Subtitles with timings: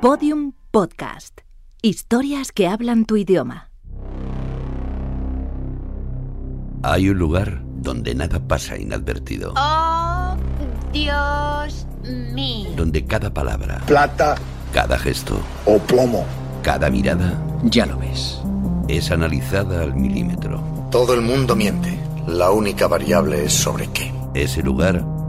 [0.00, 1.40] Podium Podcast.
[1.82, 3.70] Historias que hablan tu idioma.
[6.82, 9.54] Hay un lugar donde nada pasa inadvertido.
[9.56, 10.36] Oh,
[10.92, 11.86] Dios
[12.32, 12.70] mío.
[12.76, 14.36] Donde cada palabra, plata
[14.72, 16.24] cada gesto, o plomo.
[16.62, 17.32] cada mirada
[17.64, 18.40] Ya lo ves.
[18.88, 20.62] es analizada al milímetro.
[20.90, 21.98] Todo el mundo miente.
[22.26, 24.12] La única variable es sobre qué.
[24.34, 25.04] Ese lugar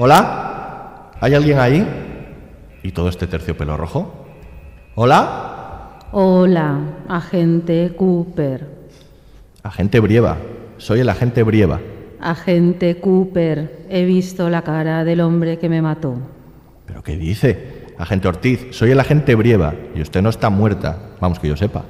[0.00, 1.10] ¿Hola?
[1.20, 1.84] ¿Hay alguien ahí?
[2.84, 4.26] ¿Y todo este terciopelo rojo?
[4.94, 5.98] ¿Hola?
[6.12, 8.64] Hola, agente Cooper.
[9.64, 10.36] Agente Brieva.
[10.76, 11.80] Soy el agente Brieva.
[12.20, 16.14] Agente Cooper, he visto la cara del hombre que me mató.
[16.86, 17.86] ¿Pero qué dice?
[17.98, 20.96] Agente Ortiz, soy el agente Brieva y usted no está muerta.
[21.20, 21.82] Vamos, que yo sepa.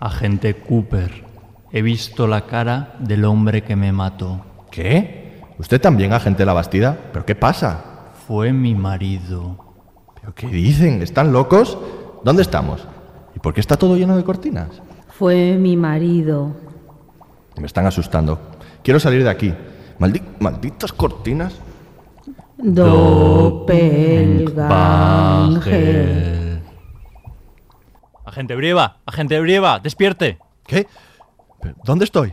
[0.00, 1.10] Agente Cooper,
[1.70, 4.42] he visto la cara del hombre que me mató.
[4.70, 5.25] ¿Qué?
[5.58, 6.96] ¿Usted también, agente La Bastida?
[7.12, 7.82] ¿Pero qué pasa?
[8.26, 9.56] Fue mi marido.
[10.20, 11.00] ¿Pero qué dicen?
[11.02, 11.78] ¿Están locos?
[12.24, 12.86] ¿Dónde estamos?
[13.34, 14.68] ¿Y por qué está todo lleno de cortinas?
[15.08, 16.50] Fue mi marido.
[17.58, 18.38] Me están asustando.
[18.82, 19.54] Quiero salir de aquí.
[19.98, 21.54] Maldi- malditas cortinas.
[25.26, 26.60] Doppelganger.
[28.24, 30.38] Agente Brieva, agente Brieva, despierte.
[30.66, 30.86] ¿Qué?
[31.60, 32.32] ¿Pero ¿Dónde estoy?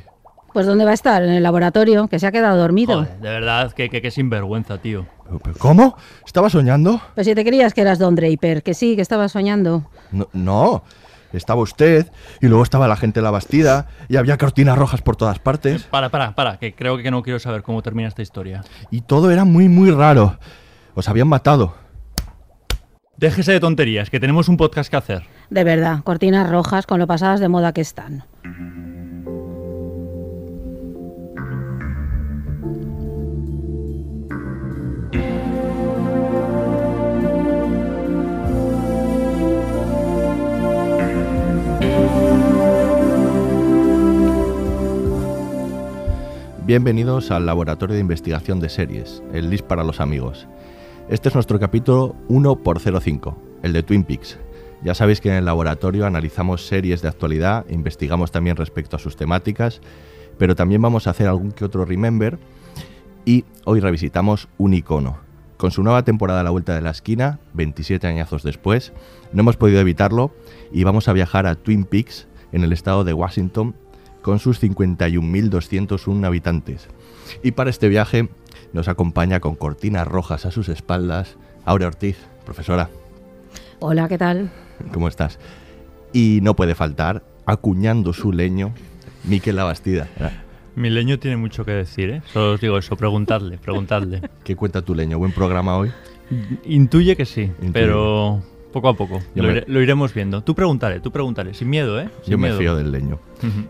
[0.54, 1.24] Pues ¿dónde va a estar?
[1.24, 2.94] En el laboratorio, que se ha quedado dormido.
[3.04, 5.08] Joder, de verdad, que, que, que sinvergüenza, tío.
[5.26, 5.98] ¿Pero- pero ¿Cómo?
[6.26, 7.02] ¿Estaba soñando?
[7.16, 9.90] Pues si te creías que eras Don Draper, que sí, que estabas soñando.
[10.12, 10.84] No, no.
[11.32, 12.12] Estaba usted
[12.42, 16.10] y luego estaba la gente la Bastida y había cortinas rojas por todas partes Para,
[16.10, 18.62] para, para, que creo que no quiero saber cómo termina esta historia.
[18.92, 20.38] y todo era muy, muy raro.
[20.94, 21.74] Os habían matado.
[23.18, 25.24] Déjese de tonterías, que tenemos un podcast que hacer.
[25.50, 28.26] De verdad, cortinas rojas con lo pasadas de moda que están.
[46.66, 50.48] Bienvenidos al Laboratorio de Investigación de Series, el LIS para los amigos.
[51.10, 54.40] Este es nuestro capítulo 1 por 05, el de Twin Peaks.
[54.82, 59.18] Ya sabéis que en el laboratorio analizamos series de actualidad, investigamos también respecto a sus
[59.18, 59.82] temáticas,
[60.38, 62.40] pero también vamos a hacer algún que otro remember
[63.26, 65.18] y hoy revisitamos un icono.
[65.58, 68.94] Con su nueva temporada a la vuelta de la esquina, 27 añazos después,
[69.34, 70.32] no hemos podido evitarlo
[70.72, 73.76] y vamos a viajar a Twin Peaks en el estado de Washington
[74.24, 76.88] con sus 51.201 habitantes.
[77.44, 78.30] Y para este viaje
[78.74, 82.90] nos acompaña con cortinas rojas a sus espaldas Aurea Ortiz, profesora,
[83.80, 84.50] Hola, ¿qué tal?
[84.92, 85.40] ¿cómo estás?
[86.14, 88.74] Y no puede faltar, acuñando su leño,
[89.26, 90.08] Miquel Labastida.
[90.76, 92.22] Mi leño tiene mucho que decir, ¿eh?
[92.32, 94.22] Solo os digo eso, preguntadle, preguntadle.
[94.44, 95.20] ¿Qué cuenta tu leño?
[95.20, 95.92] ¿Buen programa hoy?
[96.66, 97.72] Intuye que sí, Intuye.
[97.74, 98.42] pero
[98.74, 99.22] poco a poco.
[99.36, 100.44] Lo, me- ire- lo iremos viendo.
[100.44, 102.10] Tú pregúntale, tú pregúntale, sin miedo, ¿eh?
[102.24, 103.20] Sin Yo me fío del leño.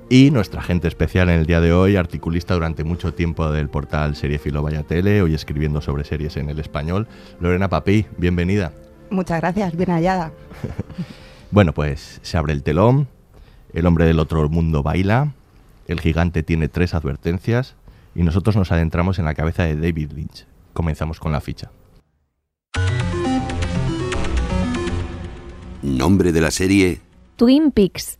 [0.09, 4.15] Y nuestra gente especial en el día de hoy, articulista durante mucho tiempo del portal
[4.15, 7.07] Seriefilo Vaya Tele, hoy escribiendo sobre series en el español,
[7.39, 8.71] Lorena Papí, bienvenida.
[9.11, 10.31] Muchas gracias, bien hallada.
[11.51, 13.07] Bueno, pues se abre el telón,
[13.75, 15.33] el hombre del otro mundo baila,
[15.87, 17.75] el gigante tiene tres advertencias
[18.15, 20.47] y nosotros nos adentramos en la cabeza de David Lynch.
[20.73, 21.69] Comenzamos con la ficha.
[25.83, 27.01] Nombre de la serie,
[27.35, 28.17] Twin Peaks.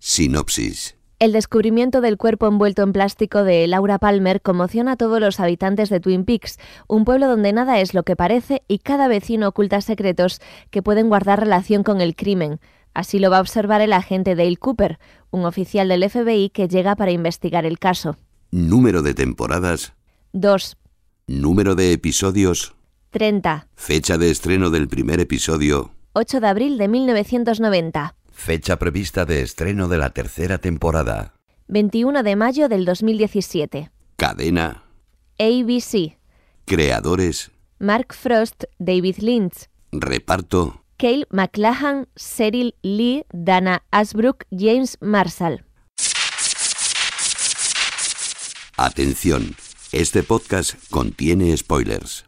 [0.00, 0.96] Sinopsis.
[1.20, 5.90] El descubrimiento del cuerpo envuelto en plástico de Laura Palmer conmociona a todos los habitantes
[5.90, 6.58] de Twin Peaks,
[6.88, 10.40] un pueblo donde nada es lo que parece y cada vecino oculta secretos
[10.72, 12.58] que pueden guardar relación con el crimen.
[12.94, 14.98] Así lo va a observar el agente Dale Cooper,
[15.30, 18.16] un oficial del FBI que llega para investigar el caso.
[18.50, 19.94] Número de temporadas,
[20.32, 20.76] 2.
[21.28, 22.74] número de episodios,
[23.10, 23.68] 30.
[23.76, 28.14] fecha de estreno del primer episodio, 8 de abril de 1990.
[28.32, 31.34] fecha prevista de estreno de la tercera temporada,
[31.66, 33.90] 21 de mayo del 2017.
[34.16, 34.84] cadena,
[35.40, 36.16] ABC.
[36.66, 37.50] creadores,
[37.80, 39.68] Mark Frost, David Lynch.
[39.90, 45.64] reparto, Cale McLachlan, Cyril Lee, Dana Asbrook, James Marshall.
[48.76, 49.56] Atención.
[49.92, 52.24] Este podcast contiene spoilers.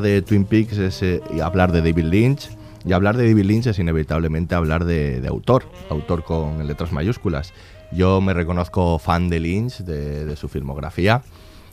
[0.00, 2.50] De Twin Peaks es eh, y hablar de David Lynch.
[2.84, 7.52] Y hablar de David Lynch es inevitablemente hablar de, autor, autor con letras mayúsculas.
[7.92, 11.22] Yo me reconozco fan de Lynch, de, de su filmografía.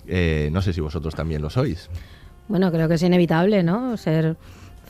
[0.08, 1.90] Eh, no sé si vosotros también lo sois.
[2.48, 3.98] Bueno, creo que es inevitable, ¿no?
[3.98, 4.38] Ser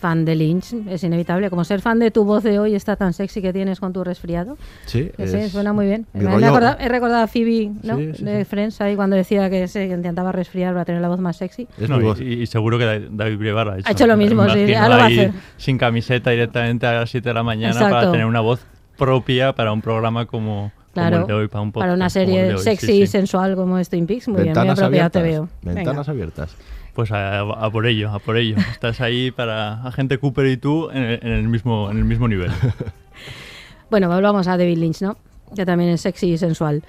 [0.06, 1.50] fan de Lynch es inevitable.
[1.50, 4.04] Como ser fan de tu voz de hoy está tan sexy que tienes con tu
[4.04, 4.56] resfriado.
[4.86, 6.06] Sí, sí, suena muy bien.
[6.14, 7.98] Me- rollo- he, recordado a Phoebe, ¿no?
[7.98, 8.46] Sí, sí, de.
[8.46, 11.68] Friends ahí cuando decía que se intentaba resfriar para tener la voz más sexy.
[11.80, 12.22] Es No, voz.
[12.22, 14.68] y- y seguro que Da- David Brevard ha hecho, Ha hecho lo mismo, sí, imagino
[14.70, 15.32] ya lo va a ahí hacer.
[15.58, 17.96] Sin camiseta directamente a las 7 de la mañana Exacto.
[17.96, 18.64] para tener una voz
[18.98, 21.84] propia para un programa como Claro, el de hoy, para un podcast.
[21.84, 23.02] para una como el de serie hoy, sexy sí.
[23.02, 24.28] y sensual como es Twin Peaks.
[24.28, 25.12] Muy bien, muy abiertas.
[25.12, 25.50] te veo.
[25.62, 26.12] Ventanas Venga.
[26.12, 26.56] abiertas.
[26.94, 28.56] Pues a, a por ello, a por ello.
[28.72, 32.28] Estás ahí para Agente Cooper y tú en el, en el mismo, en el mismo
[32.28, 32.52] nivel.
[33.90, 35.18] Bueno, volvamos a David Lynch, ¿no?
[35.56, 36.84] Que también es sexy y sensual.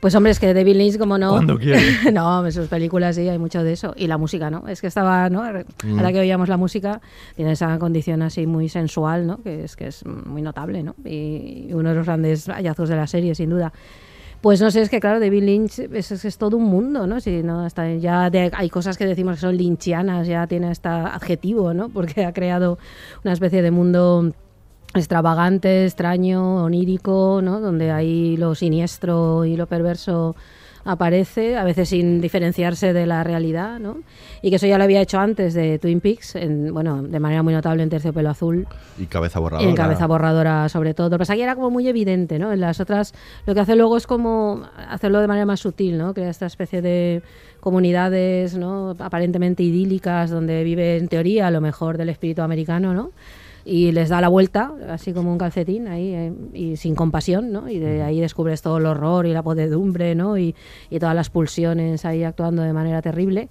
[0.00, 1.32] Pues hombre, es que David Lynch, como no...
[1.32, 1.80] Cuando quiere.
[2.12, 3.92] no, en sus películas sí, hay mucho de eso.
[3.96, 4.66] Y la música, ¿no?
[4.66, 5.42] Es que estaba, ¿no?
[5.84, 5.98] Mm.
[5.98, 7.02] Ahora que oíamos la música,
[7.36, 9.42] tiene esa condición así muy sensual, ¿no?
[9.42, 10.94] Que es, que es muy notable, ¿no?
[11.04, 13.72] Y, uno de los grandes hallazgos de la serie, sin duda.
[14.40, 17.20] Pues no sé, es que claro, David Lynch es, es- es todo un mundo, ¿no?
[17.20, 20.88] Si no hasta ya de- hay cosas que decimos que son lynchianas, ya tiene este
[20.88, 21.88] adjetivo, ¿no?
[21.92, 22.78] Porque ha creado
[23.22, 24.32] una especie de mundo
[24.94, 27.60] extravagante, extraño, onírico, ¿no?
[27.60, 30.34] Donde ahí lo siniestro y lo perverso
[30.84, 33.98] aparece, a veces sin diferenciarse de la realidad, ¿no?
[34.42, 37.42] Y que eso ya lo había hecho antes de Twin Peaks, en, bueno, de manera
[37.42, 38.66] muy notable en Terciopelo Azul
[38.98, 39.68] Y cabeza y borradora.
[39.68, 41.08] en cabeza borradora sobre todo.
[41.08, 42.52] Lo que pasa que era como muy evidente, ¿no?
[42.52, 43.12] En las otras
[43.46, 46.14] lo que hace luego es como hacerlo de manera más sutil, ¿no?
[46.14, 47.22] Crea esta especie de
[47.60, 48.96] comunidades, ¿no?
[48.98, 53.10] Aparentemente idílicas donde vive en teoría lo mejor del espíritu americano, ¿no?
[53.72, 57.68] Y les da la vuelta, así como un calcetín, ahí, eh, y sin compasión, ¿no?
[57.68, 60.36] Y de ahí descubres todo el horror y la podedumbre, ¿no?
[60.38, 60.56] Y,
[60.90, 63.48] y todas las pulsiones ahí actuando de manera terrible.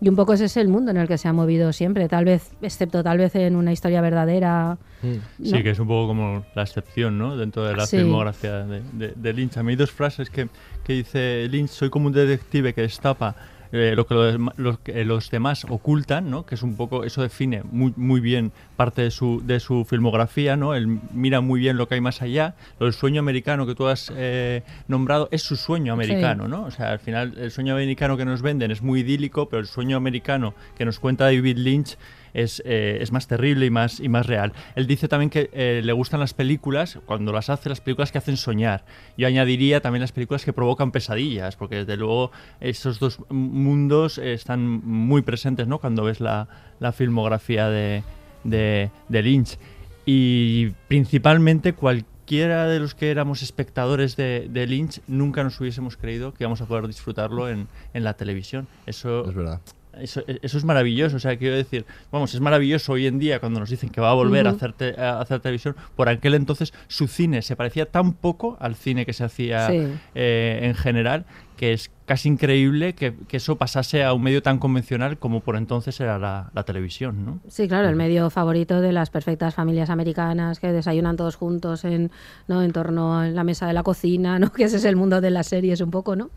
[0.00, 2.24] Y un poco ese es el mundo en el que se ha movido siempre, tal
[2.24, 4.76] vez, excepto tal vez en una historia verdadera.
[5.02, 5.44] Mm.
[5.44, 7.36] Sí, que es un poco como la excepción, ¿no?
[7.36, 7.98] Dentro de la Sí.
[7.98, 9.56] filmografía de, de- de Lynch.
[9.56, 10.48] A mí hay dos frases que,
[10.82, 13.36] que dice Lynch, soy como un detective que destapa
[13.72, 16.44] eh, lo que los, dem- los demás ocultan, ¿no?
[16.46, 20.56] Que es un poco, eso define muy, muy bien parte de su, de su filmografía,
[20.56, 20.74] ¿no?
[20.74, 22.54] Él mira muy bien lo que hay más allá.
[22.78, 26.64] Del sueño americano que tú has eh, nombrado es su sueño americano, ¿no?
[26.64, 29.66] O sea, al final el sueño americano que nos venden es muy idílico, pero el
[29.66, 31.96] sueño americano que nos cuenta David Lynch
[32.34, 34.52] es, eh, es más terrible y más, y más real.
[34.74, 38.18] Él dice también que eh, le gustan las películas, cuando las hace, las películas que
[38.18, 38.84] hacen soñar.
[39.16, 42.30] Yo añadiría también las películas que provocan pesadillas, porque desde luego
[42.60, 45.78] esos dos mundos están muy presentes ¿no?
[45.78, 46.48] cuando ves la,
[46.78, 48.02] la filmografía de,
[48.44, 49.58] de, de Lynch.
[50.06, 56.32] Y principalmente cualquiera de los que éramos espectadores de, de Lynch nunca nos hubiésemos creído
[56.32, 58.66] que íbamos a poder disfrutarlo en, en la televisión.
[58.86, 59.60] Eso Es verdad.
[60.02, 63.60] Eso, eso es maravilloso, o sea, quiero decir, vamos, es maravilloso hoy en día cuando
[63.60, 65.76] nos dicen que va a volver a, hacer te- a hacer televisión.
[65.96, 69.86] Por aquel entonces su cine se parecía tan poco al cine que se hacía Sí.
[70.14, 71.24] eh, en general
[71.56, 75.54] que es casi increíble que, que eso pasase a un medio tan convencional como por
[75.54, 77.38] entonces era la, la televisión, ¿no?
[77.46, 82.10] Sí, claro, el medio favorito de las perfectas familias americanas que desayunan todos juntos en,
[82.48, 82.64] ¿no?
[82.64, 84.50] en torno a la mesa de la cocina, ¿no?
[84.52, 86.30] que ese es el mundo de las series un poco, ¿no?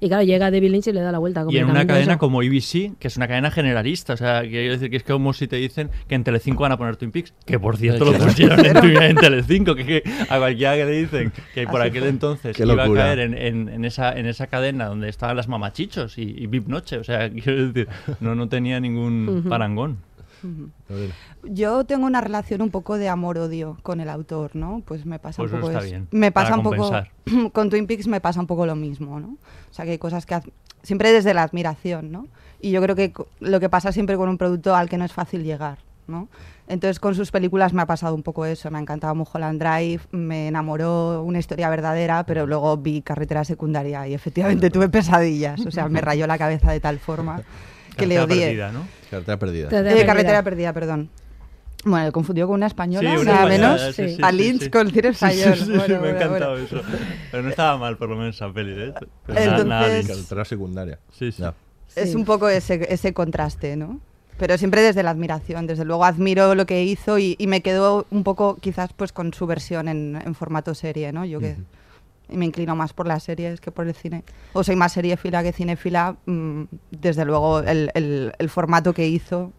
[0.00, 2.12] Y claro, llega David Lynch y le da la vuelta Y en una a cadena
[2.12, 2.18] eso.
[2.18, 5.46] como ABC, que es una cadena generalista, o sea, quiero decir que es como si
[5.46, 8.64] te dicen que en Telecinco van a poner Twin Peaks, que por cierto lo pusieron
[8.64, 12.08] en, en Telecinco, que, que a cualquiera que le dicen que por Así aquel fue.
[12.08, 13.02] entonces Qué iba a locura.
[13.02, 16.68] caer en, en- en esa, en esa cadena donde estaban las mamachichos y, y VIP
[16.68, 17.88] Noche, o sea, quiero decir,
[18.20, 19.98] no, no tenía ningún parangón.
[21.42, 24.80] Yo tengo una relación un poco de amor-odio con el autor, ¿no?
[24.86, 25.80] Pues me pasa Pues un poco eso.
[25.82, 26.92] bien, Me pasa para un poco
[27.52, 29.36] con Twin Peaks me pasa un poco lo mismo, ¿no?
[29.68, 30.38] O sea, que hay cosas que
[30.84, 32.28] siempre desde la admiración, ¿no?
[32.60, 35.12] Y yo creo que lo que pasa siempre con un producto al que no es
[35.12, 36.28] fácil llegar, ¿no?
[36.66, 40.00] Entonces con sus películas me ha pasado un poco eso, me ha encantado Mulholland Drive,
[40.10, 45.70] me enamoró una historia verdadera, pero luego vi Carretera Secundaria y efectivamente tuve pesadillas, o
[45.70, 47.42] sea, me rayó la cabeza de tal forma
[47.96, 48.46] que le odié.
[48.46, 48.86] perdida, ¿no?
[49.10, 49.68] Cartera perdida.
[49.68, 50.06] Te- Eh, Perdida.
[50.06, 51.10] carretera perdida, perdón.
[51.84, 53.94] Bueno, he confundido con una española, Sí, una nada española, menos.
[53.94, 54.70] sí, sí, a Lynch sí.
[54.70, 55.56] con cine Sí, sí, español.
[55.58, 56.66] sí, sí, Bueno, me ha bueno, encantado bueno.
[56.66, 56.82] eso.
[57.30, 58.92] Pero no estaba mal, por lo menos, esa peli, ¿eh?
[59.26, 60.08] Pero nada- nada Entonces- Lynch.
[60.16, 60.98] Carretera secundaria.
[61.12, 61.42] Sí, sí.
[61.42, 61.54] Ya.
[61.96, 64.00] Es un poco ese, ese contraste, ¿no?
[64.38, 65.66] Pero siempre desde la admiración.
[65.66, 69.32] Desde luego admiro lo que hizo y, y me quedo un poco quizás pues con
[69.34, 71.24] su versión en, en formato serie, ¿no?
[71.24, 71.56] Yo que
[72.30, 74.22] y me inclino más por las series que por el cine.
[74.52, 76.16] O soy más seriefila que cinefila.
[76.26, 79.50] mm, desde luego el, el- el formato que hizo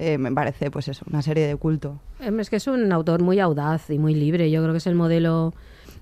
[0.00, 2.00] eh, me parece pues eso, una serie de culto.
[2.20, 4.50] Em, Es que es un autor muy audaz y muy libre.
[4.50, 5.52] Yo creo que es el modelo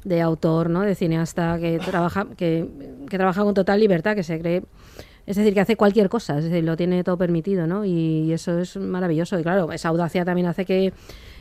[0.05, 0.81] de autor, ¿no?
[0.83, 2.67] De cineasta que trabaja, que,
[3.11, 4.63] que trabaja con total libertad, que se cree.
[5.29, 7.85] Es decir, que hace cualquier cosa, es decir, lo tiene todo permitido, ¿no?
[7.85, 9.39] Y eso es maravilloso.
[9.39, 10.95] Y claro, esa audacia también hace que,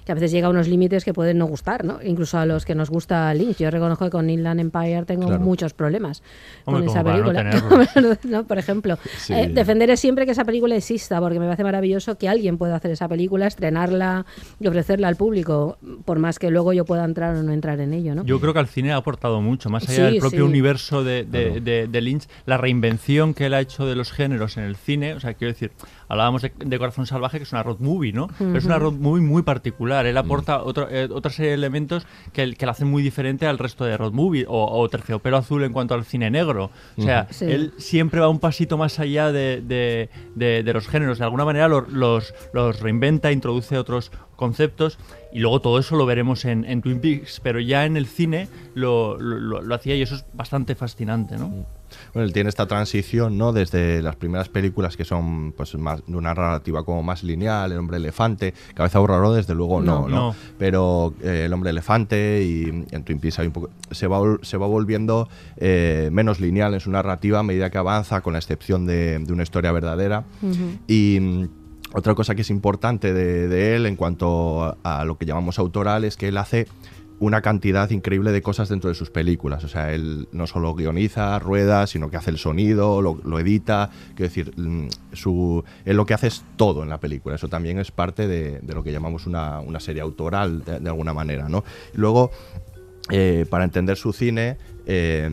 [0.07, 1.99] que a veces llega a unos límites que pueden no gustar, ¿no?
[2.01, 3.57] Incluso a los que nos gusta Lynch.
[3.57, 5.43] Yo reconozco que con Inland Empire tengo Claro.
[5.43, 6.23] muchos problemas
[6.65, 8.17] Hombre, con esa no película.
[8.23, 8.43] ¿no?
[8.45, 9.33] Por ejemplo, Sí.
[9.33, 12.91] eh, defenderé siempre que esa película exista, porque me parece maravilloso que alguien pueda hacer
[12.91, 14.25] esa película, estrenarla
[14.61, 17.93] y ofrecerla al público, por más que luego yo pueda entrar o no entrar en
[17.93, 18.23] ello, ¿no?
[18.23, 20.49] Yo creo que al cine ha aportado mucho, más allá Sí, del propio sí.
[20.49, 24.55] universo de, de- de- de Lynch, la reinvención que él ha hecho de los géneros
[24.55, 25.15] en el cine.
[25.15, 25.71] O sea, quiero decir,
[26.07, 28.27] hablábamos de, de Corazón Salvaje, que es una road movie, ¿no?
[28.37, 30.05] Pero es una road movie muy particular.
[30.05, 33.57] Él aporta otro- eh, otra serie de elementos que, que la hacen muy diferente al
[33.57, 36.71] resto de road movie o, o Terciopelo Azul en cuanto al cine negro.
[36.97, 37.45] O sea, Sí.
[37.45, 41.17] él siempre va un pasito más allá de, de- de- de los géneros.
[41.19, 44.99] De alguna manera los, los, los reinventa, introduce otros conceptos
[45.37, 48.47] y luego todo eso lo veremos en, en Twin Peaks, pero ya en el cine
[48.73, 51.49] lo, lo- lo- lo hacía y eso es bastante fascinante, ¿no?
[52.13, 53.53] Bueno, él tiene esta transición, ¿no?
[53.53, 57.77] Desde las primeras películas que son pues más de una narrativa como más lineal, El
[57.77, 60.15] hombre elefante, Cabeza borrado desde luego no, No, ¿no?
[60.15, 60.35] no.
[60.57, 64.57] Pero eh, El hombre elefante y en Twin Peaks hay un poco se va se
[64.57, 68.85] va volviendo eh, menos lineal en su narrativa a medida que avanza, con la excepción
[68.85, 70.25] de, de una historia verdadera.
[70.87, 71.47] Y mm,
[71.93, 76.17] otra cosa que es importante de, él en cuanto a, lo que llamamos autoral es
[76.17, 76.67] que él hace
[77.19, 79.63] una cantidad increíble de cosas dentro de sus películas.
[79.63, 83.89] O sea, él no solo guioniza, rueda, sino que hace el sonido, lo, edita.
[84.15, 87.35] Quiero decir, mm, su, él lo que hace es todo en la película.
[87.35, 91.49] Eso también es parte de, lo que llamamos una, serie autoral, de, alguna manera.
[91.49, 91.63] ¿no?
[91.93, 92.29] Luego,
[93.09, 95.27] eh, para entender su cine, eh,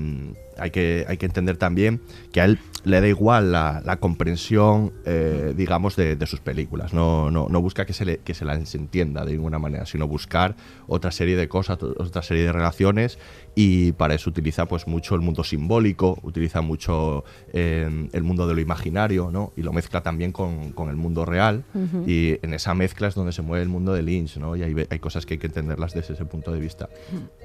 [0.57, 2.01] hay, que, hay que entender también
[2.33, 6.93] que a él le da igual la, la comprensión, eh, digamos, de, de sus películas.
[6.93, 10.07] No, no, no busca que se, le, que se las entienda de ninguna manera, sino
[10.07, 10.55] buscar
[10.87, 13.19] otra serie de cosas, otra serie de relaciones
[13.55, 18.55] y para eso utiliza pues mucho el mundo simbólico, utiliza mucho eh, el mundo de
[18.55, 19.53] lo imaginario, ¿no?
[19.57, 21.65] Y lo mezcla también con, con el mundo real
[22.07, 24.57] y en esa mezcla es donde se mueve el mundo de Lynch, ¿no?
[24.57, 26.89] Y hay, hay cosas que hay que entenderlas desde ese punto de vista.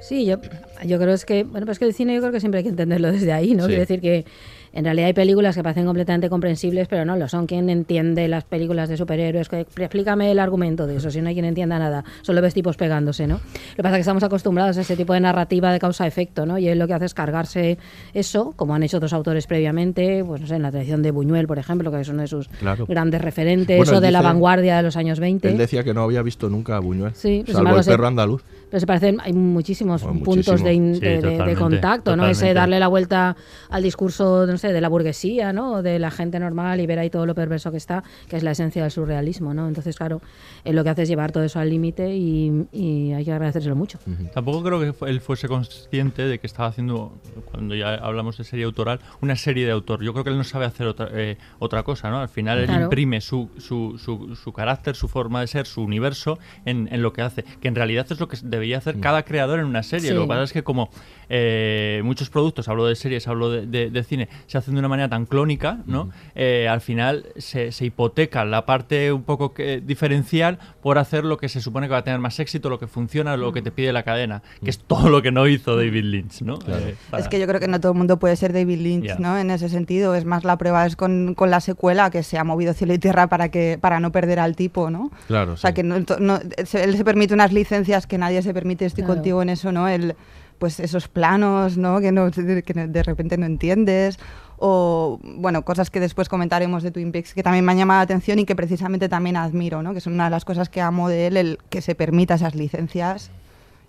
[0.01, 0.37] Sí, yo,
[0.85, 2.69] yo creo es que, bueno, pues que el cine yo creo que siempre hay que
[2.69, 3.63] entenderlo desde ahí, ¿no?
[3.63, 3.69] Sí.
[3.69, 4.25] Quiero decir que
[4.73, 7.47] en realidad hay películas que parecen completamente comprensibles, pero no lo son.
[7.47, 9.49] ¿Quién entiende las películas de superhéroes?
[9.51, 12.03] Explícame el argumento de eso, si no hay quien entienda nada.
[12.21, 13.35] Solo ves tipos pegándose, ¿no?
[13.35, 16.57] Lo que pasa es que estamos acostumbrados a ese tipo de narrativa de causa-efecto, ¿no?
[16.57, 17.77] Y él lo que hace es cargarse
[18.13, 21.47] eso, como han hecho otros autores previamente, pues no sé, en la tradición de Buñuel,
[21.47, 22.85] por ejemplo, que es uno de sus Claro.
[22.87, 25.49] grandes referentes, Bueno, o de la vanguardia de los años 20.
[25.49, 28.43] Él decía que no había visto nunca a Buñuel, Sí, pues, salvo el perro andaluz.
[28.69, 30.69] Pero se parecen, hay muchísimos Bueno, puntos de.
[30.73, 32.27] Sí, de- de- de totalmente, contacto, ¿no?
[32.27, 33.35] Ese darle la vuelta
[33.69, 35.73] al discurso, no sé, de la burguesía, ¿no?
[35.73, 38.43] O de la gente normal y ver ahí todo lo perverso que está, que es
[38.43, 39.67] la esencia del surrealismo, ¿no?
[39.67, 40.21] Entonces, claro,
[40.63, 43.75] él lo que hace es llevar todo eso al límite y, y hay que agradecérselo
[43.75, 43.97] mucho.
[44.33, 47.13] Tampoco creo que él fuese consciente de que estaba haciendo,
[47.51, 50.03] cuando ya hablamos de serie autoral, una serie de autor.
[50.03, 52.19] Yo creo que él no sabe hacer otra, eh, otra cosa, ¿no?
[52.19, 52.83] Al final él Claro.
[52.83, 57.13] imprime su, su, su, su carácter, su forma de ser, su universo en, en lo
[57.13, 57.43] que hace.
[57.59, 60.09] Que en realidad es lo que debería hacer cada creador en una serie.
[60.09, 60.13] Sí.
[60.15, 60.89] Lo que pasa es que como
[61.33, 64.87] eh, muchos productos, hablo de series, hablo de, de- de cine, se hacen de una
[64.87, 66.09] manera tan clónica, ¿no?
[66.35, 71.37] Eh, al final se, se hipoteca la parte un poco que- diferencial por hacer lo
[71.37, 73.71] que se supone que va a tener más éxito, lo que funciona, lo que te
[73.71, 76.55] pide la cadena, que es todo lo que no hizo David Lynch, ¿no?
[76.67, 79.19] Eh, para- Es que yo creo que no todo el mundo puede ser David Lynch.
[79.19, 79.37] ¿no?
[79.37, 82.43] En ese sentido, es más la prueba es con, con la secuela que se ha
[82.43, 85.11] movido cielo y tierra para que para no perder al tipo, ¿no?
[85.27, 88.48] Claro, O sea, que no, no- se- él se permite unas licencias que nadie se
[88.53, 89.15] permite, estoy Claro.
[89.17, 89.87] contigo en eso, ¿no?
[89.87, 90.15] El,
[90.57, 92.01] pues esos planos, ¿no?
[92.01, 94.19] Que, no, que de repente no entiendes.
[94.57, 98.03] O, bueno, cosas que después comentaremos de Twin Peaks que también me han llamado la
[98.03, 99.93] atención y que precisamente también admiro, ¿no?
[99.93, 102.55] Que son una de las cosas que amo de él, el que se permita esas
[102.55, 103.31] licencias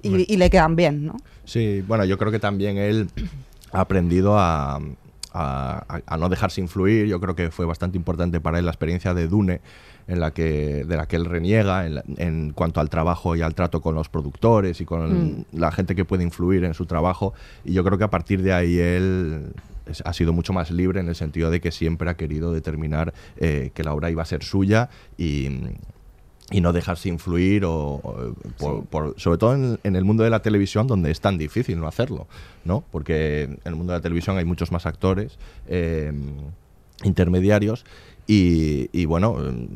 [0.02, 1.16] y, y le quedan bien, ¿no?
[1.44, 3.10] Sí, bueno, yo creo que también él
[3.72, 4.80] ha aprendido a-
[5.32, 7.06] a- a no dejarse influir.
[7.06, 9.60] Yo creo que fue bastante importante para él la experiencia de Dune,
[10.08, 13.42] en la que, de la que él reniega en, la- en cuanto al trabajo y
[13.42, 17.32] al trato con los productores y con la gente que puede influir en su trabajo.
[17.64, 19.52] Y yo creo que a partir de ahí él
[20.04, 23.70] ha sido mucho más libre en el sentido de que siempre ha querido determinar eh,
[23.74, 24.88] que la obra iba a ser suya
[25.18, 25.48] y
[26.52, 30.30] y no dejarse influir o, o, por, por- sobre todo en, en el mundo de
[30.30, 32.26] la televisión donde es tan difícil no hacerlo
[32.64, 35.38] no porque en el mundo de la televisión hay muchos más actores
[35.68, 36.12] eh,
[37.04, 37.84] intermediarios
[38.32, 39.68] y, y bueno eh,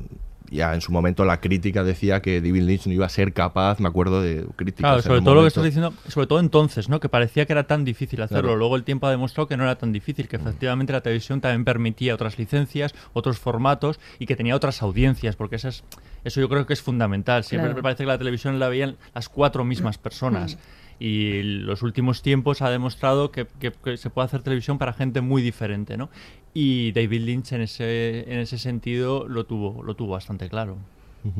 [0.51, 3.81] ya en su momento la crítica decía que David Lynch no iba a ser capaz
[3.81, 7.01] me acuerdo de críticas Claro, sobre todo lo que estás diciendo, sobre todo entonces, ¿no?
[7.01, 8.43] Que parecía que era tan difícil hacerlo.
[8.43, 8.57] Claro.
[8.57, 8.59] Mm.
[8.61, 11.65] Luego el tiempo ha demostrado que no era tan difícil, que efectivamente la televisión también
[11.65, 15.83] permitía otras licencias, otros formatos y que tenía otras audiencias, porque eso, es,
[16.23, 17.43] eso yo creo que es fundamental.
[17.43, 17.77] Siempre Claro.
[17.79, 20.57] me parece que la televisión la veían las cuatro mismas personas.
[21.01, 25.21] Y los últimos tiempos ha demostrado que, que- que se puede hacer televisión para gente
[25.21, 26.09] muy diferente, ¿no?
[26.55, 30.77] Y David Lynch en ese, en ese sentido lo tuvo, lo tuvo bastante claro.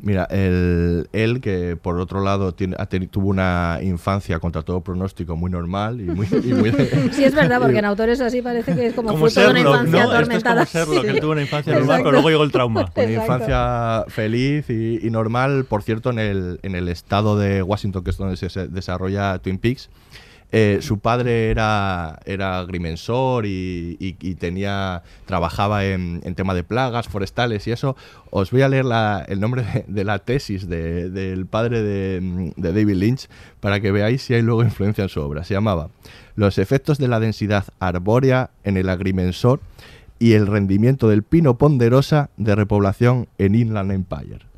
[0.00, 4.80] Mira, el- él que por otro lado tiene, ha teni- tuvo una infancia contra todo
[4.82, 6.26] pronóstico muy normal y muy...
[6.26, 6.70] y muy-
[7.12, 9.64] Sí, es verdad, porque en autores así parece que es como, Como de una infancia
[9.64, 9.78] ¿no?
[9.82, 10.64] Esto es como atormentada.
[10.64, 11.14] Sherlock, que Sí.
[11.14, 12.12] él tuvo una infancia normal, pero Exacto.
[12.12, 12.80] luego llegó el trauma.
[12.94, 13.12] Una Exacto.
[13.32, 18.10] infancia feliz y, y normal, por cierto, en el, en el estado de Washington, que
[18.10, 19.88] es donde se, se desarrolla Twin Peaks.
[20.56, 23.96] Eh, su padre era, era agrimensor y,
[24.38, 27.96] tenía trabajaba en, tema de plagas forestales y eso.
[28.30, 28.84] Os voy a leer
[29.26, 34.22] el nombre de, la tesis de- del padre de, de David Lynch para que veáis
[34.22, 35.42] si hay luego influencia en su obra.
[35.42, 35.88] Se llamaba
[36.36, 39.58] Los efectos de la densidad arbórea en el agrimensor
[40.20, 44.53] y el rendimiento del pino ponderosa de repoblación en Inland Empire.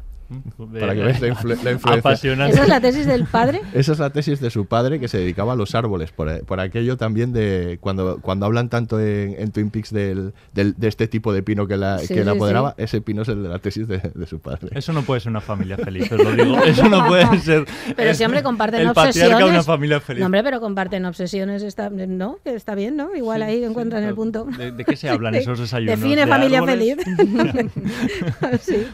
[0.81, 1.93] Para que veáis la, influ- la influencia.
[2.01, 2.55] Apasionante.
[2.55, 3.61] ¿Esa es la tesis del padre?
[3.75, 6.61] Esa es la tesis de su padre que se dedicaba a los árboles, por, por
[6.61, 11.07] aquello también de cuando, cuando hablan tanto en, en Twin Peaks del, del- de este
[11.09, 12.85] tipo de pino que la, Sí, que la apoderaba, sí.
[12.85, 14.69] ese pino es el de la tesis de, de su padre.
[14.73, 16.57] Eso no puede ser una familia feliz, os lo digo.
[16.65, 17.65] Eso no puede ser.
[17.97, 19.15] Pero es si, hombre, comparten el obsesiones.
[19.31, 20.21] patriarca de una familia feliz.
[20.21, 22.39] No, hombre, pero comparten obsesiones, está, ¿no?
[22.43, 23.15] Que está bien, ¿no?
[23.15, 24.45] Igual ahí encuentran el punto.
[24.59, 26.01] ¿De, de qué se hablan esos desayunos?
[26.01, 26.97] Define ¿De familia árboles?
[26.97, 27.71] feliz.
[28.61, 28.87] sí.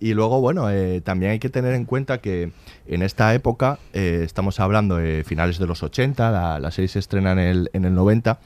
[0.00, 2.52] Y luego, bueno, eh, también hay que tener en cuenta que
[2.86, 6.98] en esta época, eh, estamos hablando de finales de los 80, la, la serie se
[6.98, 8.40] estrena en el, en el 90,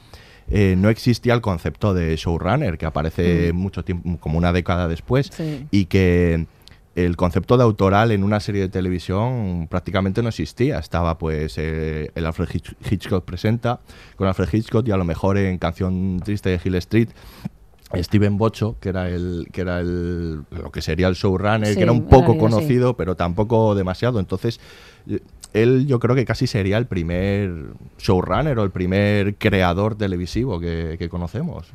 [0.50, 3.56] eh, no existía el concepto de showrunner, que aparece Mm.
[3.56, 5.66] mucho tiempo, como una década después, Sí.
[5.70, 6.46] y que
[6.96, 10.78] el concepto de autoral en una serie de televisión prácticamente no existía.
[10.78, 13.80] Estaba pues eh, el Alfred Hitch- Hitchcock presenta
[14.16, 17.08] con Alfred Hitchcock y a lo mejor en Canción Triste de Hill Street
[18.02, 21.82] Steven Bocho, que era el que era el lo que sería el showrunner, Sí, que
[21.82, 22.54] era un poco realidad, sí.
[22.54, 24.18] conocido, pero tampoco demasiado.
[24.20, 24.58] Entonces,
[25.08, 25.20] eh,
[25.52, 27.50] él yo creo que casi sería el primer
[27.98, 31.68] showrunner o el primer creador televisivo que, que conocemos.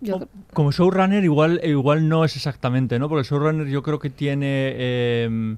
[0.00, 0.20] Yo-
[0.52, 3.08] Como showrunner igual, igual no es exactamente, ¿no?
[3.08, 5.56] Porque el showrunner yo creo que tiene eh,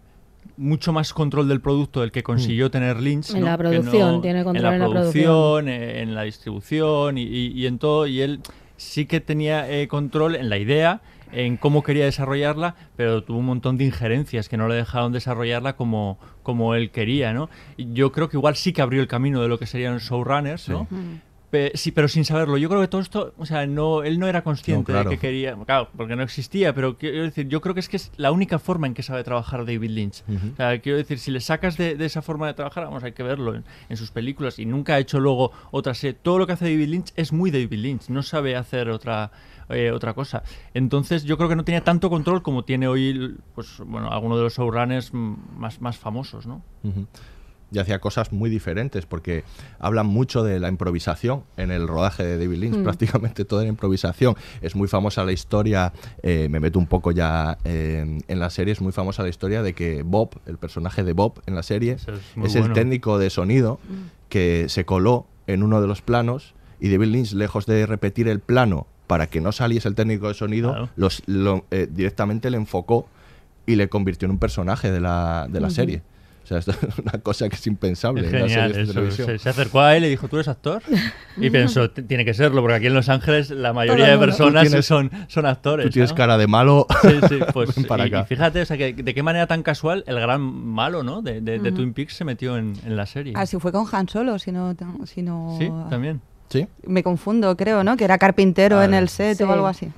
[0.57, 3.31] mucho más control del producto del que consiguió tener Lynch.
[3.35, 3.47] En ¿no?
[3.47, 7.67] la producción, tiene control en en la la producción, en la distribución y, y- y
[7.67, 8.07] en todo.
[8.07, 8.41] Y él
[8.77, 11.01] sí que tenía eh, control en la idea,
[11.33, 15.77] en cómo quería desarrollarla, pero tuvo un montón de injerencias que no le dejaron desarrollarla
[15.77, 17.51] como, como él quería, ¿no?
[17.77, 20.87] Yo creo que igual sí que abrió el camino de lo que serían showrunners, ¿no?
[21.57, 22.59] Pe- sí, pero sin saberlo.
[22.59, 25.09] Yo creo que todo esto, o sea, no, él no era consciente No, claro.
[25.11, 27.97] de que quería, claro, porque no existía, pero quiero decir, yo creo que es que
[27.97, 30.23] es la única forma en que sabe trabajar David Lynch.
[30.53, 33.13] O sea, quiero decir, si le sacas de, de esa forma de trabajar, vamos, hay
[33.13, 36.19] que verlo en, en sus películas y nunca ha hecho luego otra serie.
[36.23, 39.31] Todo lo que hace David Lynch es muy David Lynch, no sabe hacer otra
[39.69, 40.43] eh, otra cosa.
[40.75, 44.45] Entonces, yo creo que no tenía tanto control como tiene hoy, pues, bueno, alguno de
[44.45, 46.63] los showrunners más, más famosos, ¿no?
[46.85, 47.07] Ujú.
[47.73, 49.43] Y hacía cosas muy diferentes porque
[49.81, 52.83] hablan mucho de la improvisación en el rodaje de David Lynch, Mm.
[52.85, 54.37] prácticamente toda la improvisación.
[54.63, 58.73] Es muy famosa la historia, eh, me meto un poco ya eh, en la serie,
[58.73, 61.97] es muy famosa la historia de que Bob, el personaje de Bob en la serie,
[62.45, 63.81] es el técnico de sonido
[64.29, 68.39] que se coló en uno de los planos y David Lynch, lejos de repetir el
[68.41, 70.89] plano para que no saliese el técnico de sonido, Claro.
[70.97, 73.09] los, lo- eh, directamente le enfocó
[73.67, 76.03] y le convirtió en un personaje de la, de la serie.
[76.47, 79.11] O sea, esto es una cosa que es impensable Es genial, eso.
[79.11, 80.81] Se, se acercó a él y le dijo, ¿tú eres actor?
[81.37, 84.63] Y pensó, "T- tiene que serlo, porque aquí en Los Ángeles la mayoría de personas
[84.69, 85.87] tienes- son, son actores.
[85.87, 86.17] Tú tienes ¿no?
[86.17, 86.87] cara de malo.
[87.03, 88.21] Sí, sí, pues Ven para y, acá.
[88.21, 91.21] y fíjate, o sea, que de qué manera tan casual el gran malo, ¿no?
[91.21, 93.33] De, de- de Twin Peaks se metió en, en la serie.
[93.35, 94.73] Así fue con Han Solo, si no,
[95.05, 96.21] si no Sí, también.
[96.49, 96.69] ¿Sí?
[96.87, 97.97] me confundo, creo, ¿no?
[97.97, 99.43] Que era carpintero Ah, en el set sí.
[99.43, 99.89] o algo así.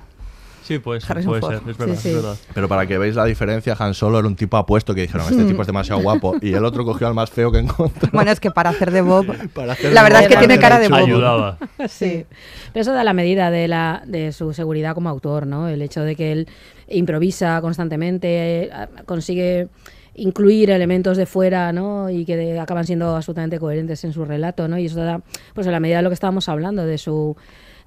[0.69, 1.51] Sí, puede ser, Harrison puede Ford.
[1.59, 2.09] ser, es verdad, Sí, sí.
[2.09, 2.35] es verdad.
[2.53, 5.43] Pero para que veáis la diferencia, Han Solo era un tipo apuesto que dijeron, este
[5.45, 6.35] tipo es demasiado guapo.
[6.41, 8.09] Y el otro cogió al más feo que encontró.
[8.13, 10.59] Bueno, es que para hacer de Bob, Para hacer la de verdad es que tiene
[10.59, 10.99] cara de Bob.
[10.99, 11.57] Ayudaba.
[11.89, 12.25] Sí.
[12.71, 15.67] Pero eso da la medida de, la, de su seguridad como autor, ¿no?
[15.67, 16.47] El hecho de que él
[16.87, 18.69] improvisa constantemente, eh,
[19.05, 19.67] consigue
[20.15, 22.09] incluir elementos de fuera, ¿no?
[22.09, 24.77] Y que de- acaban siendo absolutamente coherentes en su relato, ¿no?
[24.77, 25.21] Y eso da,
[25.53, 27.35] pues en la medida de lo que estábamos hablando, de su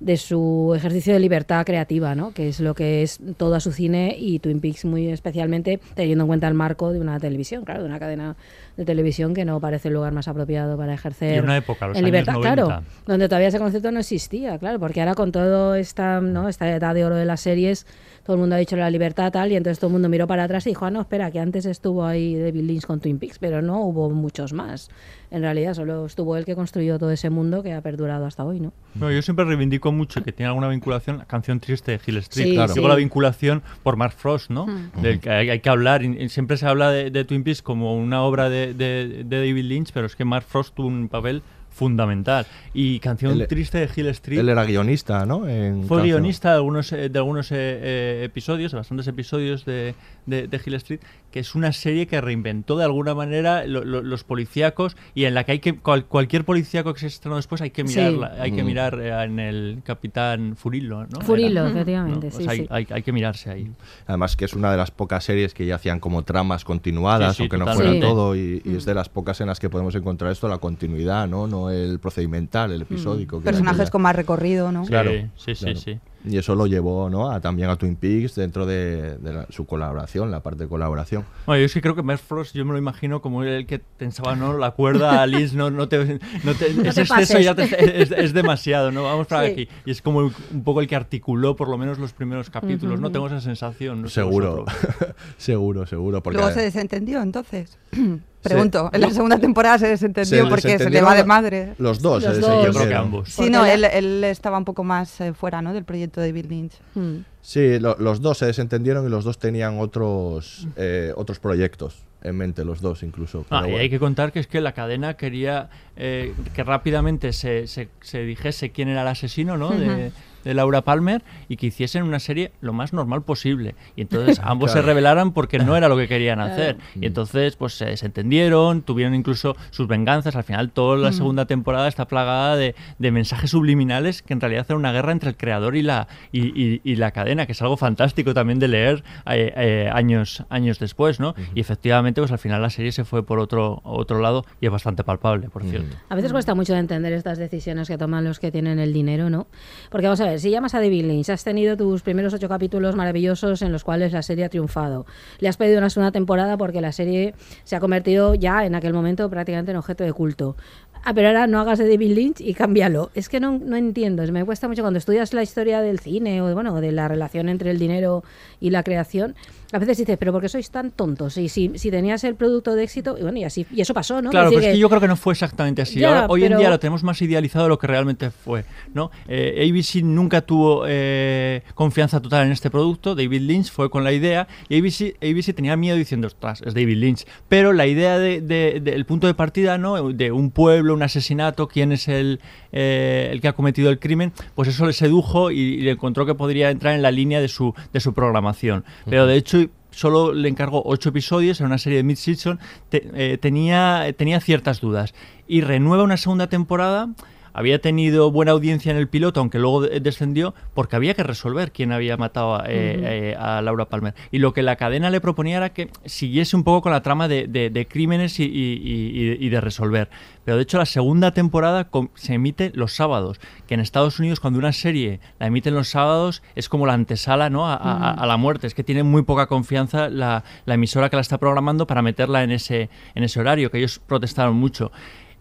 [0.03, 2.33] de su ejercicio de libertad creativa, ¿no?
[2.33, 6.25] que es lo que es todo a su cine y Twin Peaks muy especialmente teniendo
[6.25, 8.37] en cuenta el marco de una televisión, claro, de una cadena
[8.77, 11.97] de televisión que no parece el lugar más apropiado para ejercer Y una época, los
[11.97, 12.55] en años libertad, 90.
[12.55, 16.49] claro, donde todavía ese concepto no existía, claro, porque ahora con todo esta, ¿no?
[16.49, 17.87] esta edad de oro de las series,
[18.25, 20.45] todo el mundo ha dicho la libertad tal, y entonces todo el mundo miró para
[20.45, 23.39] atrás y dijo, ah, no, espera, que antes estuvo ahí David Lynch con Twin Peaks,
[23.39, 24.91] pero no hubo muchos más.
[25.31, 28.61] En realidad solo estuvo él que construyó todo ese mundo que ha perdurado hasta hoy,
[28.61, 28.73] ¿no?
[28.95, 32.47] No, yo siempre reivindico mucho que tiene alguna vinculación la canción triste de Hill Street.
[32.49, 32.75] Sí, Claro.
[32.75, 32.91] Digo sí.
[32.91, 34.67] la vinculación por Mark Frost, ¿no?
[34.67, 35.03] Mm.
[35.03, 36.03] Del que hay, hay que hablar.
[36.05, 39.37] y- y siempre se habla de, de Twin Peaks como una obra de, de- de
[39.39, 42.47] David Lynch, pero es que Mark Frost tuvo un papel fundamental.
[42.75, 44.39] Y canción Él- triste de Hill Street.
[44.39, 45.49] Él era guionista, ¿no?
[45.49, 46.03] En Fue canción.
[46.05, 49.95] guionista de algunos, eh, de algunos eh, eh, episodios, de bastantes episodios de,
[50.27, 54.03] de, de Hill Street, que es una serie que reinventó de alguna manera lo- lo-
[54.03, 57.61] los policíacos y en la que hay que cual- cualquier policíaco que se estrenó después
[57.63, 57.99] hay que Sí.
[57.99, 58.67] mirar hay que Mm.
[58.67, 61.21] mirar eh, en el Capitán Furillo, ¿no?
[61.23, 62.33] Furillo, Era, efectivamente, ¿no?
[62.33, 62.67] sí, Pues hay, sí.
[62.71, 63.71] hay- hay que mirarse ahí.
[64.07, 67.37] Además que es una de las pocas series que ya hacían como tramas continuadas, Sí,
[67.39, 68.01] sí, aunque no fuera Sí.
[68.01, 68.77] todo, y, y Mm.
[68.77, 71.47] es de las pocas en las que podemos encontrar esto, la continuidad, ¿no?
[71.47, 73.39] No el procedimental, el episódico.
[73.39, 74.85] que era Personajes con más recorrido, ¿no?
[74.85, 75.79] Claro, sí, sí, claro.
[75.79, 75.99] sí.
[76.25, 77.31] Y eso lo llevó ¿no?
[77.31, 81.25] a, también a Twin Peaks dentro de, de la- su colaboración, la parte de colaboración.
[81.47, 83.79] Bueno, yo es que creo que Mark Frost, yo me lo imagino como el que
[83.79, 84.57] tensaba ¿no?
[84.57, 88.03] la cuerda a Liz, no, no te, no te- No ese te exceso ya te-
[88.03, 89.03] es, es demasiado, ¿no?
[89.03, 89.53] Vamos para Sí.
[89.53, 89.69] aquí.
[89.85, 93.11] Y es como un poco el que articuló por lo menos los primeros capítulos, ¿no?
[93.11, 94.03] Tengo esa sensación.
[94.03, 94.65] no sé seguro,
[95.37, 96.23] seguro, seguro.
[96.23, 97.79] Porque Luego se desentendió, entonces.
[98.43, 101.75] Pregunto, en la segunda temporada se desentendió Se porque se le va de madre.
[101.79, 102.67] Los dos, Los se dos.
[102.67, 103.29] Yo creo que ambos.
[103.29, 105.73] Sí, no, él, él estaba un poco más eh, fuera ¿no?
[105.73, 106.73] del proyecto de David Lynch.
[106.95, 107.17] Mm.
[107.41, 112.37] Sí, lo- los dos se desentendieron y los dos tenían otros, eh, otros proyectos en
[112.37, 113.45] mente, los dos incluso.
[113.51, 117.67] Ah, y hay que contar que es que la cadena quería eh, que rápidamente se,
[117.67, 119.71] se, se dijese quién era el asesino ¿no?
[119.71, 120.13] de,
[120.45, 123.75] de Laura Palmer y que hiciesen una serie lo más normal posible.
[123.97, 124.87] Y entonces ambos se Claro.
[124.89, 126.53] revelaran porque no era lo que querían Claro.
[126.53, 126.77] hacer.
[127.01, 130.37] Y entonces pues se desentendieron, tuvieron incluso sus venganzas.
[130.37, 134.67] Al final toda la segunda temporada está plagada de, de mensajes subliminales que en realidad
[134.69, 137.63] era una guerra entre el creador y la, y, y- y la cadena, que es
[137.63, 141.21] algo fantástico también de leer eh, eh, años, años después.
[141.21, 141.35] ¿no?
[141.55, 144.73] Y efectivamente pues al final la serie se fue por otro, otro lado y es
[144.73, 145.97] bastante palpable, por cierto.
[146.09, 149.31] A veces cuesta mucho de entender estas decisiones que toman los que tienen el dinero,
[149.31, 149.47] ¿no?
[149.91, 152.95] Porque vamos a ver, si llamas a David Lynch, has tenido tus primeros ocho capítulos
[152.95, 155.07] maravillosos en los cuales la serie ha triunfado.
[155.39, 158.93] Le has pedido una segunda temporada porque la serie se ha convertido ya en aquel
[158.93, 160.57] momento prácticamente en objeto de culto.
[161.05, 163.11] Ah, pero ahora no hagas de David Lynch y cámbialo.
[163.15, 164.23] Es que no, no entiendo.
[164.31, 167.49] Me cuesta mucho cuando estudias la historia del cine o de, bueno, de la relación
[167.49, 168.23] entre el dinero
[168.61, 169.35] y la creación.
[169.73, 171.37] A veces dices, pero ¿por qué sois tan tontos?
[171.39, 174.21] Y si, si tenías el producto de éxito, y bueno, y así, y eso pasó,
[174.21, 174.31] ¿no?
[174.31, 176.01] Claro, pero es que yo creo que no fue exactamente así.
[176.01, 178.65] Ya, Ahora, hoy en día lo tenemos más idealizado de lo que realmente fue.
[178.95, 179.11] ¿no?
[179.29, 183.15] Eh, ABC nunca tuvo eh, confianza total en este producto.
[183.15, 186.97] David Lynch fue con la idea y ABC, ABC tenía miedo diciendo, ostras, es David
[186.99, 187.25] Lynch.
[187.49, 190.13] Pero la idea del de, de- el punto de partida ¿no?
[190.13, 192.41] de un pueblo, un asesinato, quién es el,
[192.73, 196.27] eh, el que ha cometido el crimen, pues eso le sedujo y, y le encontró
[196.27, 198.85] que podría entrar en la línea de su, de su programación.
[199.09, 199.62] Pero de hecho
[199.93, 204.81] solo le encargó ocho episodios en una serie de mid-season, te- eh, tenía, tenía ciertas
[204.81, 205.15] dudas.
[205.47, 207.11] Y renueva una segunda temporada.
[207.55, 211.73] Había tenido buena audiencia en el piloto, aunque luego de- descendió, porque había que resolver
[211.73, 214.15] quién había matado a, eh, eh, a Laura Palmer.
[214.31, 217.29] Y lo que la cadena le proponía era que siguiese un poco con la trama
[217.29, 218.49] de, de- de crímenes y, y-
[218.83, 220.09] y- y de resolver.
[220.45, 223.39] Pero de hecho la segunda temporada se emite los sábados,
[223.69, 227.49] que en Estados Unidos cuando una serie la emiten los sábados es como la antesala
[227.51, 227.67] ¿no?
[227.69, 228.67] a, a- a la muerte.
[228.67, 232.43] Es que tiene muy poca confianza la, la emisora que la está programando para meterla
[232.43, 234.91] en ese, en ese horario, que ellos protestaron mucho.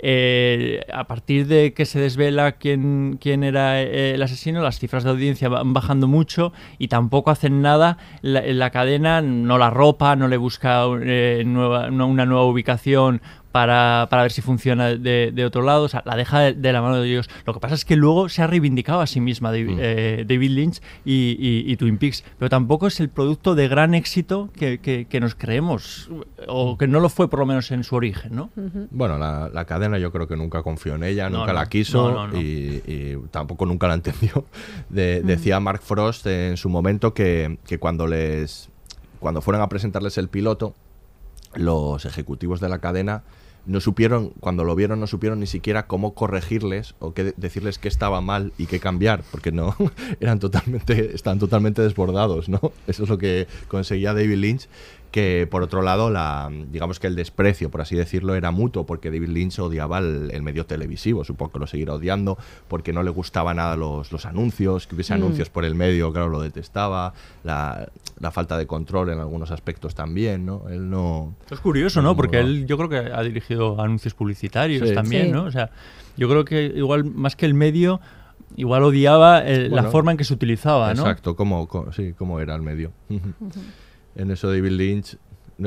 [0.04, 5.04] Eh, a partir de que se desvela quién, quién era eh, el asesino, las cifras
[5.04, 8.00] de audiencia van bajando mucho y tampoco hacen nada.
[8.22, 14.22] La, la cadena no la ropa, no le busca eh, una nueva ubicación para, para
[14.24, 16.98] ver si funciona de, de otro lado, o sea, la deja de, de la mano
[16.98, 17.30] de ellos.
[17.46, 20.52] Lo que pasa es que luego se ha reivindicado a sí misma David, eh, David
[20.52, 24.80] Lynch y, y- y Twin Peaks, pero tampoco es el producto de gran éxito que,
[24.80, 26.10] que- que nos creemos,
[26.48, 28.50] o que no lo fue por lo menos en su origen, ¿no?
[28.92, 31.60] Bueno, la, la cadena yo creo que nunca confió en ella, No, nunca no.
[31.60, 32.40] la quiso No, no, no.
[32.42, 34.46] Y, y tampoco nunca la entendió.
[34.90, 38.70] De- Decía Mark Frost en su momento que, que cuando les
[39.20, 40.74] cuando fueron a presentarles el piloto,
[41.54, 43.24] los ejecutivos de la cadena
[43.65, 47.78] no supieron, cuando lo vieron, no supieron ni siquiera cómo corregirles o qué de- decirles
[47.78, 49.76] qué estaba mal y qué cambiar, porque no
[50.19, 52.60] eran totalmente, estaban totalmente desbordados, ¿no?
[52.88, 54.67] Eso es lo que conseguía David Lynch,
[55.12, 59.12] que por otro lado, la, digamos que el desprecio, por así decirlo, era mutuo, porque
[59.12, 62.38] David Lynch odiaba el, el medio televisivo, supongo que lo seguirá odiando,
[62.69, 65.17] porque no le gustaba nada los, los anuncios, que hubiese Mm.
[65.17, 69.95] anuncios por el medio, claro, lo detestaba, la, la falta de control en algunos aspectos
[69.95, 70.69] también, ¿no?
[70.69, 71.36] Él no...
[71.50, 72.15] Es curioso, ¿no?
[72.15, 74.95] Porque él yo creo que ha dirigido anuncios publicitarios Sí.
[74.95, 75.32] también, Sí.
[75.34, 75.43] ¿no?
[75.43, 75.71] O sea,
[76.15, 78.00] yo creo que igual más que el medio,
[78.56, 81.02] igual odiaba eh, la forma en que se utilizaba, ¿no?
[81.02, 82.91] Exacto, cómo, co- sí, cómo era el medio.
[84.15, 85.17] En eso David Lynch,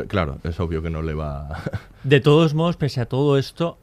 [0.08, 1.62] claro, es obvio que no le va...
[2.02, 3.78] De todos modos, pese a todo esto,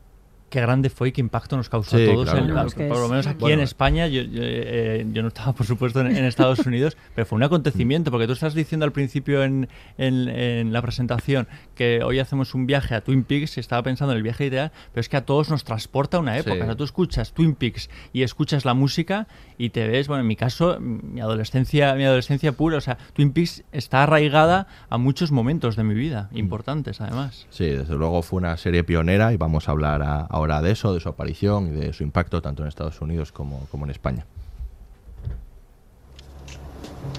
[0.51, 2.29] qué grande fue y qué impacto nos causó Sí, a todos.
[2.29, 5.21] claro, en- a- que por lo menos aquí Bueno, en España, yo, yo, eh, yo
[5.23, 8.53] no estaba, por supuesto, en, en Estados Unidos, pero fue un acontecimiento, porque tú estás
[8.53, 13.23] diciendo al principio en, en- en la presentación que hoy hacemos un viaje a Twin
[13.23, 16.17] Peaks, y estaba pensando en el viaje ideal, pero es que a todos nos transporta
[16.17, 16.55] a una época.
[16.55, 16.61] Sí.
[16.61, 20.27] O sea, tú escuchas Twin Peaks y escuchas la música y te ves, bueno, en
[20.27, 25.31] mi caso, mi adolescencia, mi adolescencia pura, o sea, Twin Peaks está arraigada a muchos
[25.31, 27.47] momentos de mi vida, importantes además.
[27.49, 30.93] Sí, desde luego fue una serie pionera y vamos a hablar a- ahora de eso,
[30.93, 34.25] de su aparición y de su impacto tanto en Estados Unidos como, como en España.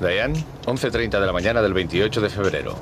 [0.00, 2.74] Diane, 11.30 de la mañana del 28 de febrero.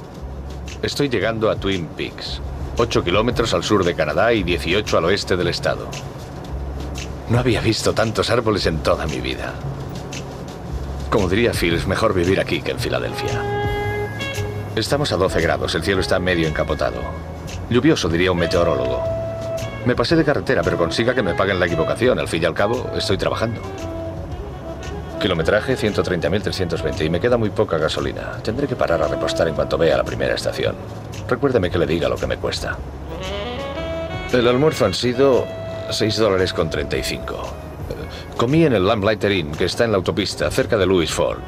[0.83, 2.41] Estoy llegando a Twin Peaks,
[2.79, 5.89] 8 kilómetros al sur de Canadá y 18 al oeste del estado.
[7.29, 9.55] No había visto tantos árboles en toda mi vida.
[11.11, 13.43] Como diría Phil, es mejor vivir aquí que en Filadelfia.
[14.77, 17.01] Estamos a 12 grados, el cielo está medio encapotado.
[17.69, 19.20] Lluvioso, diría un meteorólogo.
[19.87, 22.19] Me pasé de carretera, pero consiga que me paguen la equivocación.
[22.19, 23.61] Al fin y al cabo, estoy trabajando.
[25.21, 28.33] Kilometraje 130.320 y me queda muy poca gasolina.
[28.43, 30.75] Tendré que parar a repostar en cuanto vea la primera estación.
[31.29, 32.77] Recuérdeme que le diga lo que me cuesta.
[34.33, 35.47] El almuerzo han sido
[35.91, 37.35] 6 dólares con 35.
[37.35, 41.39] Eh, Comí en el Lamplighter Inn, que está en la autopista, cerca de Louis Ford.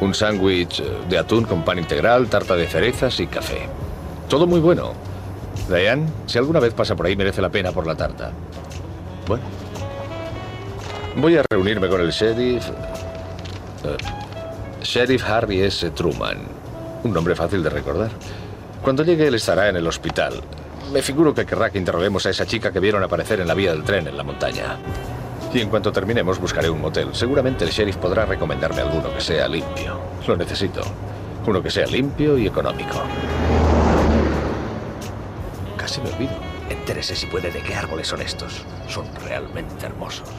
[0.00, 3.68] Un sándwich de atún con pan integral, tarta de cerezas y café.
[4.28, 4.92] Todo muy bueno.
[5.68, 8.30] Diane, si alguna vez pasa por ahí, merece la pena por la tarta.
[9.26, 9.44] Bueno.
[11.16, 12.68] Voy a reunirme con el sheriff.
[13.84, 13.96] eh,
[14.82, 15.90] sheriff Harvey S.
[15.90, 16.38] Truman.
[17.04, 18.10] Un nombre fácil de recordar.
[18.82, 20.40] Cuando llegue, él estará en el hospital.
[20.92, 23.72] Me figuro que querrá que interroguemos a esa chica que vieron aparecer en la vía
[23.72, 24.76] del tren en la montaña.
[25.54, 27.08] Y en cuanto terminemos, buscaré un motel.
[27.12, 30.00] Seguramente el sheriff podrá recomendarme alguno que sea limpio.
[30.26, 30.80] Lo necesito.
[31.46, 33.02] Uno que sea limpio y económico.
[35.92, 36.32] Casi me olvido.
[36.70, 38.64] Entérese si puede de qué árboles son estos.
[38.88, 40.30] Son realmente hermosos.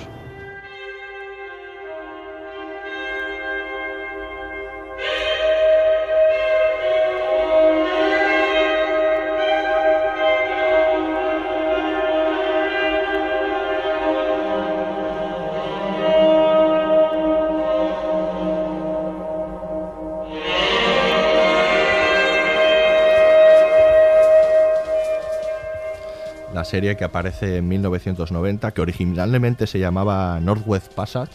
[26.74, 31.32] Serie que aparece en 1990, que originalmente se llamaba Northwest Passage,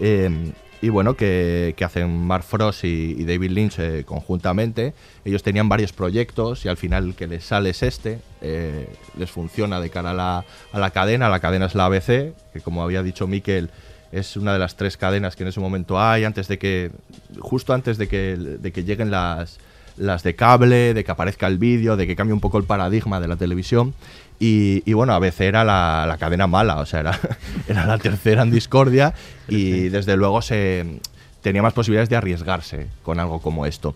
[0.00, 4.94] eh, y bueno, que, que hacen Mark Frost y, y David Lynch eh, conjuntamente.
[5.26, 8.20] Ellos tenían varios proyectos y al final el que les sale es este.
[8.40, 8.88] eh,
[9.18, 11.28] les funciona de cara a la, a la cadena.
[11.28, 13.68] La cadena es la ABC, que como había dicho Miquel,
[14.12, 16.90] es una de las tres cadenas que en ese momento hay, antes de que,
[17.38, 19.58] justo antes de que, de que lleguen las,
[19.98, 23.20] las de cable, de que aparezca el vídeo, de que cambie un poco el paradigma
[23.20, 23.92] de la televisión.
[24.42, 27.20] Y, y bueno, ABC era la, la cadena mala, o sea, era,
[27.68, 29.12] era la tercera en discordia
[29.48, 30.98] y desde luego se
[31.42, 33.94] tenía más posibilidades de arriesgarse con algo como esto.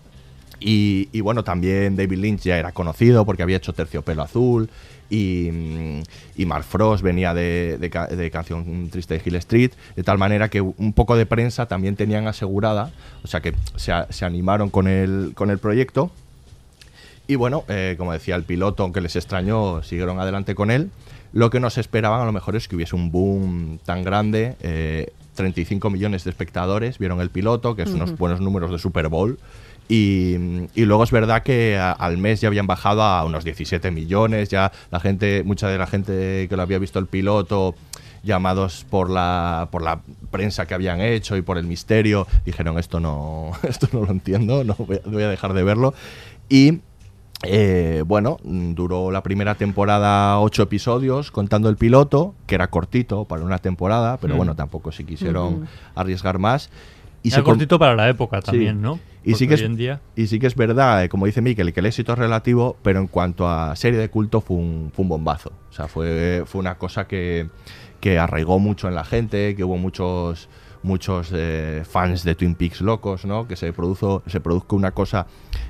[0.59, 4.69] Y, y bueno, también David Lynch ya era conocido porque había hecho Terciopelo Azul
[5.09, 6.03] y, mm,
[6.37, 10.49] y Mark Frost venía de, de de Canción Triste de Hill Street, de tal manera
[10.49, 12.91] que un poco de prensa también tenían asegurada,
[13.23, 16.11] o sea que se, se animaron con el, con el proyecto.
[17.27, 20.91] Y bueno, eh, como decía el piloto, aunque les extrañó, siguieron adelante con él.
[21.33, 24.55] Lo que nos esperaban a lo mejor es que hubiese un boom tan grande.
[24.61, 28.19] eh, 35 millones de espectadores vieron el piloto, que es unos Ujú.
[28.19, 29.37] buenos números de Super Bowl.
[29.89, 30.35] Y,
[30.75, 34.47] y luego es verdad que a- al mes ya habían bajado a unos 17 millones.
[34.49, 37.75] Ya la gente, mucha de la gente que lo había visto el piloto,
[38.23, 39.99] llamados por la, por la
[40.31, 44.63] prensa que habían hecho y por el misterio, dijeron esto no, esto no lo entiendo,
[44.63, 45.93] no voy voy a dejar de verlo.
[46.49, 46.79] Y
[47.43, 53.25] eh, bueno, mm, duró la primera temporada ocho episodios contando el piloto, que era cortito
[53.25, 54.37] para una temporada, pero Mm.
[54.37, 56.69] bueno, tampoco se quisieron arriesgar más.
[57.23, 58.45] Era se com- cortito para la época Sí.
[58.47, 58.99] también, ¿no?
[59.23, 61.41] Y sí, que es, hoy en día- y sí que es verdad, eh, como dice
[61.41, 64.91] Miquel, que el éxito es relativo, pero en cuanto a serie de culto fue un,
[64.93, 65.51] fue un bombazo.
[65.69, 67.49] O sea, fue, fue una cosa que,
[67.99, 70.47] que arraigó mucho en la gente, que hubo muchos
[70.83, 73.47] muchos eh, fans de Twin Peaks locos, ¿no?
[73.47, 75.25] Que se produjo, se produzca una cosa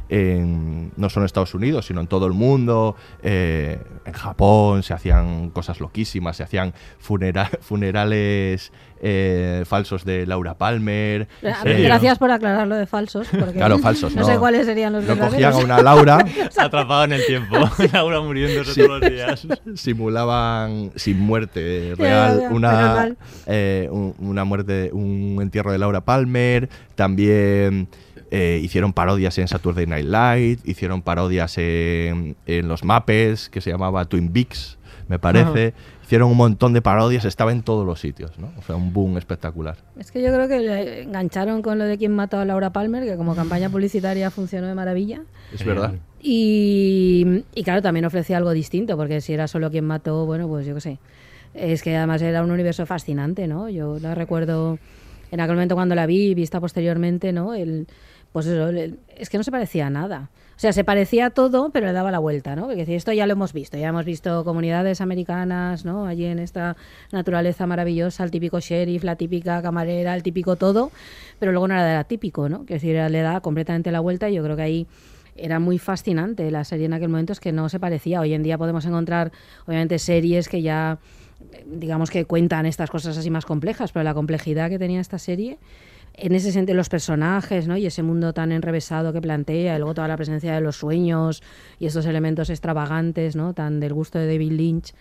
[0.10, 2.96] en, no solo en Estados Unidos, sino en todo el mundo.
[3.24, 10.54] Eh, en Japón se hacían cosas loquísimas, se hacían funera- funerales eh, falsos de Laura
[10.56, 11.28] Palmer.
[11.42, 13.28] eh, Gracias por aclarar lo de falsos.
[13.30, 14.28] Porque Claro, falsos, No, no.
[14.28, 16.26] sé cuáles serían los No cogían a una Laura,
[16.58, 17.56] Atrapado en el tiempo.
[17.94, 18.82] Laura muriéndose Sí.
[18.86, 19.48] todos los días.
[19.76, 23.16] simulaban sin muerte real ya, ya, menos una,
[23.48, 26.70] eh, una muerte, un entierro de Laura Palmer.
[26.96, 27.88] También
[28.36, 33.72] eh, hicieron parodias en Saturday Night Live, hicieron parodias en, en los Muppets, que se
[33.72, 35.74] llamaba Twin Peaks, me parece.
[36.04, 38.52] Hicieron un montón de parodias, estaba en todos los sitios, ¿no?
[38.60, 39.78] O sea, un boom espectacular.
[39.98, 43.06] Es que yo creo que le engancharon con lo de quién mató a Laura Palmer,
[43.06, 45.22] que como campaña publicitaria funcionó de maravilla.
[45.54, 45.94] Es verdad.
[46.22, 50.66] Y, y claro, también ofrecía algo distinto, porque si era solo quien mató, bueno, pues
[50.66, 51.00] yo qué sé.
[51.54, 53.70] Es que además era un universo fascinante, ¿no?
[53.70, 54.78] Yo la recuerdo
[55.32, 57.56] en aquel momento cuando la vi, vista posteriormente, ¿no?
[57.56, 57.88] El,
[58.36, 58.70] pues eso,
[59.16, 60.30] es que no se parecía a nada.
[60.58, 62.68] O sea, se parecía a todo, pero le daba la vuelta, ¿no?
[62.68, 66.06] Porque esto ya lo hemos visto, ya hemos visto comunidades americanas, ¿no?
[66.06, 66.76] Allí en esta
[67.14, 70.92] naturaleza maravillosa, el típico sheriff, la típica camarera, el típico todo,
[71.40, 72.66] pero luego no era típico, ¿no?
[72.66, 74.88] Que decir, le da completamente la vuelta y yo creo que ahí
[75.38, 78.20] era muy fascinante la serie en aquel momento, es que no se parecía.
[78.20, 79.32] Hoy en día podemos encontrar,
[79.66, 81.00] obviamente, series que ya,
[81.66, 85.58] digamos que cuentan estas cosas así más complejas, pero la complejidad que tenía esta serie,
[86.18, 87.78] en ese sentido, los personajes, ¿no?
[87.78, 91.42] Y ese mundo tan enrevesado que plantea, y luego toda la presencia de los sueños
[91.80, 93.54] y estos elementos extravagantes, ¿no?
[93.54, 94.94] Tan del gusto de David Lynch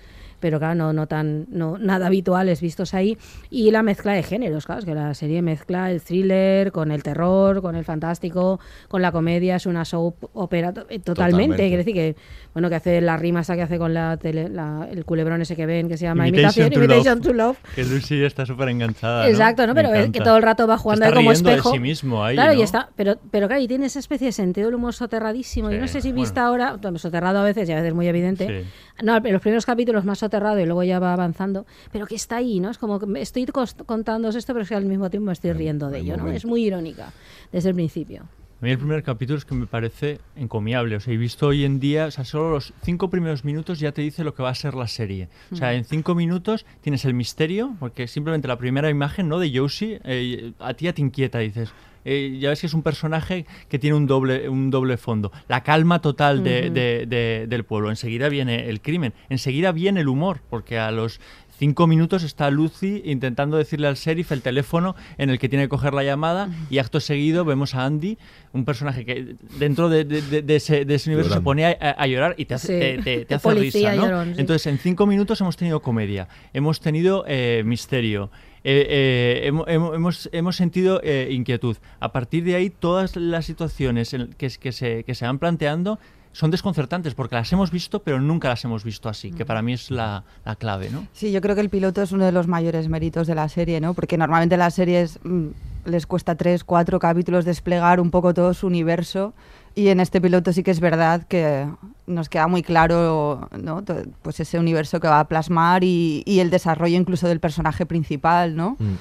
[0.44, 3.16] pero claro, no, no tan, no, nada habituales vistos ahí.
[3.48, 7.02] Y la mezcla de géneros, claro, es que la serie mezcla el thriller con el
[7.02, 11.04] terror, con el fantástico, con la comedia, es una soap opera eh, totalmente.
[11.04, 11.57] Totalmente.
[11.62, 12.16] Quiere decir que,
[12.52, 15.57] bueno, que hace la rima esa que hace con la, tele- la- el culebrón ese
[15.57, 17.26] que ven, que se llama Imitation Imitation, to Imitation Love.
[17.26, 17.59] to Love.
[17.74, 19.26] Que Lucy está súper enganchada.
[19.30, 19.74] Exacto, ¿no?
[19.74, 20.24] Pero es que encanta.
[20.24, 21.70] todo el rato va jugando ahí como espejo.
[21.70, 22.64] de sí mismo ahí, claro, y ¿no?
[22.64, 25.70] está, pero, pero claro, y tiene esa especie de sentido del humor soterradísimo.
[25.70, 26.20] y Sí, no sé si bueno.
[26.22, 28.46] vista ahora, soterrado a veces y a veces muy evidente.
[28.46, 28.68] Sí.
[29.02, 32.37] No, en los primeros capítulos más soterrado y luego ya va avanzando, pero que está
[32.37, 32.70] ahí, ¿no?
[32.70, 33.44] Es como que estoy
[33.87, 36.28] contándoos esto, pero es que al mismo tiempo me estoy riendo de ello, ¿no?
[36.28, 37.12] Es muy irónica
[37.50, 38.28] desde el principio.
[38.64, 40.96] A mí el primer capítulo es que me parece encomiable.
[40.96, 43.92] O sea, he visto hoy en día, o sea, solo los cinco primeros minutos ya
[43.92, 45.29] te dice lo que va a ser la serie.
[45.53, 45.74] O sea, Mm.
[45.74, 49.38] en cinco minutos tienes el misterio, porque simplemente la primera imagen, ¿no?
[49.38, 51.74] De Josie, eh, a ti ya te inquieta, dices.
[52.07, 55.31] Eh, ya ves que es un personaje que tiene un doble, un doble fondo.
[55.48, 56.74] La calma total de- Ujú.
[56.74, 57.88] de- de- del pueblo.
[57.90, 59.12] Enseguida viene el crimen.
[59.31, 61.20] Enseguida viene el humor, porque a los
[61.59, 65.69] cinco minutos está Lucy intentando decirle al sheriff el teléfono en el que tiene que
[65.69, 68.19] coger la llamada y acto seguido vemos a Andy,
[68.53, 72.07] un personaje que dentro de, de- de- de ese, de ese universo se pone a,
[72.07, 73.03] llorar y te hace, Sí.
[73.03, 73.95] te, te- te El hace risa.
[73.95, 74.03] ¿no?
[74.05, 74.40] llorón, sí.
[74.40, 78.31] Entonces en cinco minutos hemos tenido comedia, hemos tenido eh, misterio.
[78.67, 81.77] eh, eh, hemo- hemo- hemos, hemos sentido eh, inquietud.
[82.01, 85.99] A partir de ahí, todas las situaciones en- que, que se, que se van planteando
[86.35, 89.73] son desconcertantes porque las hemos visto, pero nunca las hemos visto así, que para mí
[89.73, 91.07] es la, la clave, ¿no?
[91.12, 93.81] Sí, yo creo que el piloto es uno de los mayores méritos de la serie,
[93.81, 93.94] ¿no?
[93.94, 95.47] Porque normalmente las series mm,
[95.85, 99.33] les cuesta tres, cuatro capítulos desplegar un poco todo su universo
[99.77, 101.68] y en este piloto sí que es verdad que
[102.09, 103.85] nos queda muy claro, ¿no?
[104.23, 108.57] Pues ese universo que va a plasmar y, y el desarrollo incluso del personaje principal,
[108.57, 108.77] ¿no?
[108.81, 108.94] Mm.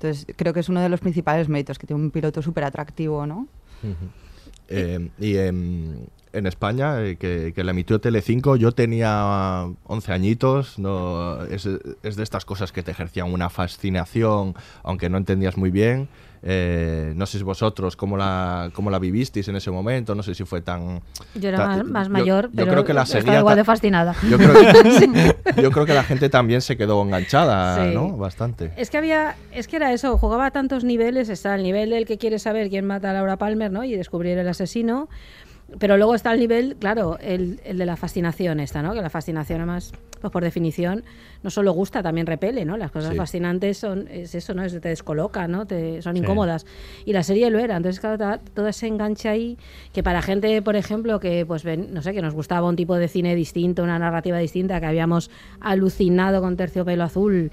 [0.00, 3.24] Entonces creo que es uno de los principales méritos, que tiene un piloto súper atractivo,
[3.24, 3.46] ¿no?
[4.72, 10.78] Eh, y en, en España, eh, que, que la emitió Telecinco, yo tenía 11 añitos,
[10.78, 11.68] no, es,
[12.02, 16.08] es de estas cosas que te ejercían una fascinación, aunque no entendías muy bien.
[16.44, 20.34] Eh, no sé si vosotros cómo la, cómo la vivisteis en ese momento, no sé
[20.34, 21.00] si fue tan...
[21.36, 24.14] Yo era más, más yo- mayor, yo pero creo que la seguía igual de fascinada.
[24.28, 27.94] Yo creo, que, yo creo que la gente también se quedó enganchada, Sí.
[27.94, 28.16] ¿no?
[28.16, 28.72] Bastante.
[28.76, 32.06] Es que había, es que era eso, jugaba a tantos niveles, está el nivel del
[32.06, 33.84] que quiere saber quién mata a Laura Palmer, ¿no?
[33.84, 35.08] Y descubrir el asesino.
[35.78, 38.92] Pero luego está el nivel, claro, el, el de la fascinación esta, ¿no?
[38.94, 41.02] Que la fascinación además, pues por definición,
[41.42, 42.76] no solo gusta, también repele, ¿no?
[42.76, 43.16] Las cosas Sí.
[43.16, 44.62] fascinantes son, es eso, ¿no?
[44.64, 45.66] Es, te descolocan, ¿no?
[45.66, 46.22] Te, son Sí.
[46.22, 46.66] incómodas.
[47.04, 47.76] Y la serie lo era.
[47.76, 49.58] Entonces, claro, todo ese enganche ahí,
[49.92, 52.94] que para gente, por ejemplo, que pues ven, no sé, que nos gustaba un tipo
[52.96, 55.30] de cine distinto, una narrativa distinta, que habíamos
[55.60, 57.50] alucinado con Terciopelo Azul,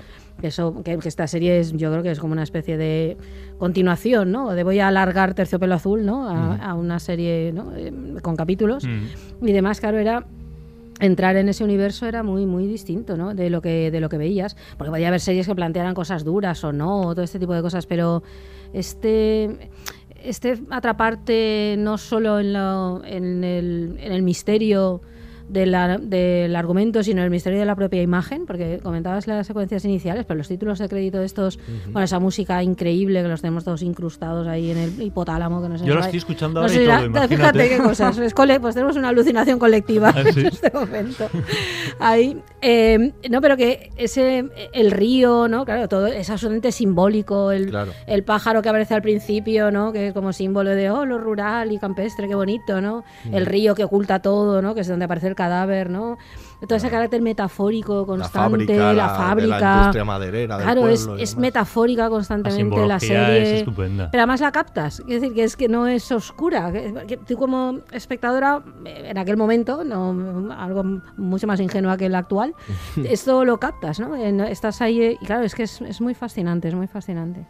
[0.48, 3.18] eso, que, que esta serie es, yo creo que es como una especie de
[3.58, 4.52] continuación, ¿no?
[4.52, 6.28] De voy a alargar Terciopelo Azul, ¿no?
[6.30, 7.76] A, a una serie, ¿no?
[7.76, 7.92] Eh,
[8.22, 9.48] con capítulos Mm.
[9.48, 10.26] y demás, claro, era
[11.02, 13.34] entrar en ese universo era muy muy distinto ¿no?
[13.34, 16.62] de lo que de lo que veías porque podía haber series que plantearan cosas duras
[16.66, 18.22] o no o todo este tipo de cosas pero
[18.74, 19.70] este
[20.22, 25.02] este atraparte no solo en, lo- en, el, en el misterio
[25.50, 29.84] de la- del argumento, sino el misterio de la propia imagen, porque comentabas las secuencias
[29.84, 31.60] iniciales, pero los títulos de crédito estos,
[31.92, 35.62] con esa música increíble que los tenemos todos incrustados ahí en el hipotálamo.
[35.62, 37.36] Que no se Yo va- estoy escuchando no ahora sé, y todo, la- imagínate.
[37.36, 38.18] Fíjate qué cosas.
[38.20, 40.40] Es cole- pues tenemos una alucinación colectiva Ah, sí.
[40.42, 41.28] en este momento.
[42.00, 42.38] Ahí.
[42.62, 45.66] Eh, no, pero que ese, el río, ¿no?
[45.66, 47.52] Claro, todo es absolutamente simbólico.
[47.52, 47.92] El, Claro.
[48.08, 49.92] el pájaro que aparece al principio, ¿no?
[49.94, 53.04] Que es como símbolo de, oh, lo rural y campestre, qué bonito, ¿no?
[53.32, 54.76] El río que oculta todo, ¿no?
[54.76, 56.18] Que es donde aparece el cadáver, ¿no?
[56.68, 59.56] Todo ese carácter metafórico constante, la, fábrica, la- fábrica.
[59.56, 63.42] de la industria maderera del Claro, es, es metafórica constantemente la simbología serie.
[63.54, 64.12] es estupenda.
[64.12, 65.00] Pero además la captas.
[65.00, 66.72] Es decir, que es que no es oscura.
[66.72, 70.84] Que, que tú como espectadora, en aquel momento, no algo
[71.18, 72.54] mucho más ingenua que el actual,
[73.06, 74.16] esto lo captas, ¿no?
[74.16, 77.46] En- estás ahí y claro, es que es, es muy fascinante, es muy fascinante.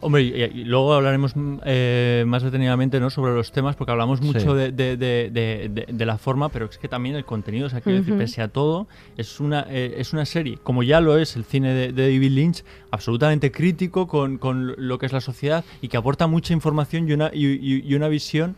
[0.00, 3.10] Hombre, y, y luego hablaremos mm, eh, más detenidamente ¿no?
[3.10, 4.46] sobre los temas, porque hablamos mucho Sí.
[4.56, 7.70] de, de- de- de- de- de la forma, pero es que también el contenido, o
[7.70, 8.22] sea, quiero decir, Ujú.
[8.28, 11.72] Pese a todo, es una, eh, es una serie, como ya lo es el cine
[11.72, 15.96] de, de David Lynch, absolutamente crítico con, con lo que es la sociedad y que
[15.96, 18.54] aporta mucha información y una, y, y- y una visión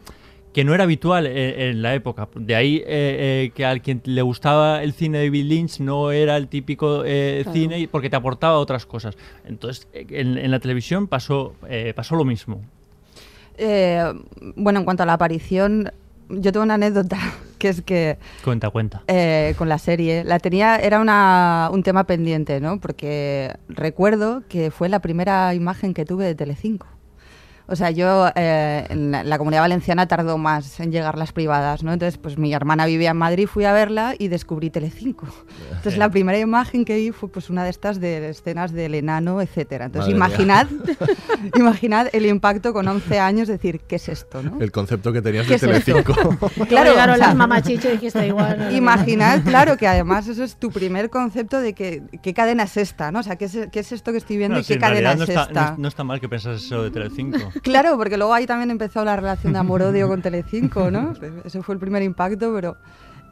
[0.53, 2.29] que no era habitual en, en la época.
[2.35, 6.11] De ahí eh, eh, que al quien le gustaba el cine de David Lynch no
[6.11, 7.57] era el típico eh, Claro.
[7.57, 9.17] cine porque te aportaba otras cosas.
[9.47, 12.61] Entonces, en, en la televisión pasó, eh, pasó lo mismo.
[13.59, 14.03] Eh,
[14.57, 15.93] bueno, en cuanto a la aparición,
[16.31, 17.19] yo tengo una anécdota
[17.59, 19.03] que es que Cuenta, cuenta.
[19.09, 22.81] eh, con la serie la tenía era una, un tema pendiente, ¿no?
[22.81, 26.87] Porque recuerdo que fue la primera imagen que tuve de Telecinco.
[27.71, 31.83] O sea, yo eh, en la, la comunidad valenciana tardó más en llegar las privadas,
[31.83, 31.93] ¿no?
[31.93, 35.29] Entonces, pues mi hermana vivía en Madrid, fui a verla y descubrí Telecinco.
[35.69, 39.41] Entonces, la primera imagen que vi fue pues una de estas de escenas del enano,
[39.41, 39.87] etcétera.
[39.87, 40.67] Entonces, Madre imaginad,
[41.57, 44.61] imaginad el impacto con 11 años, decir, ¿qué es esto, no?
[44.61, 45.85] El concepto que tenías ¿Qué de es?
[45.85, 46.37] Telecinco.
[46.69, 48.75] Claro, llegaron o sea, las mamachichas y dijiste igual.
[48.75, 53.11] Imaginad, claro, que además eso es tu primer concepto de que qué cadena es esta,
[53.11, 53.21] ¿no?
[53.21, 54.81] O sea, ¿qué es, qué es esto que estoy viendo No, y sí, qué en
[54.81, 55.71] cadena es no está, esta?
[55.73, 57.39] no, no está mal que pensas eso de Telecinco.
[57.63, 61.13] Claro, porque luego ahí también empezó la relación de amor-odio con Telecinco, ¿no?
[61.45, 62.77] Ese fue el primer impacto, pero...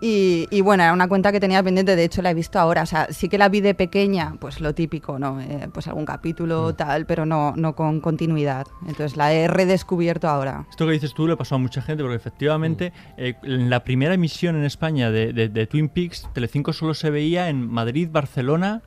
[0.01, 2.83] Y, y bueno, era una cuenta que tenía pendiente, de hecho la he visto ahora,
[2.83, 5.41] o sea, sí que la vi de pequeña, pues lo típico, ¿no?
[5.41, 8.64] Eh, pues algún capítulo, tal, pero no, no con continuidad.
[8.87, 10.66] Entonces la he redescubierto ahora.
[10.70, 14.14] Esto que dices tú le pasó a mucha gente porque efectivamente eh, en la primera
[14.14, 18.83] emisión en España de, de- de Twin Peaks, Telecinco solo se veía en Madrid, Barcelona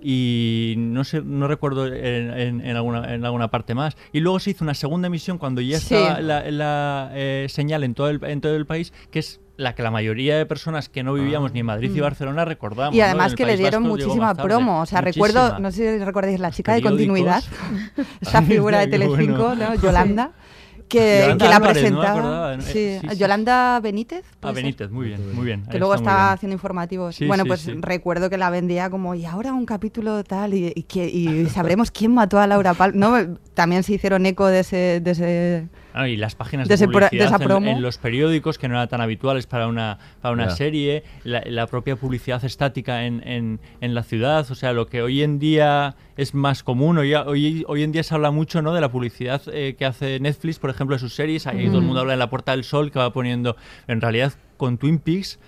[0.00, 3.96] y no sé, no recuerdo en, en- en alguna, en alguna parte más.
[4.12, 5.94] Y luego se hizo una segunda emisión cuando ya Sí.
[5.94, 9.74] estaba la, la, eh, señal en todo, el, en todo el país, que es la
[9.74, 12.02] que la mayoría de personas que no vivíamos ni en Madrid y Mm.
[12.02, 12.94] Barcelona recordamos.
[12.94, 14.82] Y además que le dieron Vasco muchísima promo.
[14.82, 17.42] O sea, recuerdo, no sé si recordáis la chica de continuidad,
[18.20, 19.14] esta figura de bueno.
[19.16, 19.74] Telecinco, ¿no?
[19.76, 20.32] Yolanda,
[20.88, 22.10] que, Yolanda que la Álvarez, no me presentaba.
[22.18, 22.62] acordaba, ¿no?
[22.62, 23.16] sí, Eh, sí, sí.
[23.16, 24.24] Yolanda Benítez.
[24.42, 24.52] Ah.
[24.52, 25.64] Benítez, muy bien, muy bien.
[25.70, 27.16] que luego estaba haciendo informativos.
[27.16, 30.72] Sí, bueno, sí, pues recuerdo que la vendía como, y ahora un capítulo tal, y,
[30.74, 32.96] y que- y sabremos quién mató a Laura Palmer.
[32.96, 35.00] No, también se hicieron eco de ese...
[35.00, 35.68] De ese
[35.98, 37.70] Ah, y las páginas de publicidad esa en- promo.
[37.70, 41.66] En, los periódicos que no eran tan habituales para una, para una serie, la, la
[41.66, 45.96] propia publicidad estática en, en, en la ciudad, o sea, lo que hoy en día
[46.18, 48.74] es más común, hoy, hoy, hoy en día se habla mucho ¿no?
[48.74, 51.84] de la publicidad eh, que hace Netflix, por ejemplo, de sus series, ahí todo el
[51.84, 53.56] mundo habla de la Puerta del Sol que va poniendo,
[53.88, 55.38] en realidad con Twin Peaks.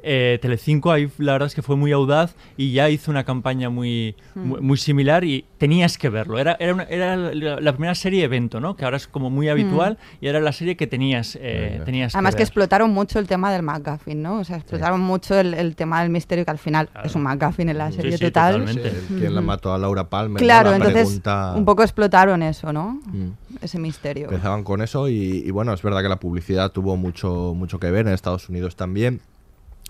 [0.00, 3.68] Eh, Telecinco ahí la verdad es que fue muy audaz y ya hizo una campaña
[3.68, 6.38] muy, muy, muy similar y tenías que verlo.
[6.38, 8.76] Era, era, una- era la, la primera serie evento, ¿no?
[8.76, 12.34] Que ahora es como muy habitual y era la serie que tenías, eh, tenías Además
[12.36, 12.46] que ver.
[12.46, 14.38] explotaron mucho el tema del McGuffin, ¿no?
[14.38, 17.68] O sea, explotaron mucho el, el tema del misterio que al final es un McGuffin
[17.68, 18.60] en la serie sí, total.
[18.60, 18.90] totalmente.
[18.90, 20.40] Sí, el- ¿Quién la mató a Laura Palmer?
[20.40, 23.00] Claro, La entonces pregunta- un poco explotaron eso, ¿no?
[23.06, 23.30] Mm.
[23.62, 24.26] Ese misterio.
[24.26, 27.90] Empezaban con eso y, y bueno, es verdad que la publicidad tuvo mucho, mucho que
[27.90, 29.20] ver en Estados Unidos también.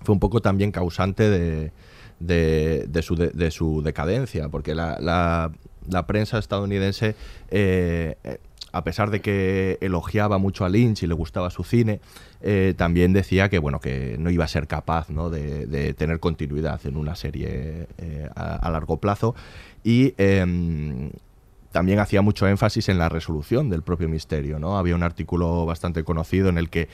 [0.03, 1.73] Fue un poco también causante de,
[2.21, 7.15] de- su, de, su decadencia, porque la, la- prensa estadounidense,
[7.51, 8.39] eh, eh,
[8.73, 12.01] a pesar de que elogiaba mucho a Lynch y le gustaba su cine,
[12.43, 15.31] eh, también decía que bueno que no iba a ser capaz ¿no?
[15.31, 17.87] de, tener continuidad en una serie
[18.37, 19.35] a, a largo plazo
[19.83, 21.11] y em,
[21.73, 24.79] también hacía mucho énfasis en la resolución del propio misterio, ¿no?
[24.79, 26.89] Había un artículo bastante conocido en el que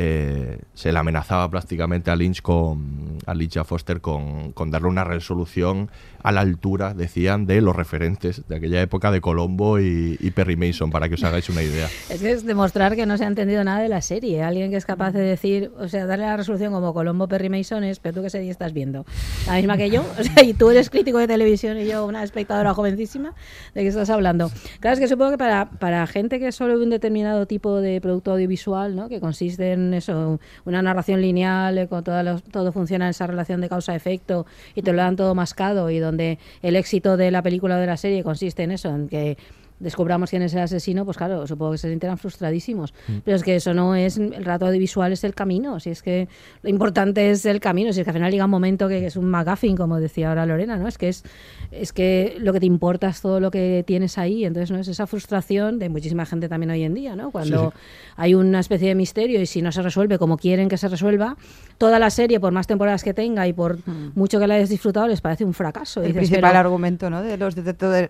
[0.00, 4.86] eh, se le amenazaba prácticamente a Lynch con a Lynch a Foster con, con darle
[4.86, 5.90] una resolución
[6.22, 10.90] a la altura, decían, de los referentes de aquella época de Colombo y, Perry Mason,
[10.90, 11.88] para que os hagáis una idea.
[12.10, 14.42] Es que es demostrar que no se ha entendido nada de la serie.
[14.42, 17.84] Alguien que es capaz de decir, o sea, darle la resolución como Colombo Perry Mason
[17.84, 19.04] es, pero tú qué serie estás viendo.
[19.46, 20.04] La misma que yo.
[20.18, 23.34] O sea, y tú eres crítico de televisión y yo una espectadora jovencísima.
[23.74, 24.50] ¿De qué estás hablando?
[24.80, 28.00] Claro, es que supongo que para, para gente que solo ve un determinado tipo de
[28.00, 29.08] producto audiovisual, ¿no?
[29.08, 33.10] Que consiste en son eso, una narración lineal, eh, con toda los- todo funciona en
[33.10, 37.30] esa relación de causa-efecto y te lo dan todo mascado y donde el éxito de
[37.30, 39.36] la película o de la serie consiste en eso, en que
[39.80, 42.94] descubramos quién es el asesino, pues claro, supongo que se sentirán frustradísimos.
[43.24, 46.28] Pero es que eso no es, el rato audiovisual es el camino, si es que
[46.62, 49.16] lo importante es el camino, si es que al final llega un momento que es
[49.16, 50.88] un McGuffin, como decía ahora Lorena, ¿no?
[50.88, 51.22] Es que es,
[51.70, 54.88] es que lo que te importa es todo lo que tienes ahí, entonces no es
[54.88, 57.30] esa frustración de muchísima gente también hoy en día, ¿no?
[57.30, 57.78] Cuando Sí,
[58.16, 61.36] hay una especie de misterio y si no se resuelve como quieren que se resuelva,
[61.78, 63.78] toda la serie, por más temporadas que tenga y por
[64.14, 66.00] mucho que la hayas disfrutado, les parece un fracaso.
[66.00, 67.22] El dices, principal pero- argumento ¿no?
[67.22, 67.54] de los,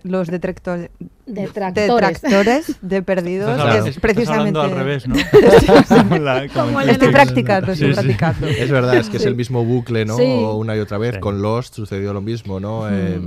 [0.03, 0.89] los detractores,
[1.59, 2.21] Detractores.
[2.21, 4.59] detractores de perdidos Estás hablando- es estás precisamente...
[4.59, 5.15] hablando al revés, ¿no?
[5.87, 7.99] Como La- como el el estoy practicando, estoy Sí, sí.
[8.01, 8.47] practicando.
[8.47, 10.17] Es verdad, es que es el mismo bucle, ¿no?
[10.17, 10.23] Sí.
[10.23, 11.17] Una y otra vez.
[11.19, 12.89] Con Lost sucedió lo mismo, ¿no?
[12.89, 13.19] Eh,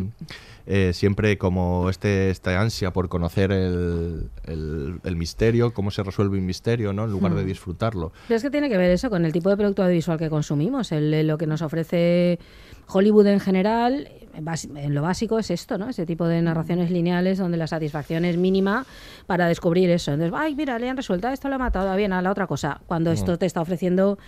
[0.64, 6.38] eh, siempre como este esta ansia por conocer el, el- el misterio, cómo se resuelve
[6.38, 7.04] un misterio, ¿no?
[7.04, 8.12] En lugar de disfrutarlo.
[8.28, 10.92] Pero es que tiene que ver eso con el tipo de producto audiovisual que consumimos,
[10.92, 12.38] el, el- lo que nos ofrece
[12.86, 14.08] Hollywood en general.
[14.34, 15.88] En lo básico es esto, ¿no?
[15.88, 18.84] Ese tipo de narraciones lineales donde la satisfacción es mínima
[19.26, 20.12] para descubrir eso.
[20.12, 22.46] Entonces, ay, mira, le han resuelto, esto lo ha matado, ah, bien, a la otra
[22.46, 22.80] cosa.
[22.86, 24.18] Cuando esto te está ofreciendo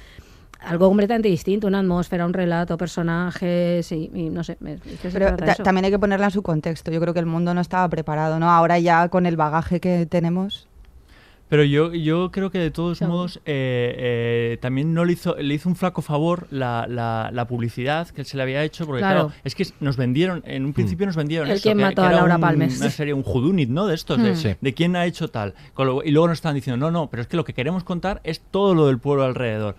[0.61, 4.57] algo completamente distinto, una atmósfera, un relato, personajes y, y no sé.
[5.13, 5.63] Pero ta- eso.
[5.63, 6.91] también hay que ponerla en su contexto.
[6.91, 8.51] Yo creo que el mundo no estaba preparado, ¿no?
[8.51, 10.69] Ahora ya con el bagaje que tenemos...
[11.49, 13.95] Pero yo, yo creo que de todos modos eh,
[14.55, 18.25] eh, también no le hizo, le hizo un flaco favor la, la, la publicidad que
[18.25, 19.27] se le había hecho, porque Claro.
[19.29, 22.03] claro, es que nos vendieron, en un principio nos vendieron El eso, quien que, mató
[22.03, 22.71] que a Laura un- Palmer.
[22.77, 23.87] una serie, un judunit, ¿no?
[23.87, 24.35] De estos, de.
[24.37, 24.55] Sí.
[24.61, 25.55] de quién ha hecho tal.
[26.05, 28.41] Y luego nos estaban diciendo, no, no, pero es que lo que queremos contar es
[28.41, 29.77] todo lo del pueblo alrededor.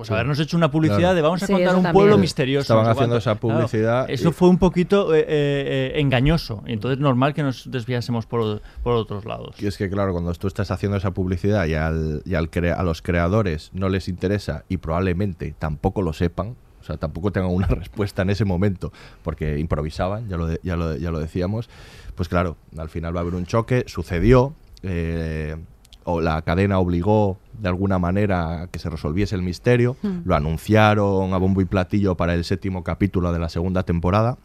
[0.00, 0.14] Pues Sí.
[0.14, 1.14] habernos hecho una publicidad Claro.
[1.14, 1.92] de vamos a Sí, contar eso un también.
[1.92, 2.20] pueblo Sí.
[2.22, 2.62] misterioso.
[2.62, 6.62] Estaban haciendo esa publicidad Claro, eso fue un poquito eh, eh, eh, engañoso.
[6.66, 9.56] Y entonces normal que nos desviásemos por, por otros lados.
[9.60, 12.76] Y es que, claro, cuando tú estás haciendo esa publicidad y, al, y al crea-
[12.76, 17.50] a los creadores no les interesa y probablemente tampoco lo sepan, o sea, tampoco tengan
[17.52, 18.92] una respuesta en ese momento,
[19.22, 21.68] porque improvisaban, ya lo, de- ya lo, ya lo decíamos,
[22.14, 25.56] pues claro, al final va a haber un choque, sucedió, eh,
[26.04, 30.20] o la cadena obligó de alguna manera que se resolviese el misterio, Hmm.
[30.24, 34.38] lo anunciaron a bombo y platillo para el séptimo capítulo de la segunda temporada,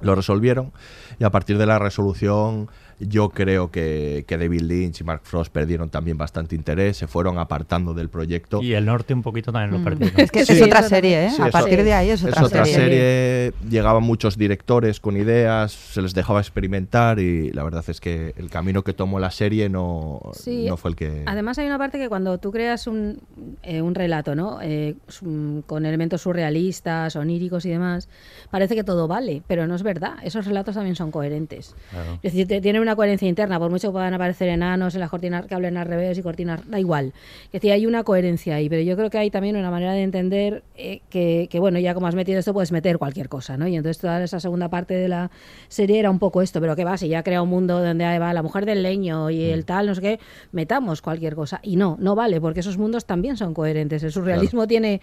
[0.00, 0.72] lo resolvieron
[1.18, 2.68] y a partir de la resolución
[3.00, 7.38] yo creo que, que David Lynch y Mark Frost perdieron también bastante interés, se fueron
[7.38, 8.62] apartando del proyecto.
[8.62, 10.18] Y el norte un poquito también lo perdieron.
[10.20, 10.52] Es que Sí.
[10.54, 11.30] es otra serie, ¿eh?
[11.30, 13.52] Sí, a es partir de ahí es otra, serie.
[13.68, 18.50] Llegaban muchos directores con ideas, se les dejaba experimentar y la verdad es que el
[18.50, 21.22] camino que tomó la serie no, Sí, no fue el que...
[21.26, 23.20] Además hay una parte que cuando tú creas un,
[23.62, 24.58] eh, un relato, ¿no?
[24.62, 24.94] Eh,
[25.66, 28.08] con elementos surrealistas, oníricos y demás,
[28.50, 30.14] parece que todo vale, pero no es verdad.
[30.22, 31.74] Esos relatos también son coherentes.
[31.90, 32.14] Claro.
[32.22, 35.10] Es decir, te- tienen una coherencia interna, por mucho que puedan aparecer enanos en las
[35.10, 37.12] cortinas que hablen al revés y cortinas, da igual.
[37.46, 40.02] Es decir, hay una coherencia ahí, pero yo creo que hay también una manera de
[40.02, 43.66] entender eh, que, que, bueno, ya como has metido esto, puedes meter cualquier cosa, ¿no?
[43.66, 45.30] Y entonces toda esa segunda parte de la
[45.68, 48.32] serie era un poco esto, pero que va, si ya crea un mundo donde va
[48.32, 50.20] la mujer del leño y el tal, no sé qué,
[50.52, 51.60] metamos cualquier cosa.
[51.62, 54.02] Y no, no vale, porque esos mundos también son coherentes.
[54.02, 55.00] El surrealismo tiene,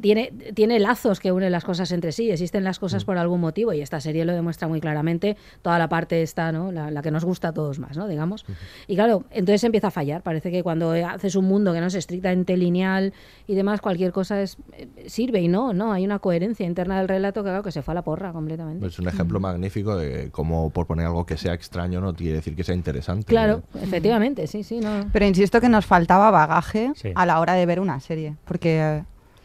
[0.00, 3.72] tiene, tiene lazos que unen las cosas entre sí, existen las cosas por algún motivo
[3.72, 6.72] y esta serie lo demuestra muy claramente, toda la parte está, ¿no?
[6.72, 8.08] La, la que nos gusta a todos más, ¿no?
[8.08, 8.44] Digamos.
[8.86, 10.22] Y claro, entonces empieza a fallar.
[10.22, 13.12] Parece que cuando haces un mundo que no es estrictamente lineal
[13.46, 17.08] y demás, cualquier cosa es, eh, sirve y no, no, hay una coherencia interna del
[17.08, 18.86] relato que claro que se fue a la porra completamente.
[18.86, 22.56] Es un ejemplo magnífico de cómo por poner algo que sea extraño no quiere decir
[22.56, 23.26] que sea interesante.
[23.26, 25.08] Claro, efectivamente, sí, sí, no.
[25.12, 27.12] Pero insisto que nos faltaba bagaje Sí.
[27.14, 29.02] a la hora de ver una serie, porque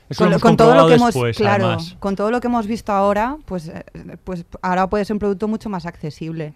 [0.09, 1.95] eh, con, lo todo lo que hemos, después, claro, además.
[1.99, 3.83] con todo lo que hemos visto ahora, pues, eh,
[4.23, 6.53] pues ahora puede ser un producto mucho más accesible.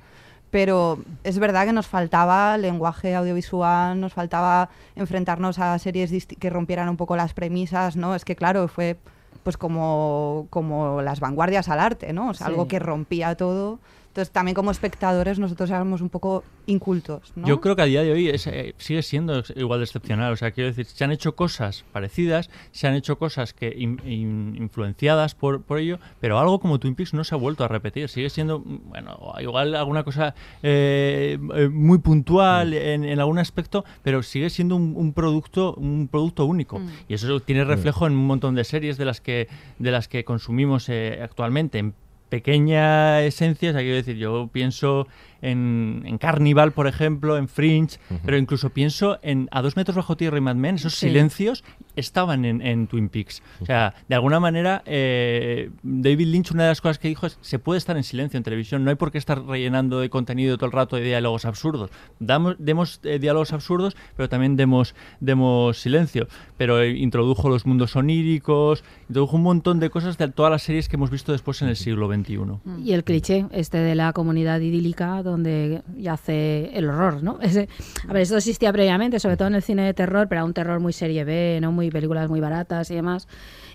[0.52, 6.90] Pero es verdad que nos faltaba lenguaje audiovisual, nos faltaba enfrentarnos a series que rompieran
[6.90, 8.16] un poco las premisas, ¿no?
[8.16, 8.98] Es que claro, fue
[9.44, 12.30] pues como, como las vanguardias al arte, ¿no?
[12.30, 12.52] O sea, Sí.
[12.54, 13.80] algo que rompía todo.
[14.20, 17.48] Entonces también como espectadores nosotros éramos un poco incultos, ¿no?
[17.48, 20.34] Yo creo que a día de hoy es, eh, sigue siendo igual de excepcional.
[20.34, 24.02] O sea, quiero decir, se han hecho cosas parecidas, se han hecho cosas que in-
[24.06, 27.70] in- influenciadas por, por ello, pero algo como Twin Peaks no se ha vuelto a
[27.70, 28.10] repetir.
[28.10, 33.86] Sigue siendo, mm, bueno, igual alguna cosa eh, eh, muy puntual en, en algún aspecto,
[34.04, 36.82] pero sigue siendo un, un producto un producto único.
[37.08, 39.48] Y eso tiene reflejo en un montón de series de las que
[39.80, 41.78] de las que consumimos eh, actualmente.
[41.80, 41.94] En
[42.30, 45.08] pequeña esencia, o sea, quiero decir, yo pienso
[45.42, 50.18] en, en Carnival, por ejemplo, en Fringe, pero incluso pienso en A dos metros bajo
[50.18, 51.08] tierra y Mad Men, esos Sí.
[51.08, 51.64] silencios
[51.96, 53.42] estaban en, en Twin Peaks.
[53.62, 57.38] O sea, de alguna manera, eh, David Lynch, una de las cosas que dijo es,
[57.42, 60.58] se puede estar en silencio en televisión, no hay por qué estar rellenando de contenido
[60.58, 61.90] todo el rato de diálogos absurdos.
[62.20, 66.28] Damos, demos eh, diálogos absurdos, pero también demos, demos silencio.
[66.58, 70.88] Pero eh, introdujo los mundos oníricos, introdujo un montón de cosas de todas las series
[70.90, 72.40] que hemos visto después en el siglo XXI.
[72.84, 77.40] Y el cliché este de la comunidad idílica donde yace el horror, ¿no?
[77.42, 77.70] Ese-
[78.08, 80.54] a ver, esto existía previamente, sobre todo en el cine de terror, pero era un
[80.54, 81.72] terror muy serie B, ¿no?
[81.72, 83.28] Muy películas muy baratas y demás.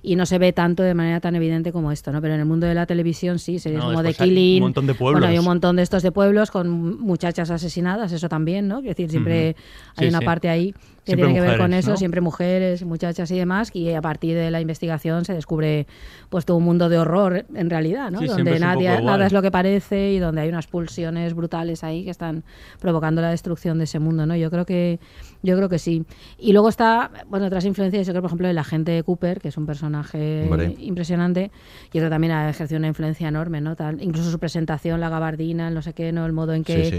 [0.03, 2.21] Y no se ve tanto de manera tan evidente como esto, ¿no?
[2.21, 4.35] Pero en el mundo de la televisión sí, series No, como The después hay un
[4.35, 4.61] Killing.
[4.63, 5.21] montón de pueblos.
[5.21, 8.79] Bueno, hay un montón de estos de pueblos con muchachas asesinadas, eso también, ¿no?
[8.81, 9.61] Es decir, siempre Ujú.
[9.97, 10.25] hay Sí, una sí.
[10.27, 11.97] parte ahí que Siempre tiene que ver con eso, ¿no?
[11.99, 15.87] siempre mujeres, muchachas y demás, y a partir de la investigación se descubre
[16.31, 18.21] pues todo un mundo de horror en realidad, ¿no?
[18.21, 21.44] Sí, donde nadie, nada es lo que parece y donde hay unas pulsiones brutales
[21.83, 22.45] ahí que están
[22.81, 24.37] provocando la destrucción de ese mundo, ¿no?
[24.37, 24.99] Yo creo que
[25.43, 26.05] yo creo que sí.
[26.39, 29.57] Y luego está, bueno, otras influencias, yo creo por ejemplo el agente Cooper, que es
[29.59, 30.75] un personaje Hombre.
[30.79, 31.51] impresionante,
[31.93, 33.77] y eso también ha ejercido una influencia enorme, ¿no?
[33.77, 36.25] Tal- incluso su presentación, la gabardina, el no sé qué, ¿no?
[36.27, 36.91] El modo en que Sí,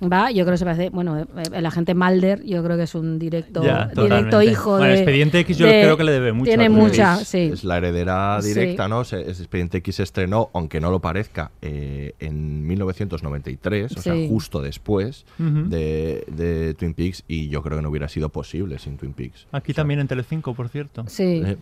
[0.00, 0.06] sí.
[0.06, 2.94] va, yo creo que se parece, bueno, eh, el agente Mulder, yo creo que es
[2.94, 4.94] un directo, Ya, directo hijo Bueno, de...
[4.94, 7.28] Expediente X yo de- creo que le debe mucho Tiene mucha, Peaks.
[7.28, 7.50] sí.
[7.52, 8.48] Es la heredera Sí.
[8.48, 9.04] directa, ¿no?
[9.04, 14.14] Se- es Expediente X se estrenó, aunque no lo parezca, eh, en 1993, o sea,
[14.14, 14.26] Sí.
[14.28, 15.68] justo después Ujú.
[15.68, 19.46] de, de Twin Peaks, y yo creo que no hubiera sido posible sin Twin Peaks.
[19.52, 21.04] Aquí también en Telecinco, por cierto.
[21.08, 21.56] Sí, Eh,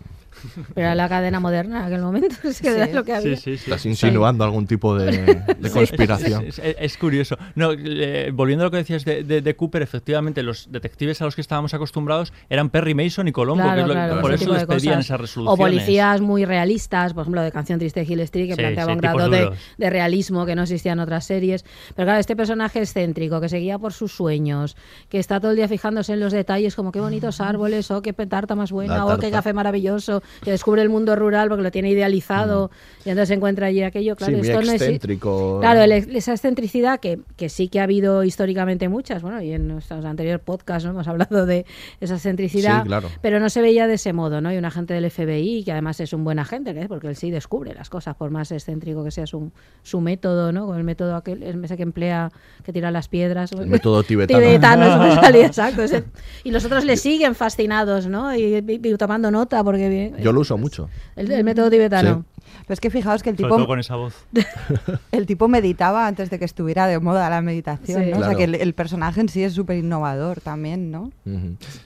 [0.74, 3.36] pero era la cadena moderna en aquel momento, es que era lo que había.
[3.36, 3.64] Sí, sí, sí.
[3.64, 5.12] Estás insinuando algún tipo de,
[5.58, 5.74] de Sí.
[5.74, 6.44] conspiración.
[6.46, 7.36] Es, es- es curioso.
[7.54, 11.26] No, eh, volviendo a lo que decías de, de- de Cooper, efectivamente, los detectives a
[11.26, 14.32] los que estábamos acostumbrados eran Perry Mason y Colombo, Claro, que es lo- claro, por
[14.32, 15.58] eso les pedían esas O resoluciones.
[15.58, 18.94] policías muy realistas, por ejemplo, de Canción Triste de Hill Street, que Sí, planteaba sí,
[18.94, 21.64] un grado de, de realismo que no existía en otras series.
[21.94, 24.76] Pero claro, este personaje excéntrico, que se guía por sus sueños,
[25.10, 28.12] que está todo el día fijándose en los detalles, como qué bonitos árboles, o qué
[28.14, 31.90] tarta más buena, o qué café maravilloso, que descubre el mundo rural porque lo tiene
[31.90, 32.70] idealizado,
[33.04, 34.16] y entonces se encuentra allí aquello.
[34.16, 35.58] Claro, sí, muy esto no es- excéntrico.
[35.60, 39.68] Claro, el- esa excentricidad que, que sí que ha habido históricamente muchas, bueno, y en
[39.68, 40.90] nuestros anteriores podcasts ¿no?
[40.92, 41.66] hemos hablado de
[42.00, 43.08] esa excentricidad, Sí, claro.
[43.20, 44.52] pero no se veía de ese modo, ¿no?
[44.52, 46.86] Y un agente del FBI, que además es un buen agente, ¿eh?
[46.88, 49.50] porque él sí descubre las cosas, por más excéntrico que sea su,
[49.82, 50.66] su método, ¿no?
[50.66, 52.11] Con el método aquel, el ese que emplea,
[52.64, 53.52] que tira las piedras.
[53.52, 54.40] El método tibetano.
[54.40, 55.82] Tibetano, eso me salía, exacto.
[55.82, 56.04] ese-
[56.44, 58.34] y los otros le siguen fascinados, ¿no?
[58.34, 59.88] Y, y- y tomando nota, porque...
[59.88, 60.88] bien- Yo lo uso mucho.
[61.16, 62.24] El, el método tibetano.
[62.66, 64.14] Pero es que fijaos que el Sobre tipo, todo con esa voz.
[65.12, 68.10] el tipo meditaba antes de que estuviera de moda la meditación, Sí.
[68.10, 68.18] ¿no?
[68.18, 71.10] O sea que el, el personaje en sí es súper innovador también, ¿no?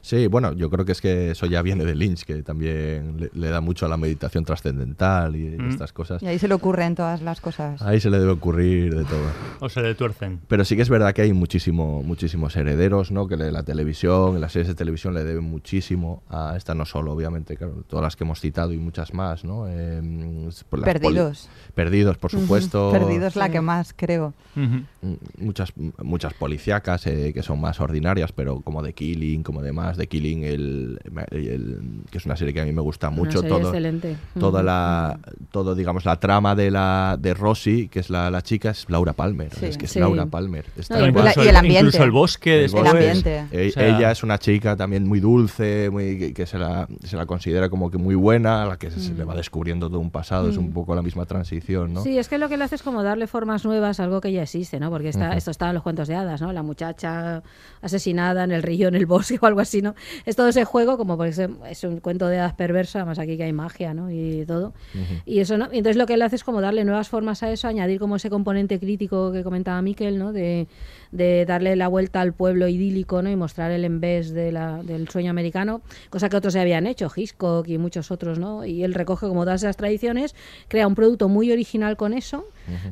[0.02, 3.30] Sí, bueno, yo creo que es que eso ya viene de Lynch, que también le,
[3.32, 6.22] le da mucho a la meditación trascendental y estas cosas.
[6.22, 7.80] Y ahí se le ocurren todas las cosas.
[7.82, 9.26] Ahí se le debe ocurrir de todo.
[9.60, 10.40] O se le tuercen.
[10.48, 13.26] Pero sí que es verdad que hay muchísimo, muchísimos herederos, ¿no?
[13.26, 17.12] Que le- la televisión, las series de televisión le deben muchísimo a esta no solo,
[17.12, 19.66] obviamente, claro, todas las que hemos citado y muchas más, ¿no?
[19.68, 20.00] Eh,
[20.68, 21.48] por las poli- Perdidos.
[21.74, 22.90] Perdidos, por supuesto.
[22.90, 24.32] Perdidos la que más, creo.
[24.54, 24.78] Mm,
[25.38, 25.70] muchas
[26.02, 30.44] muchas policíacas eh, que son más ordinarias pero como The Killing como demás The Killing
[30.44, 30.98] el,
[31.30, 31.78] el-
[32.10, 34.16] que es una serie que a mí me gusta Una mucho serie todo excelente.
[34.40, 35.18] toda la
[35.50, 39.12] todo digamos la trama de la de Rosie que es la, la chica es Laura
[39.12, 39.66] Palmer Sí.
[39.66, 40.00] es que es Sí.
[40.00, 41.86] Laura Palmer Está No, Incluso y el ambiente.
[41.88, 42.74] Incluso el bosque El.
[42.74, 43.44] El ambiente.
[43.52, 46.88] E- O sea- ella es una chica también muy dulce, muy, que, que se, la,
[47.04, 49.88] se la considera como que muy buena, a la que se, se le va descubriendo
[49.90, 52.00] todo un pasado, es un poco la misma transición, ¿no?
[52.00, 52.04] Mm.
[52.04, 54.32] Sí, es que lo que le hace es como darle formas nuevas a algo que
[54.32, 54.90] ya existe, ¿no?
[54.90, 56.52] Porque está, esto está en los cuentos de hadas, ¿no?
[56.52, 57.42] La muchacha
[57.82, 59.94] asesinada en el río, en el bosque o algo así, ¿no?
[60.24, 63.36] Es todo ese juego, como porque es, es un cuento de hadas perversa, más aquí
[63.36, 64.10] que hay magia, ¿no?
[64.10, 64.72] Y todo.
[65.24, 65.68] Y eso, ¿no?
[65.72, 68.16] Y entonces lo que él hace es como darle nuevas formas a eso, añadir como
[68.16, 70.32] ese componente crítico que comentaba Miquel, ¿no?
[70.32, 70.66] De,
[71.12, 73.30] de darle la vuelta al pueblo idílico, ¿no?
[73.30, 77.10] Y mostrar el envés de la, del sueño americano, cosa que otros se habían hecho,
[77.14, 78.64] Hitchcock y muchos otros, ¿no?
[78.64, 80.34] Y él recoge como todas esas tradiciones,
[80.68, 82.44] crea un producto muy original con eso,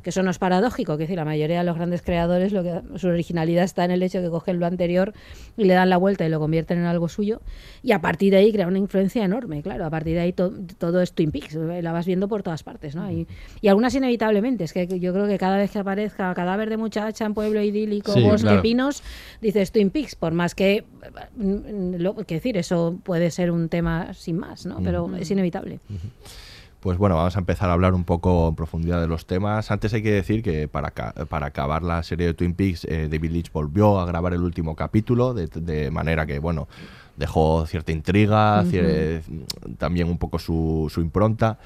[0.05, 2.63] que eso no es paradójico, que es decir, la mayoría de los grandes creadores, lo
[2.63, 5.13] que, su originalidad está en el hecho de que cogen lo anterior
[5.57, 7.41] y le dan la vuelta y lo convierten en algo suyo,
[7.83, 10.53] y a partir de ahí crea una influencia enorme, claro, a partir de ahí to-
[10.79, 13.11] todo es Twin Peaks, eh, la vas viendo por todas partes, ¿no?
[13.11, 13.27] Y,
[13.61, 17.25] y algunas inevitablemente, es que yo creo que cada vez que aparezca cadáver de muchacha
[17.27, 18.63] en pueblo idílico, Sí, bosque, claro.
[18.63, 19.03] pinos,
[19.41, 20.85] dices Twin Peaks, por más que,
[21.37, 24.81] mm, lo, que decir, eso puede ser un tema sin más, ¿no?
[24.85, 25.81] Pero es inevitable.
[26.85, 29.71] Pues bueno, vamos a empezar a hablar un poco en profundidad de los temas.
[29.71, 33.31] Antes hay que decir que para, para acabar la serie de Twin Peaks, eh, David
[33.31, 36.69] Lynch volvió a grabar el último capítulo, de, de manera que, bueno,
[37.17, 39.23] dejó cierta intriga, cier-
[39.79, 41.59] también un poco su, su impronta,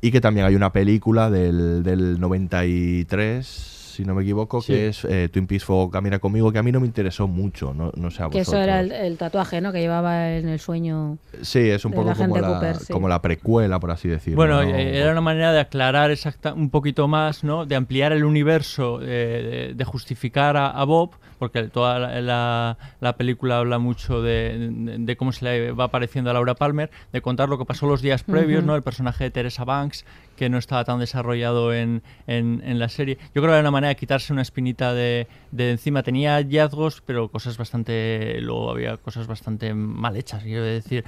[0.00, 4.72] y que también hay una película del, del 93 si no me equivoco, Sí.
[4.72, 7.72] que es eh, Twin Peaks Fuego Camina Conmigo, que a mí no me interesó mucho,
[7.74, 9.72] no, no sé a Que eso era el, el tatuaje, ¿no?
[9.72, 11.18] Que llevaba en el sueño.
[11.42, 12.92] Sí, es un de poco la como la, Cooper, sí.
[12.92, 14.36] como la precuela, por así decirlo.
[14.36, 14.68] Bueno, ¿no?
[14.74, 17.66] eh, era una manera de aclarar exacta, un poquito más, ¿no?
[17.66, 22.78] De ampliar el universo, eh, de, de justificar a, a Bob, porque toda la, la-
[23.00, 26.90] la película habla mucho de, de- de cómo se le va apareciendo a Laura Palmer,
[27.12, 28.62] de contar lo que pasó los días previos.
[28.64, 28.76] ¿no?
[28.76, 30.04] El personaje de Teresa Banks,
[30.42, 33.16] que no estaba tan desarrollado en, en- en la serie.
[33.32, 36.02] Yo creo que era una manera de quitarse una espinita de, de encima.
[36.02, 38.40] Tenía hallazgos, pero cosas bastante.
[38.40, 40.42] Luego había cosas bastante mal hechas.
[40.42, 41.04] Quiero decir,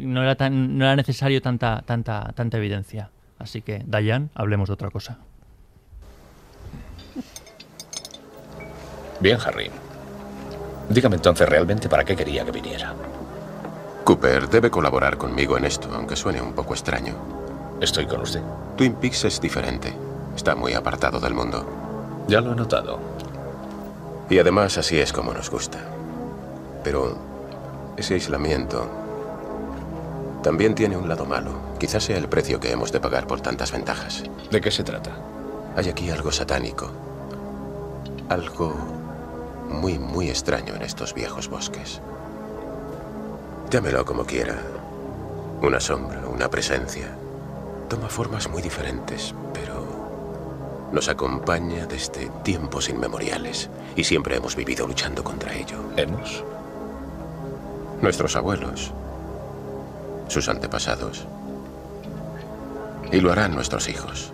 [0.00, 3.10] no era, tan, no era necesario tanta, tanta, tanta evidencia.
[3.38, 5.18] Así que, Dayan, hablemos de otra cosa.
[9.20, 9.70] Bien, Harry.
[10.88, 12.94] Dígame entonces realmente para qué quería que viniera.
[14.04, 17.14] Cooper debe colaborar conmigo en esto, aunque suene un poco extraño.
[17.80, 18.42] Estoy con usted.
[18.76, 19.94] Twin Peaks es diferente.
[20.36, 21.64] Está muy apartado del mundo.
[22.28, 22.98] Ya lo he notado.
[24.28, 25.78] Y además así es como nos gusta.
[26.84, 27.16] Pero
[27.96, 28.86] ese aislamiento
[30.42, 31.52] también tiene un lado malo.
[31.78, 34.24] Quizás sea el precio que hemos de pagar por tantas ventajas.
[34.50, 35.12] ¿De qué se trata?
[35.74, 36.90] Hay aquí algo satánico.
[38.28, 38.74] Algo
[39.70, 42.02] muy, muy extraño en estos viejos bosques.
[43.70, 44.58] Llámelo como quiera.
[45.62, 47.16] Una sombra, una presencia.
[47.90, 55.24] Toma formas muy diferentes, pero nos acompaña desde tiempos inmemoriales y siempre hemos vivido luchando
[55.24, 55.82] contra ello.
[55.96, 56.44] ¿Hemos?
[58.00, 58.92] Nuestros abuelos,
[60.28, 61.26] sus antepasados.
[63.10, 64.32] Y lo harán nuestros hijos.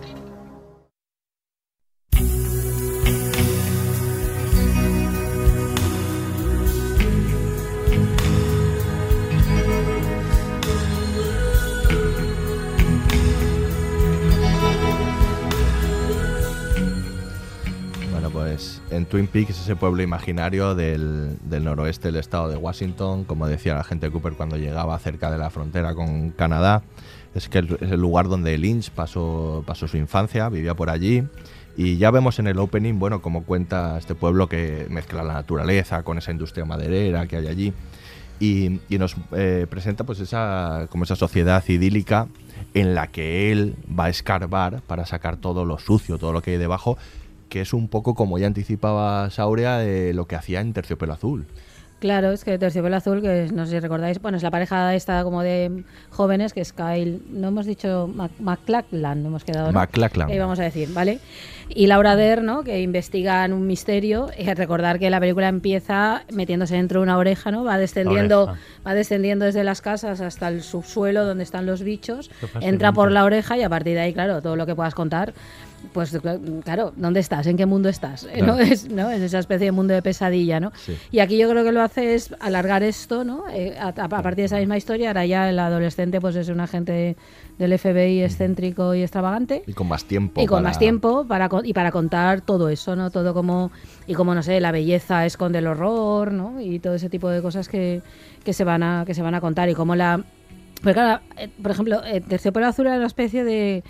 [18.57, 23.75] Pues en Twin Peaks, ese pueblo imaginario del, noroeste del estado de Washington, como decía
[23.75, 26.81] la gente Cooper cuando llegaba cerca de la frontera con Canadá,
[27.35, 31.23] es que es el lugar donde Lynch pasó, su infancia, vivía por allí.
[31.75, 36.01] Y ya vemos en el opening, bueno, cómo cuenta este pueblo que mezcla la naturaleza
[36.01, 37.73] con esa industria maderera que hay allí.
[38.39, 42.27] Y, y nos eh, presenta pues esa, como esa sociedad idílica
[42.73, 46.51] en la que él va a escarbar para sacar todo lo sucio, todo lo que
[46.51, 46.97] hay debajo,
[47.49, 51.47] que es un poco como ya anticipaba Saurea de lo que hacía en Terciopelo Azul.
[51.99, 55.23] Claro, es que Terciopelo Azul, que no sé si recordáis, bueno, es la pareja esta
[55.23, 58.07] como de jóvenes, que es Kyle, no hemos dicho
[58.39, 59.79] McLachlan, no hemos quedado, ¿no?
[59.79, 60.29] McLachlan.
[60.29, 61.19] Eh, vamos a decir, ¿vale?
[61.69, 62.63] Y Laura Dern, ¿no?
[62.63, 64.29] Que investigan un misterio.
[64.37, 67.63] Eh, recordar que la película empieza metiéndose dentro de una oreja, ¿no?
[67.63, 72.29] Va descendiendo, va descendiendo desde las casas hasta el subsuelo donde están los bichos,
[72.61, 75.33] entra por la oreja y a partir de ahí, claro, todo lo que puedas contar,
[75.93, 77.47] pues cl- claro, ¿dónde estás?
[77.47, 78.27] ¿En qué mundo estás?
[78.31, 78.57] Eh, ¿No?
[78.59, 79.09] Es, ¿no?
[79.09, 80.71] Es esa especie de mundo de pesadilla, ¿no?
[80.75, 80.97] Sí.
[81.11, 83.43] Y aquí yo creo que lo hace es alargar esto, ¿no?
[83.51, 86.59] Eh, a, a partir de esa misma historia, ahora ya el adolescente pues es un
[86.59, 87.15] agente
[87.57, 89.63] del FBI excéntrico y extravagante.
[89.65, 90.41] Y con más tiempo.
[90.41, 93.09] Y con para- más tiempo para y para contar todo eso, ¿no?
[93.11, 93.71] Todo como
[94.07, 96.59] y como no sé, la belleza esconde el horror, ¿no?
[96.61, 98.01] Y todo ese tipo de cosas que,
[98.43, 100.23] que se van a que se van a contar y como la
[100.83, 103.83] porque claro, eh, por ejemplo, eh, Terciopelo Azul era una especie de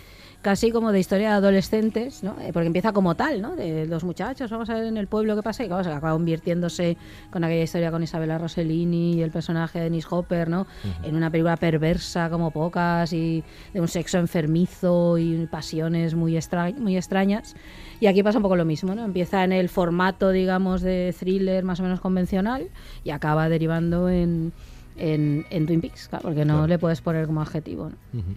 [0.47, 2.37] casi como de historia de adolescentes, ¿no?
[2.39, 3.57] Eh, porque empieza como tal, ¿no?
[3.57, 6.13] De los muchachos, vamos a ver en el pueblo qué pasa y claro, se acaba
[6.13, 6.95] convirtiéndose
[7.31, 10.65] con aquella historia con Isabella Rossellini y el personaje de Dennis Hopper, ¿no?
[11.03, 13.43] En una película perversa como pocas y
[13.73, 17.53] de un sexo enfermizo y pasiones muy, extra- muy extrañas.
[17.99, 19.03] Y aquí pasa un poco lo mismo, ¿no?
[19.03, 22.69] Empieza en el formato, digamos, de thriller más o menos convencional
[23.03, 24.53] y acaba derivando en,
[24.95, 26.67] en, en Twin Peaks, claro, porque no Claro.
[26.67, 28.19] le puedes poner como adjetivo, ¿no?
[28.21, 28.31] Ujú.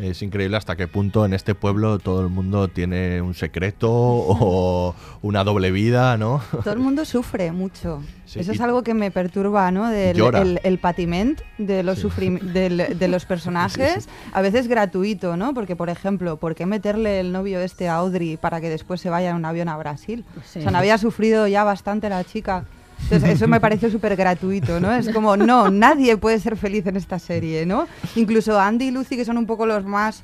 [0.00, 4.94] Es increíble hasta qué punto en este pueblo todo el mundo tiene un secreto o
[5.22, 6.40] una doble vida, ¿no?
[6.64, 8.02] Todo el mundo sufre mucho.
[8.24, 9.88] Sí, Eso es algo que me perturba, ¿no?
[9.90, 10.40] Del Llora.
[10.40, 15.52] el, el patiment de los, sufrim- del- de los personajes, a veces gratuito, ¿no?
[15.52, 19.10] Porque, por ejemplo, ¿por qué meterle el novio este a Audrey para que después se
[19.10, 20.24] vaya en un avión a Brasil?
[20.46, 20.60] Sí.
[20.60, 22.64] O sea, no había sufrido ya bastante la chica.
[23.04, 24.92] Entonces, eso me pareció súper gratuito, ¿no?
[24.92, 27.86] Es como, no, nadie puede ser feliz en esta serie, ¿no?
[28.16, 30.22] Incluso Andy y Lucy, que son un poco los más,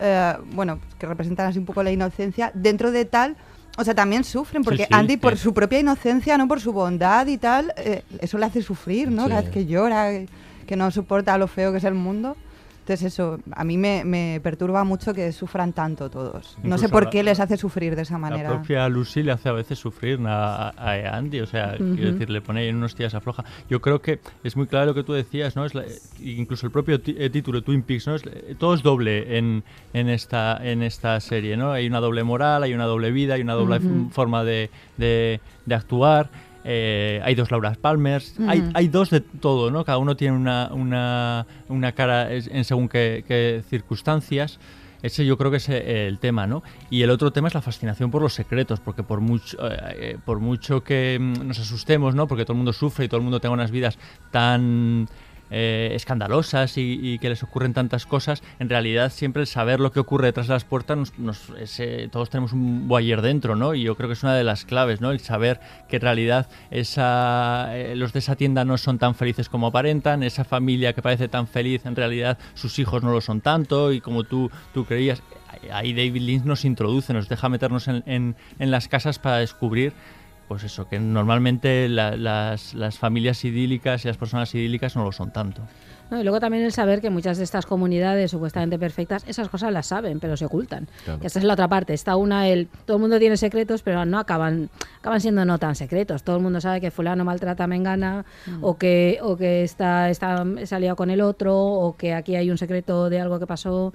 [0.00, 3.36] eh, bueno, que representan así un poco la inocencia, dentro de tal,
[3.76, 7.26] o sea, también sufren, porque sí, Andy, por su propia inocencia, no por su bondad
[7.28, 9.28] y tal, eh, eso le hace sufrir, ¿no?
[9.28, 10.10] Cada vez que llora,
[10.66, 12.36] que no soporta lo feo que es el mundo.
[12.88, 16.56] Entonces eso, a mí me, me perturba mucho que sufran tanto todos.
[16.56, 18.48] no sé Incluso por la- qué les hace sufrir de esa La manera.
[18.48, 21.94] propia Lucy le hace a veces sufrir a, a Andy, o sea, Ujú.
[21.96, 23.44] quiero decir, le pone ahí en unos días afloja.
[23.68, 25.66] Yo creo que es muy claro lo que tú decías, ¿no?
[25.66, 25.84] Es la-
[26.18, 28.14] incluso el propio eh, título Twin Peaks, ¿no?
[28.14, 31.72] Es- eh, todo es doble en, en, esta, en esta serie, ¿no?
[31.72, 33.86] Hay una doble moral, hay una doble vida, hay una doble Ujú.
[34.06, 36.30] f- forma de, de- de actuar.
[36.70, 38.70] Eh, hay dos Laura Palmers, hay, Ujú.
[38.74, 39.86] hay dos de todo, ¿no?
[39.86, 44.58] Cada uno tiene una, una, una cara en según qué, qué circunstancias.
[45.00, 46.62] Ese yo creo que es eh, el tema, ¿no?
[46.90, 50.18] Y el otro tema es la fascinación por los secretos, porque por mucho, eh, eh,
[50.24, 52.26] por mucho que mm, nos asustemos, ¿no?
[52.26, 53.96] Porque todo el mundo sufre y todo el mundo tenga unas vidas
[54.30, 55.08] tan
[55.50, 60.00] eh, escandalosas y, que les ocurren tantas cosas, en realidad siempre el saber lo que
[60.00, 61.52] ocurre detrás de las puertas, nos, nos-
[62.10, 63.74] todos tenemos un boyer dentro, ¿no?
[63.74, 65.10] Y yo creo que es una de las claves, ¿no?
[65.10, 69.48] El saber que en realidad esa, eh, los de esa tienda no son tan felices
[69.48, 73.40] como aparentan, esa familia que parece tan feliz, en realidad sus hijos no lo son
[73.40, 75.22] tanto y como tú, tú creías,
[75.72, 79.92] ahí David Lynch nos introduce, nos deja meternos en- en las casas para descubrir
[80.48, 85.12] pues eso, que normalmente la- las, las familias idílicas y las personas idílicas no lo
[85.12, 85.60] son tanto.
[86.10, 86.18] ¿no?
[86.18, 89.86] Y luego también el saber que muchas de estas comunidades supuestamente perfectas, esas cosas las
[89.88, 90.88] saben, pero se ocultan.
[91.04, 91.20] Claro.
[91.22, 91.92] Y esta es la otra parte.
[91.92, 94.70] Está una, el, todo el mundo tiene secretos, pero no acaban,
[95.00, 96.22] acaban siendo no tan secretos.
[96.22, 98.64] Todo el mundo sabe que fulano maltrata a Mengana, Mm.
[98.64, 102.36] o que, o que está, está se ha liado con el otro, o que aquí
[102.36, 103.92] hay un secreto de algo que pasó.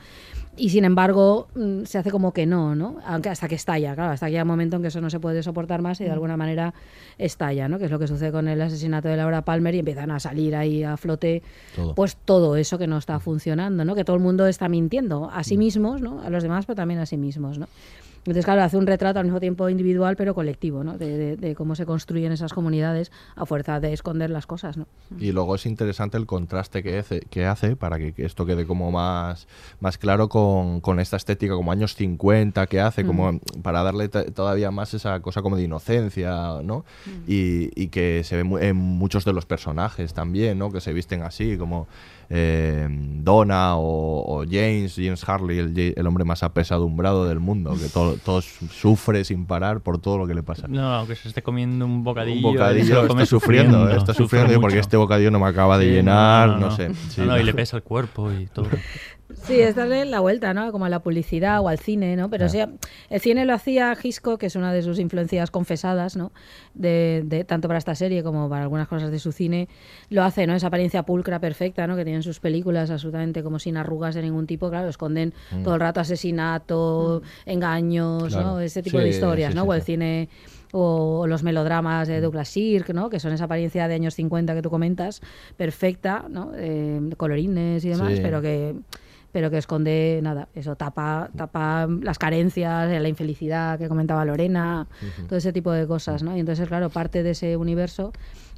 [0.56, 2.98] Y sin embargo, mm, se hace como que no, ¿no?
[3.08, 5.20] Aunque hasta que estalla, claro, hasta que llega un momento en que eso no se
[5.20, 6.14] puede soportar más y de Mm.
[6.14, 6.74] alguna manera
[7.18, 7.80] estalla, ¿no?
[7.80, 10.56] Que es lo que sucede con el asesinato de Laura Palmer y empiezan a salir
[10.56, 11.42] ahí a flote
[11.76, 11.96] Todo.
[11.96, 13.96] pues todo eso que no está funcionando, ¿no?
[13.96, 16.22] Que todo el mundo está mintiendo a sí mismos, ¿no?
[16.22, 17.68] A los demás, pero también a sí mismos, ¿no?
[18.26, 20.98] Entonces, claro, hace un retrato al mismo tiempo individual, pero colectivo, ¿no?
[20.98, 24.88] De, de- de cómo se construyen esas comunidades a fuerza de esconder las cosas, ¿no?
[25.20, 28.92] Y luego es interesante el contraste que hace, que hace para que, esto quede como
[28.92, 29.48] más,
[29.82, 33.40] más claro con, con esta estética como años 50 que hace, como Mm.
[33.62, 36.86] para darle todavía más esa cosa como de inocencia, ¿no?
[37.28, 40.72] Y, y que se ve mu- en muchos de los personajes también, ¿no?
[40.72, 41.88] Que se visten así, como
[42.36, 48.18] eh, Donna o, o James, James Harley, el, hombre más apesadumbrado del mundo, que todo,
[48.18, 50.68] todo sufre sin parar por todo lo que le pasa.
[50.68, 52.48] No, aunque se esté comiendo un bocadillo.
[52.48, 55.92] Un bocadillo, está sufriendo, eh, está sufriendo porque este bocadillo no me acaba de Sí,
[55.92, 56.76] llenar, no, no, no.
[56.76, 56.90] sé.
[56.90, 58.68] No, sí, no, y le pesa el cuerpo y todo.
[59.34, 60.72] Sí, es la vuelta, ¿no?
[60.72, 62.30] Como a la publicidad o al cine, ¿no?
[62.30, 62.50] Pero Ah.
[62.50, 62.60] sí,
[63.10, 66.32] el cine lo hacía Hitchcock, que es una de sus influencias confesadas, ¿no?
[66.76, 69.70] De, de- tanto para esta serie como para algunas cosas de su cine.
[70.10, 70.54] Lo hace, ¿no?
[70.54, 71.96] Esa apariencia pulcra perfecta, ¿no?
[71.96, 74.70] Que tienen sus películas absolutamente como sin arrugas de ningún tipo.
[74.70, 75.64] Claro, esconden Mm.
[75.64, 78.48] todo el rato asesinato, engaños, Claro.
[78.52, 78.60] ¿no?
[78.60, 79.64] Ese tipo Sí, de historias, sí, ¿no?
[79.64, 80.30] sí, o el cine
[80.76, 83.10] o los melodramas de Douglas Sirk, ¿no?
[83.10, 85.22] que son esa apariencia de años 50 que tú comentas,
[85.56, 86.52] perfecta, ¿no?
[86.56, 88.20] Eh, colorines y demás, Sí.
[88.24, 88.74] pero que
[89.34, 94.88] pero que esconde nada, eso tapa tapa las carencias, la infelicidad que comentaba Lorena,
[95.28, 96.38] todo ese tipo de cosas, ¿no?
[96.38, 98.14] Y entonces, claro, parte de ese universo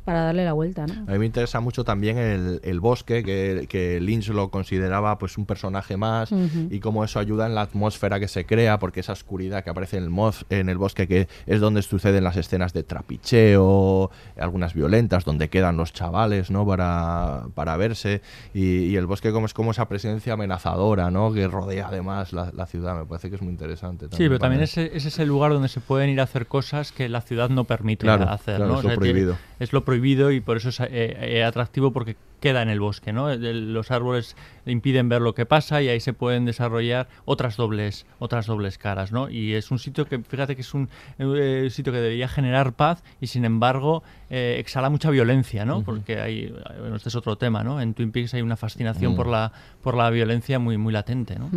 [0.05, 0.93] para darle la vuelta, ¿no?
[1.07, 5.37] A mí me interesa mucho también el, el bosque, que, que Lynch lo consideraba pues
[5.37, 6.29] un personaje más
[6.69, 9.97] y cómo eso ayuda en la atmósfera que se crea, porque esa oscuridad que aparece
[9.97, 15.25] en el, en el bosque, que es donde suceden las escenas de trapicheo, algunas violentas,
[15.25, 16.65] donde quedan los chavales, ¿no?
[16.65, 18.21] Para, para verse,
[18.53, 21.33] y, y el bosque como es como esa presencia amenazadora, ¿no?
[21.33, 24.05] Que rodea además la, la ciudad, me parece que es muy interesante.
[24.11, 26.91] Sí, pero también para- es, es ese lugar donde se pueden ir a hacer cosas
[26.91, 28.57] que la ciudad no permite Claro, hacer.
[28.57, 28.81] claro, ¿no?
[28.81, 29.33] tiene-.
[29.59, 33.11] Es lo prohibido y por eso es eh, eh, atractivo porque queda en el bosque.
[33.11, 33.33] ¿no?
[33.35, 34.35] Los árboles
[34.65, 38.77] le impiden ver lo que pasa y ahí se pueden desarrollar otras dobles, otras dobles
[38.77, 39.11] caras.
[39.11, 39.31] ¿no?
[39.31, 40.87] Y es un sitio que, fíjate que es un
[41.17, 45.81] eh, sitio que debería generar paz y sin embargo eh, exhala mucha violencia, ¿no?
[45.83, 47.63] Porque hay, bueno, este es otro tema.
[47.63, 47.81] ¿no?
[47.81, 49.15] En Twin Peaks hay una fascinación Mm.
[49.15, 51.37] por, la, por la violencia muy, muy latente.
[51.39, 51.49] ¿no?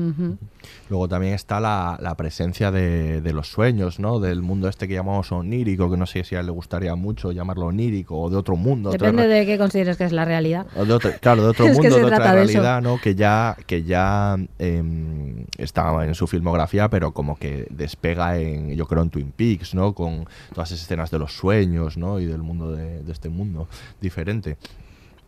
[0.89, 4.21] Luego también está la, la presencia de, de los sueños, ¿no?
[4.21, 7.33] Del mundo este que llamamos onírico, que no sé si a él le gustaría mucho
[7.33, 8.91] llamarlo onírico, o de otro mundo.
[8.91, 10.67] Depende de qué consideres que es la realidad.
[10.79, 13.01] O de otro- claro, de otro Es mundo, de otra de realidad, ¿no?
[13.01, 14.37] Que ya, que ya
[15.59, 19.95] está en su filmografía, pero como que despega en, yo creo, en Twin Peaks, ¿no?
[19.95, 22.21] Con todas esas escenas de los sueños, ¿no?
[22.21, 23.69] Y del mundo de, de este mundo
[24.01, 24.57] diferente.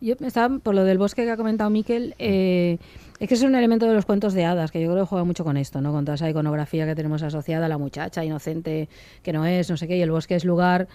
[0.03, 2.79] Yo estaba por lo del bosque que ha comentado Miquel, eh,
[3.19, 5.23] es que es un elemento de los cuentos de hadas, que yo creo que juega
[5.25, 5.91] mucho con esto, ¿no?
[5.91, 8.89] Con toda esa iconografía que tenemos asociada a la muchacha inocente
[9.21, 10.87] que no es, no sé qué, y el bosque es lugar,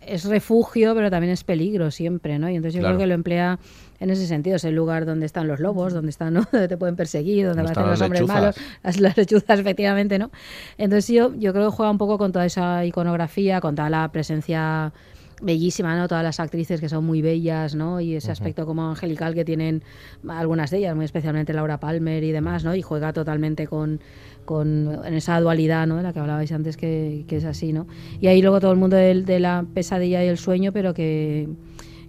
[0.00, 2.48] es refugio, pero también es peligro siempre, ¿no?
[2.48, 2.96] Y entonces yo Claro.
[2.96, 3.58] creo que lo emplea
[4.00, 6.40] en ese sentido, es el lugar donde están los lobos, donde están, ¿no?
[6.52, 8.40] donde te pueden perseguir, donde aparecen están los hombres lechuzas.
[8.40, 10.30] malos, las, las lechuzas, efectivamente, ¿no?
[10.78, 14.10] Entonces yo, yo creo que juega un poco con toda esa iconografía, con toda la
[14.10, 14.92] presencia
[15.40, 16.06] bellísima, ¿no?
[16.08, 18.00] Todas las actrices que son muy bellas, ¿no?
[18.00, 19.82] Y ese aspecto como angelical que tienen
[20.28, 22.74] algunas de ellas, muy especialmente Laura Palmer y demás, ¿no?
[22.74, 24.00] Y juega totalmente con,
[24.44, 25.96] con en esa dualidad, ¿no?
[25.96, 27.86] De la que hablabais antes, que, que es así, ¿no?
[28.20, 31.48] Y ahí luego todo el mundo del- de, la pesadilla y el sueño, pero que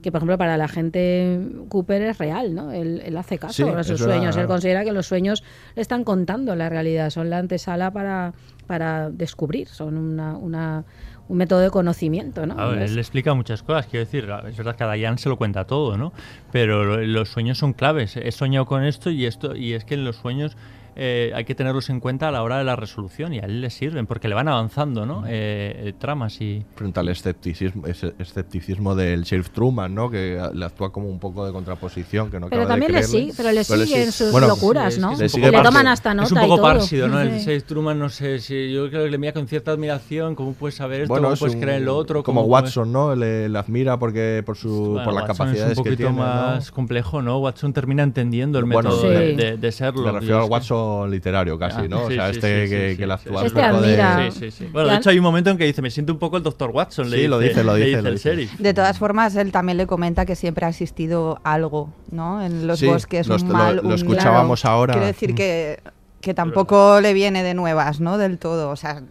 [0.02, 2.72] que por ejemplo para la gente Cooper es real, ¿no?
[2.72, 5.44] Él, él hace caso Sí, a sus sueños, él considera que los sueños
[5.76, 8.34] le están contando la realidad, son la antesala para,
[8.66, 10.86] para descubrir, son una, una-
[11.32, 12.60] un método de conocimiento, ¿no?
[12.60, 15.66] A ver, él explica muchas cosas, quiero decir, es verdad que a se lo cuenta
[15.66, 16.12] todo, ¿no?
[16.52, 18.18] Pero lo- los sueños son claves.
[18.18, 20.58] He soñado con esto y esto y es que en los sueños
[21.04, 23.60] eh, hay que tenerlos en cuenta a la hora de la resolución y a él
[23.60, 25.24] le sirven porque le van avanzando, ¿no?
[25.26, 25.30] Eh,
[25.88, 30.12] eh, tramas y Frente al escepticismo, ese escepticismo del Sheriff Truman, ¿no?
[30.12, 33.08] Que le actúa como un poco de contraposición, que no Pero acaba de también le
[33.08, 33.94] sí, pero le sigue sí.
[33.96, 35.14] en sus Bueno, locuras, ¿no?
[35.14, 36.64] es Le es un sigue poco le toman hasta Es nota un y poco todo.
[36.66, 37.20] pársido, ¿no?
[37.20, 37.40] El.
[37.42, 40.76] Seis Truman, no sé si yo creo que le mira con cierta admiración, ¿cómo puedes
[40.76, 41.14] saber esto?
[41.14, 42.22] Bueno, ¿Cómo es puedes un- creer en lo otro?
[42.22, 43.16] Como ¿Cómo puedes- Watson, ¿no?
[43.16, 46.10] Le, le admira porque por su Bueno, por las Watson capacidades es un que poquito
[46.10, 46.26] tiene, ¿no?
[46.28, 47.40] más complejo, ¿no?
[47.40, 49.08] Watson termina entendiendo el Bueno, método sí.
[49.08, 50.04] de, de- de serlo.
[50.04, 50.50] Me refiero Y al
[51.06, 52.08] que- literario casi, Ah, ¿no?
[52.08, 53.48] sí, o sea, sí, este sí, que, sí, que le actúa sí.
[53.48, 54.70] un poco de- Sí, sí, sí.
[54.72, 56.72] Bueno, de hecho hay un momento en que dice, me siento un poco el doctor
[56.72, 57.10] Watson.
[57.10, 58.50] le Sí, lo dice, lo le dice, lo dice.
[58.60, 62.42] De todas formas, él también le comenta que siempre ha existido algo, ¿no?
[62.44, 64.94] En los Sí, bosques, lo un lo- mal, lo un- escuchábamos ahora.
[64.94, 65.36] Quiero decir Mm.
[65.36, 65.80] que,
[66.22, 68.18] que tampoco le viene de nuevas, ¿no?
[68.18, 68.70] Del todo.
[68.70, 69.02] O sea,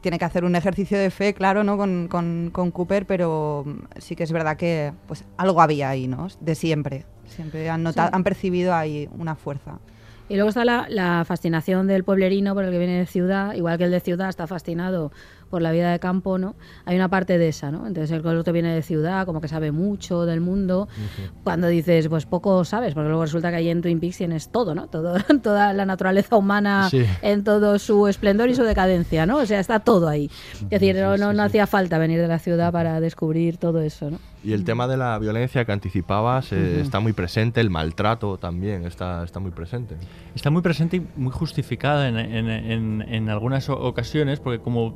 [0.00, 1.76] tiene que hacer un ejercicio de fe, claro, ¿no?
[1.76, 3.64] Con, con- con Cooper, pero
[3.98, 6.28] sí que es verdad que pues algo había ahí, ¿no?
[6.40, 7.04] De siempre.
[7.26, 8.14] Siempre han, notado, Sí.
[8.14, 9.78] han percibido ahí una fuerza.
[10.28, 13.78] Y luego está la, la fascinación del pueblerino por el que viene de ciudad, igual
[13.78, 15.12] que el de ciudad está fascinado
[15.50, 16.56] por la vida de campo, ¿no?
[16.84, 17.86] Hay una parte de esa, ¿no?
[17.86, 20.88] Entonces el otro viene de ciudad, como que sabe mucho del mundo.
[21.44, 24.74] Cuando dices, pues poco sabes, porque luego resulta que ahí en Twin Peaks tienes todo,
[24.74, 24.88] ¿no?
[24.88, 27.04] Todo, toda la naturaleza humana Sí.
[27.22, 29.36] en todo su esplendor y su decadencia, ¿no?
[29.36, 30.28] O sea, está todo ahí.
[30.62, 34.10] Es decir, no, no, no hacía falta venir de la ciudad para descubrir todo eso,
[34.10, 34.18] ¿no?
[34.46, 36.80] Y el tema de la violencia que anticipabas eh, Ujú.
[36.82, 39.96] está muy presente, el maltrato también está, está muy presente.
[40.36, 44.94] Está muy presente y muy justificada en, en- en- en algunas ocasiones, porque como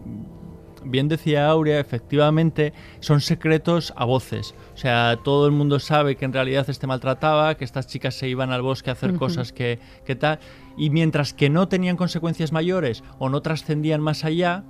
[0.84, 4.54] bien decía Aurea, efectivamente son secretos a voces.
[4.72, 8.28] O sea, todo el mundo sabe que en realidad este maltrataba, que estas chicas se
[8.28, 9.18] iban al bosque a hacer Ujú.
[9.18, 10.38] cosas que, que tal,
[10.76, 14.62] y mientras que no tenían consecuencias mayores o no trascendían más allá,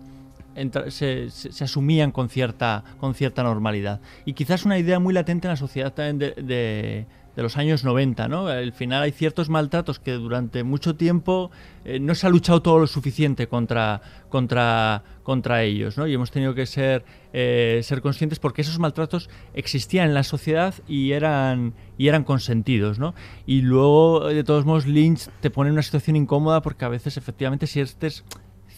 [0.54, 4.00] entra- se, se- se asumían con cierta, con cierta normalidad.
[4.24, 7.84] Y quizás una idea muy latente en la sociedad también de, de- de los años
[7.84, 8.48] 90, ¿no?
[8.48, 11.52] Al final hay ciertos maltratos que durante mucho tiempo
[11.84, 16.08] eh, no se ha luchado todo lo suficiente contra, contra, contra ellos, ¿no?
[16.08, 20.74] Y hemos tenido que ser, eh, ser conscientes porque esos maltratos existían en la sociedad
[20.88, 23.14] y eran, y eran consentidos, ¿no?
[23.46, 27.16] Y luego, de todos modos, Lynch te pone en una situación incómoda porque a veces
[27.16, 28.24] efectivamente sientes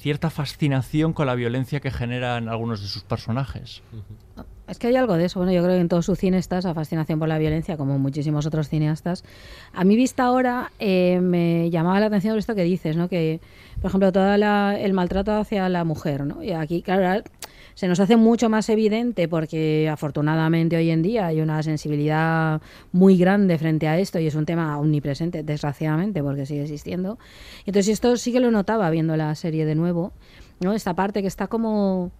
[0.03, 3.83] cierta fascinación con la violencia que generan algunos de sus personajes.
[4.67, 5.39] Es que hay algo de eso.
[5.39, 7.99] Bueno, yo creo que en todo su cine está esa fascinación por la violencia, como
[7.99, 9.23] muchísimos otros cineastas.
[9.73, 13.09] A mi vista ahora eh, me llamaba la atención esto que dices, ¿no?
[13.09, 13.41] Que,
[13.81, 16.43] por ejemplo, todo el maltrato hacia la mujer, ¿no?
[16.43, 17.23] Y aquí, claro,
[17.75, 22.61] se nos hace mucho más evidente porque afortunadamente hoy en día hay una sensibilidad
[22.93, 27.19] muy grande frente a esto y es un tema omnipresente, desgraciadamente, porque sigue existiendo.
[27.67, 30.13] Entonces esto sí que lo notaba viendo la serie de nuevo,
[30.61, 30.73] ¿no?
[30.73, 32.11] Esta parte que está como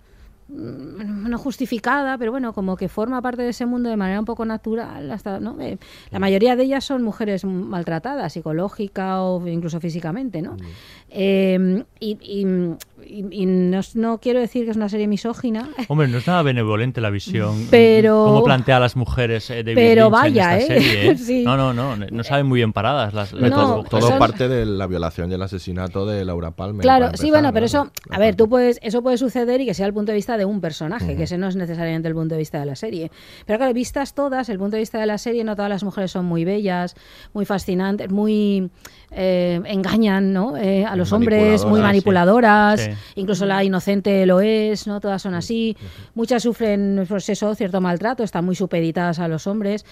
[0.49, 4.25] mm, no justificada, pero bueno, como que forma parte de ese mundo de manera un
[4.27, 5.11] poco natural.
[5.11, 5.61] Hasta, ¿no?
[5.61, 5.79] Eh,
[6.11, 10.57] la mayoría de ellas son mujeres maltratadas, psicológica o incluso físicamente, ¿no?
[11.11, 12.77] Eh, y y-
[13.07, 16.27] y- y no, es- no quiero decir que es una serie misógina, Hombre, no es
[16.27, 17.67] nada benevolente la visión.
[17.71, 20.81] Pero- Cómo plantea a las mujeres eh, David Pero Lynch vaya, en esta ¿eh?
[20.81, 21.11] serie.
[21.11, 21.17] ¿eh?
[21.23, 21.45] Sí.
[21.45, 21.97] No, no, no.
[21.97, 25.35] No saben muy bien paradas las, las No, dos todo parte de la violación y
[25.35, 26.83] el asesinato de Laura Palmer.
[26.83, 29.87] Claro, sí, bueno, pero eso, a ver, tú puedes, eso puede suceder y que sea
[29.87, 32.39] el punto de vista de un personaje, que ese no es necesariamente el punto de
[32.39, 33.11] vista de la serie.
[33.47, 36.11] Pero claro, vistas todas, el punto de vista de la serie, no todas las mujeres
[36.11, 36.95] son muy bellas,
[37.35, 38.71] muy fascinantes, muy
[39.11, 40.57] eh, engañan, ¿no?
[40.57, 42.91] Eh, a los hombres, muy Manipuladoras, manipuladoras, sí.
[43.17, 45.01] Incluso la inocente lo es, ¿no?
[45.01, 45.77] Todas son así.
[46.15, 49.85] Muchas sufren, pues eso, cierto maltrato, están muy supeditadas a los hombres.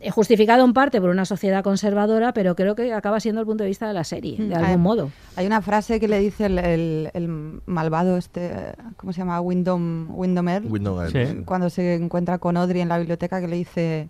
[0.00, 3.64] Eh, justificado en parte por una sociedad conservadora, pero creo que acaba siendo el punto
[3.64, 5.10] de vista de la serie, de Mm, algún hay- modo.
[5.36, 7.28] Hay una frase que le dice el, el- el
[7.66, 8.50] malvado este,
[8.98, 9.40] ¿cómo se llama?
[9.40, 11.26] Windom, Windom Earl, Windom Earl, Sí.
[11.38, 11.42] sí.
[11.44, 14.08] cuando se encuentra con Audrey en la biblioteca que le dice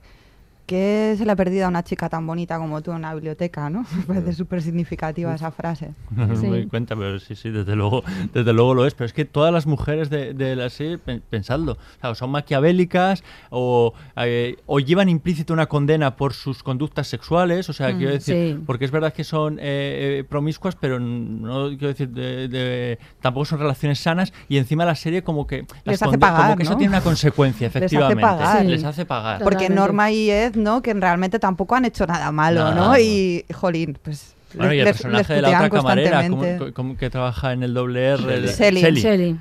[0.68, 3.70] qué se le ha perdido a una chica tan bonita como tú en una biblioteca,
[3.70, 3.86] no?
[3.96, 5.92] Me parece súper significativa esa frase.
[6.14, 8.04] No me doy cuenta, pero sí, sí, desde luego,
[8.34, 8.94] desde luego lo es.
[8.94, 12.30] Pero es que todas las mujeres de, de la serie, pen- pensadlo, o sea, son
[12.30, 17.68] maquiavélicas o, eh, o llevan implícito una condena por sus conductas sexuales.
[17.68, 18.62] O sea, Mm, quiero decir, sí.
[18.66, 23.46] porque es verdad que son eh, eh, promiscuas, pero no quiero decir, de- de- tampoco
[23.46, 24.32] son relaciones sanas.
[24.48, 25.64] Y encima la serie, como que.
[25.84, 26.78] Les hace pagar, Como que eso ¿no?
[26.78, 28.20] tiene una consecuencia, Les hace efectivamente.
[28.22, 28.64] pagar.
[28.66, 29.42] Les hace pagar.
[29.42, 30.82] Porque Norma y Ed, ¿no?
[30.82, 32.88] Que realmente tampoco han hecho nada malo, Nada, ¿no?
[32.92, 32.98] no.
[32.98, 36.28] Y, jolín, pues Bueno, y el les, personaje les de la otra camarera,
[36.74, 39.36] como que trabaja en el doble R, el- Selly.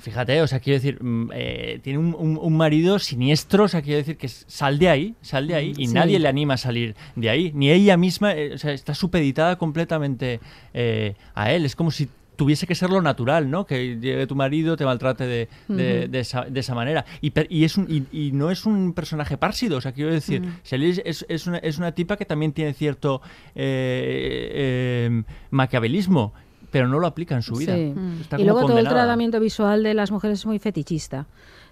[0.00, 3.80] Fíjate, o sea, quiero decir, mm, eh, tiene un, un- un marido siniestro, o sea,
[3.80, 5.94] quiero decir que sal de ahí, sal de ahí, y Sí.
[5.94, 9.56] nadie le anima a salir de ahí, ni ella misma, eh, o sea, está supeditada
[9.56, 10.40] completamente
[10.72, 13.64] eh, a él, es como si tuviese que ser lo natural, ¿no?
[13.66, 17.04] Que llegue tu marido, te maltrate de, de- de esa, de esa manera.
[17.20, 20.42] Y, y, es un, y, y no es un personaje pársido, o sea, quiero decir,
[20.70, 23.20] es, es, es una, es una tipa que también tiene cierto
[23.54, 26.32] eh, eh, maquiavelismo,
[26.70, 27.74] pero no lo aplica en su vida.
[27.74, 27.94] Sí.
[28.20, 31.26] Está Y luego todo el tratamiento visual de las mujeres es muy fetichista.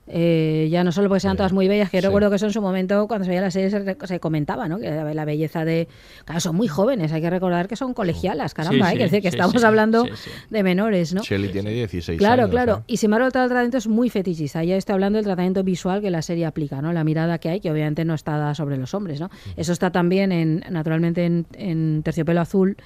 [0.08, 2.06] Eh, ya no solo porque sean todas muy bellas, que yo sí.
[2.06, 4.78] recuerdo que eso en su momento, cuando se veía la serie, se, comentaba, ¿no?
[4.78, 5.86] Que la, la belleza de...
[6.24, 9.22] Claro, son muy jóvenes, hay que recordar que son colegialas, caramba, Sí, hay que decir
[9.22, 10.30] que sí, estamos sí, hablando sí, sí.
[10.50, 11.22] de menores, ¿no?
[11.22, 12.50] Shelly tiene 16 Claro, años.
[12.50, 12.78] claro.
[12.80, 12.84] ¿eh?
[12.88, 14.64] Y sin embargo, el tratamiento es muy fetichista.
[14.64, 16.92] Ya estoy hablando del tratamiento visual que la serie aplica, ¿no?
[16.92, 19.30] La mirada que hay, que obviamente no está dada sobre los hombres, ¿no?
[19.56, 22.76] Eso está también, en, naturalmente, en, en Terciopelo Azul.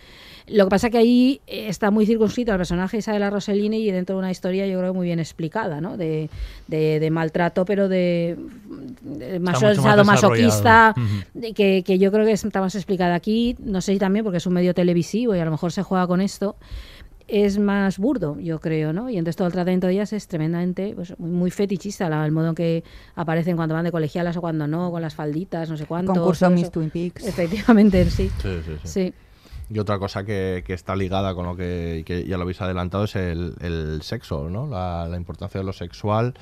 [0.48, 3.90] Lo que pasa que ahí eh, está muy circunscrito al personaje de Isabella Rossellini y
[3.90, 5.96] dentro de una historia, yo creo, muy bien explicada, ¿no?
[5.96, 6.30] De,
[6.68, 8.36] de- de maltrato, pero de,
[9.02, 9.54] de más
[10.14, 10.52] desarrollado.
[11.34, 13.56] de que, que yo creo que está más explicada aquí.
[13.58, 16.06] No sé si también porque es un medio televisivo y a lo mejor se juega
[16.06, 16.56] con esto
[17.28, 19.10] es más burdo, yo creo, ¿no?
[19.10, 22.30] Y entonces todo el tratamiento de ellas es tremendamente, pues, muy, muy fetichista, la- el
[22.30, 22.84] modo en que
[23.16, 26.12] aparecen cuando van de colegialas o cuando no, con las falditas, no sé cuánto.
[26.14, 26.70] Concurso Miss.
[26.70, 27.26] Twin Peaks.
[27.26, 28.30] Efectivamente, sí.
[28.40, 28.88] Sí, sí, sí.
[28.88, 29.12] Sí.
[29.68, 33.04] Y otra cosa que, que está ligada con lo que, que ya lo habéis adelantado
[33.04, 34.68] es el, el sexo, ¿no?
[34.68, 36.34] La, la importancia de lo sexual,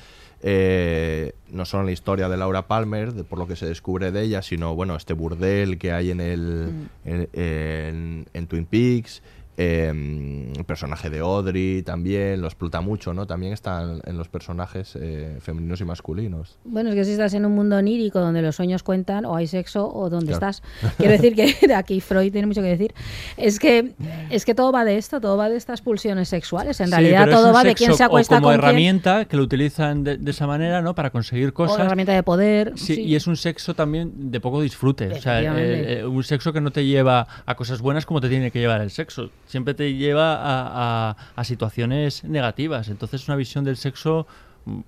[0.43, 4.13] eh, no solo en la historia de Laura Palmer, de- por lo que se descubre
[4.13, 9.23] de ella, sino, bueno, este burdel que hay en, el, en, en- en Twin Peaks,
[9.57, 13.27] eh, el personaje de Audrey también, lo explota mucho, ¿no?
[13.27, 16.59] También están en los personajes eh, femeninos y masculinos.
[16.65, 19.47] Bueno, es que si estás en un mundo onírico donde los sueños cuentan, o hay
[19.47, 20.49] sexo, o donde Claro.
[20.51, 20.63] estás.
[20.97, 22.95] Quiero decir que de aquí Freud tiene mucho que decir.
[23.37, 23.93] Es que,
[24.31, 26.81] es que todo va de esto, todo va de estas pulsiones sexuales.
[26.81, 28.65] En Sí, realidad todo va de quién se acuesta o como con quién.
[28.65, 30.95] herramienta que lo utilizan de, de esa manera, ¿no?
[30.95, 31.79] Para conseguir O cosas.
[31.81, 32.73] herramienta de poder.
[32.77, 33.03] Sí, sí.
[33.03, 35.09] y es un sexo también de poco disfrute.
[35.09, 38.29] O sea, eh, eh, un sexo que no te lleva a cosas buenas como te
[38.29, 39.31] tiene que llevar el sexo.
[39.47, 42.89] Siempre te lleva a, a- a situaciones negativas.
[42.89, 44.27] Entonces, es una visión del sexo
[44.65, 44.81] mm,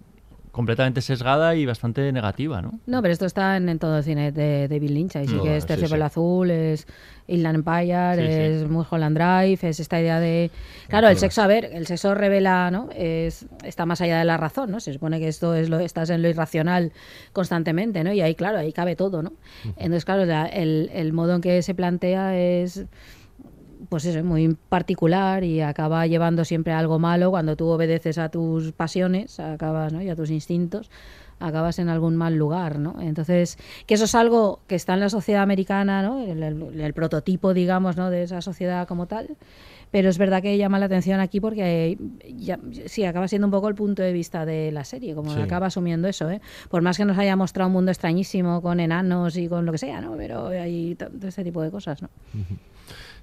[0.50, 2.80] completamente sesgada y bastante negativa, ¿no?
[2.86, 5.16] No, pero esto está en, en todo el cine de David Lynch.
[5.16, 6.06] Ahí sí No, que es Terciopelo sí.
[6.06, 6.86] Azul, es
[7.28, 8.40] Inland Empire, Sí, sí.
[8.64, 10.50] es Mulholland Drive, es esta idea de...
[10.88, 12.88] Claro, el sexo, a ver, el sexo revela, ¿no?
[12.96, 14.80] Es, está más allá de la razón, ¿no?
[14.80, 16.90] Se supone que esto es lo, estás en lo irracional
[17.34, 18.12] constantemente, ¿no?
[18.14, 19.34] Y ahí, claro, ahí cabe todo, ¿no?
[19.76, 22.86] Entonces, claro, la- el, el modo en que se plantea es
[23.88, 28.28] pues eso, muy particular y acaba llevando siempre a algo malo cuando tú obedeces a
[28.28, 30.02] tus pasiones, acabas, ¿no?
[30.02, 30.90] y a tus instintos,
[31.38, 32.96] acabas en algún mal lugar, ¿no?
[33.02, 36.20] Entonces, que eso es algo que está en la sociedad americana, ¿no?
[36.22, 38.08] El, el- el prototipo, digamos, ¿no?
[38.10, 39.36] de esa sociedad como tal.
[39.92, 41.96] Pero es verdad que llama la atención aquí porque
[42.36, 45.40] ya, sí, acaba siendo un poco el punto de vista de la serie, como Sí.
[45.40, 46.40] acaba asumiendo eso, ¿eh?
[46.70, 49.78] Por más que nos haya mostrado un mundo extrañísimo con enanos y con lo que
[49.78, 50.16] sea, ¿no?
[50.16, 52.08] Pero hay t- este tipo de cosas, ¿no?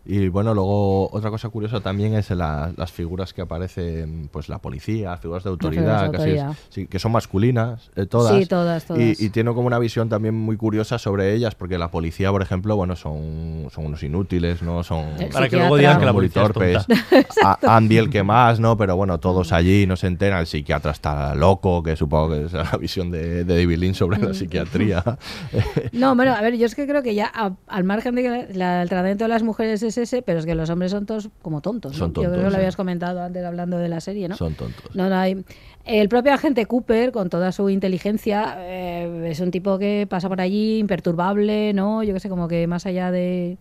[0.06, 4.58] Y bueno, luego otra cosa curiosa también es la- las figuras que aparecen, pues la
[4.58, 6.66] policía, figuras de autoridad, figuras de casi es- autoridad.
[6.68, 8.36] sí, que son masculinas, eh, todas.
[8.38, 9.02] Sí, todas, todas.
[9.02, 12.42] Y, y tiene como una visión también muy curiosa sobre ellas, porque la policía, por
[12.42, 14.84] ejemplo, bueno, son, son unos inútiles, ¿no?
[14.84, 16.86] Son Para que luego digan que la policía es torpes.
[17.10, 17.58] tonta.
[17.64, 18.76] A- Andy el que más, ¿no?
[18.76, 20.42] Pero bueno, todos allí no se enteran.
[20.42, 24.18] El psiquiatra está loco, que supongo que es la visión de, de David Lynch sobre
[24.18, 24.24] Mm.
[24.26, 25.02] la psiquiatría.
[25.94, 28.48] No, bueno, a ver, yo es que creo que ya, a- al margen de que
[28.54, 31.30] la- el tratamiento de las mujeres es ese, pero es que los hombres son todos
[31.42, 31.94] como tontos.
[31.94, 31.98] ¿no?
[32.00, 34.36] Son yo creo tontos, que lo habías comentado antes hablando de la serie, ¿no?
[34.36, 34.96] Son tontos.
[34.96, 35.44] No, no hay.
[35.86, 40.40] El propio agente Cooper, con toda su inteligencia, eh, es un tipo que pasa por
[40.42, 42.04] allí imperturbable, ¿no?
[42.04, 43.58] Yo que sé, como que más allá de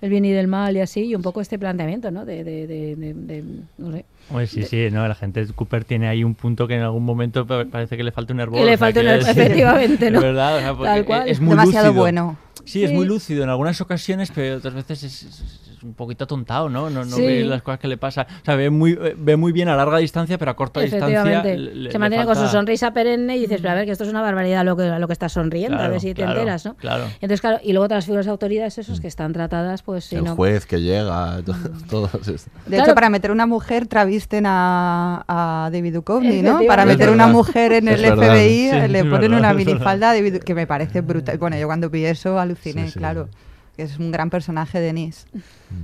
[0.00, 2.26] del bien y del mal y así, y un poco este planteamiento, ¿no?
[2.26, 3.44] De, de, de, de- de-
[3.78, 4.04] no sé.
[4.28, 7.46] Hombre, sí, sí, no, la gente Cooper tiene ahí un punto que en algún momento
[7.46, 8.58] pa- parece que le falta un hervor.
[8.58, 10.18] Que le falta un hervor, efectivamente, ¿no?
[10.18, 11.28] Es verdad, o sea, porque Tal cual.
[11.28, 12.02] es muy Demasiado lúcido.
[12.02, 12.36] bueno.
[12.64, 16.24] Sí, es muy lúcido en algunas ocasiones, pero otras veces es, es- es un poquito
[16.24, 16.88] atontado, ¿no?
[16.90, 17.24] No, no Sí.
[17.26, 18.26] ve las cosas que le pasa.
[18.42, 21.20] O sea, ve muy, eh, ve muy bien a larga distancia, pero a corta distancia.
[21.20, 21.56] Efectivamente.
[21.58, 23.92] le- le- se le mantiene con su sonrisa perenne y dices, pero a ver, que
[23.92, 26.14] esto es una barbaridad lo que, a lo que estás sonriendo, a Claro, ver si
[26.14, 26.74] te enteras, ¿no?
[26.76, 27.04] claro.
[27.14, 30.34] Entonces, claro, y luego otras figuras de autoridad, esos que están tratadas, pues el no.
[30.36, 31.54] juez que llega, to-
[31.90, 32.46] todos estos.
[32.66, 36.60] De hecho, para meter una mujer travisten a, a David Duchovny, ¿no?
[36.66, 38.34] Para Es meter una mujer en Es el verdad.
[38.34, 41.38] FBI, Sí, le ponen verdad, una minifalda a David, que me parece brutal.
[41.38, 42.98] Bueno, yo cuando vi eso aluciné, Sí, sí.
[42.98, 43.28] claro.
[43.76, 45.26] Que es un gran personaje, Denis.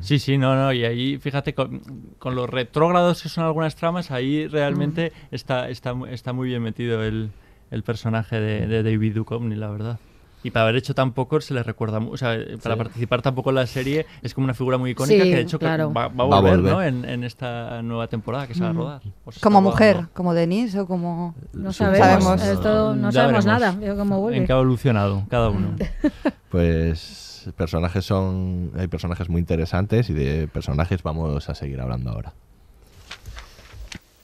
[0.00, 1.80] Sí, sí, no, no, y ahí, fíjate, con,
[2.18, 6.62] con los retrógrados que son algunas tramas, ahí realmente está, está, mu- está muy bien
[6.62, 7.30] metido el,
[7.72, 9.98] el personaje de, de David Duchovny, la verdad.
[10.42, 12.78] Y para haber hecho tan poco se le recuerda, o sea, eh, para Sí.
[12.78, 15.58] participar tampoco en la serie es como una figura muy icónica Sí, que de hecho
[15.58, 15.92] claro.
[15.92, 16.72] va, va a Va a volver, volver.
[16.72, 16.82] ¿no?
[16.82, 18.76] En, en esta nueva temporada que se va a Mm.
[18.78, 19.02] rodar.
[19.26, 19.70] O está Como rodando.
[19.72, 21.34] mujer, como Denis o como...
[21.52, 22.42] No sabemos, Sabemos.
[22.42, 24.38] esto no Ya sabemos veremos nada, yo cómo vuelve.
[24.38, 25.74] En qué ha evolucionado cada uno.
[26.50, 28.72] Pues personajes son.
[28.76, 32.32] Hay personajes muy interesantes y de personajes vamos a seguir hablando ahora.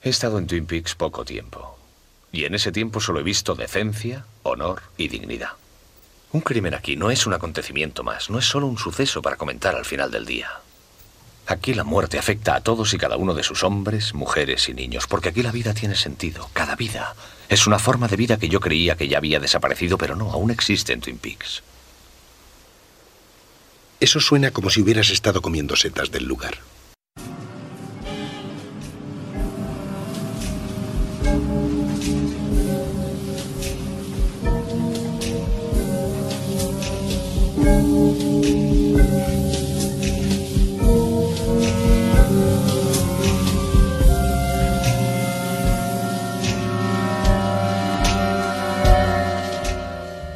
[0.02, 1.76] He estado en Twin Peaks poco tiempo.
[2.32, 5.50] Y en ese tiempo solo he visto decencia, honor y dignidad.
[6.32, 9.74] Un crimen aquí no es un acontecimiento más, no es solo un suceso para comentar
[9.74, 10.50] al final del día.
[11.46, 15.06] Aquí la muerte afecta a todos y cada uno de sus hombres, mujeres y niños,
[15.06, 17.14] porque aquí la vida tiene sentido, cada vida.
[17.48, 20.50] Es una forma de vida que yo creía que ya había desaparecido, pero no, aún
[20.50, 21.62] existe en Twin Peaks.
[23.98, 26.58] Eso suena como si hubieras estado comiendo setas del lugar.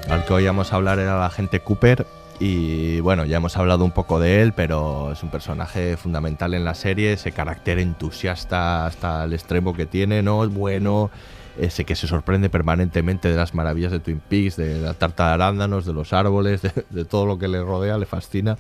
[0.09, 0.33] Al que
[0.73, 2.07] a hablar era el agente Cooper.
[2.43, 6.65] Y bueno, ya hemos hablado un poco de él, pero es un personaje fundamental en
[6.65, 10.43] la serie, ese carácter entusiasta hasta el extremo que tiene, ¿no?
[10.43, 11.11] Es bueno,
[11.59, 15.35] ese que se sorprende permanentemente de las maravillas de Twin Peaks, de la tarta de
[15.35, 18.57] arándanos, de los árboles, de, todo lo que le rodea, le fascina.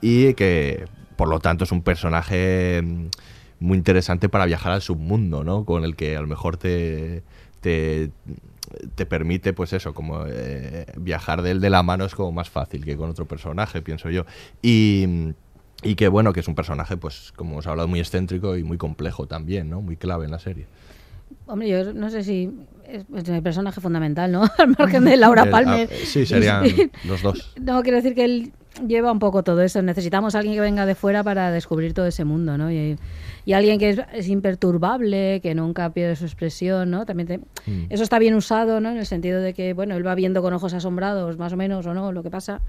[0.00, 0.84] Y que,
[1.16, 3.06] por lo tanto, es un personaje mm,
[3.58, 5.64] muy interesante para viajar al submundo, ¿no?
[5.64, 7.24] Con el que a lo mejor te,
[7.60, 8.12] te,
[8.94, 12.50] te permite, pues eso, como eh, viajar de él de la mano es como más
[12.50, 14.24] fácil que con otro personaje, pienso yo.
[14.62, 15.32] Y,
[15.82, 18.78] y que bueno, que es un personaje, pues como hemos hablado, muy excéntrico y muy
[18.78, 19.80] complejo también, ¿no?
[19.82, 20.66] Muy clave en la serie.
[21.46, 22.50] Hombre, yo no sé si
[22.86, 24.44] es, es el personaje fundamental, ¿no?
[24.58, 25.88] Al margen de Laura El- Palmer.
[25.90, 26.64] ah, sí, serían
[27.04, 27.52] los dos.
[27.60, 28.52] No, quiero decir que él
[28.86, 29.80] lleva un poco todo eso.
[29.82, 32.70] Necesitamos a alguien que venga de fuera para descubrir todo ese mundo, ¿no?
[32.70, 32.96] Y,
[33.46, 37.06] y alguien que es, es imperturbable, que nunca pierde su expresión, ¿no?
[37.06, 37.86] También te- Mm.
[37.90, 38.90] eso está bien usado, ¿no?
[38.90, 41.86] En el sentido de que, bueno, él va viendo con ojos asombrados, más o menos,
[41.86, 42.60] o no, lo que pasa,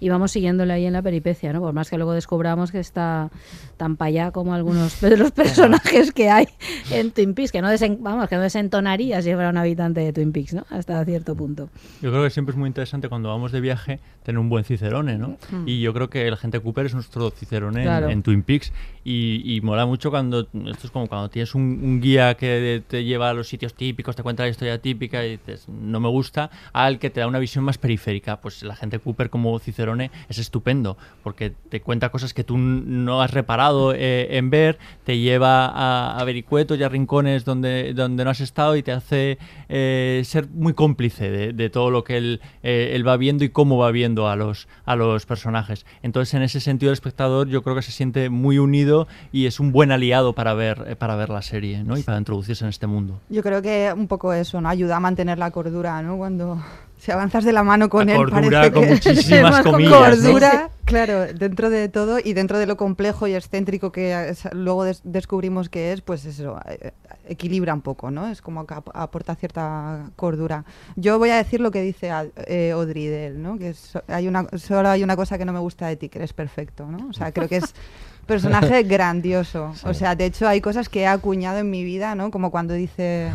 [0.00, 1.60] y vamos siguiéndole ahí en la peripecia, ¿no?
[1.60, 3.30] Por más que luego descubramos que está
[3.76, 6.46] tan para allá como algunos de los personajes que hay
[6.90, 10.12] en Twin Peaks, que no, desen- vamos, que no desentonaría si fuera un habitante de
[10.12, 10.66] Twin Peaks, ¿no?
[10.70, 11.68] Hasta cierto punto.
[12.02, 15.16] Yo creo que siempre es muy interesante cuando vamos de viaje tener un buen cicerone,
[15.18, 15.36] ¿no?
[15.50, 15.66] Mm.
[15.68, 18.08] Y yo creo que el agente Cooper es nuestro cicerone en- Claro.
[18.08, 18.72] en, Twin Peaks
[19.06, 23.34] y, mola mucho cuando, esto es como cuando tienes un, guía que te lleva a
[23.34, 27.10] los sitios típicos, te cuenta la historia típica y dices, no me gusta, al que
[27.10, 28.40] te da una visión más periférica.
[28.40, 33.20] Pues el agente Cooper como cicerone es estupendo porque te cuenta cosas que tú no
[33.20, 38.24] has reparado eh, en ver, te lleva a, a vericuetos y a rincones donde, donde
[38.24, 42.16] no has estado y te hace eh, ser muy cómplice de, de todo lo que
[42.16, 45.84] él, eh, él va viendo y cómo va viendo a los, a los personajes.
[46.02, 48.93] Entonces, en ese sentido, el espectador yo creo que se siente muy unido
[49.32, 51.96] y es un buen aliado para ver, eh, para ver la serie ¿no?
[51.98, 53.20] y para introducirse en este mundo.
[53.28, 54.68] Yo creo que un poco eso, ¿no?
[54.68, 56.16] Ayuda a mantener la cordura, ¿no?
[56.16, 56.62] Cuando
[56.98, 58.90] si avanzas de la mano con La él, cordura con que...
[58.92, 60.32] muchísimas con comillas, ¿no?
[60.32, 64.84] Cordura, claro, dentro de todo y dentro de lo complejo y excéntrico que es- luego
[64.84, 66.92] des- descubrimos que es, pues eso, eh,
[67.28, 68.28] equilibra un poco, ¿no?
[68.28, 70.64] Es como que ap- aporta cierta cordura.
[70.96, 72.10] Yo voy a decir lo que dice
[72.46, 73.58] eh, Audrey de él, ¿no?
[73.58, 73.74] Que
[74.08, 76.86] hay una, solo hay una cosa que no me gusta de ti, que eres perfecto,
[76.86, 77.08] ¿no?
[77.08, 77.74] O sea, creo que es
[78.24, 79.72] personaje grandioso.
[79.84, 82.30] O sea, de hecho hay cosas que he acuñado en mi vida, ¿no?
[82.30, 83.30] Como cuando dice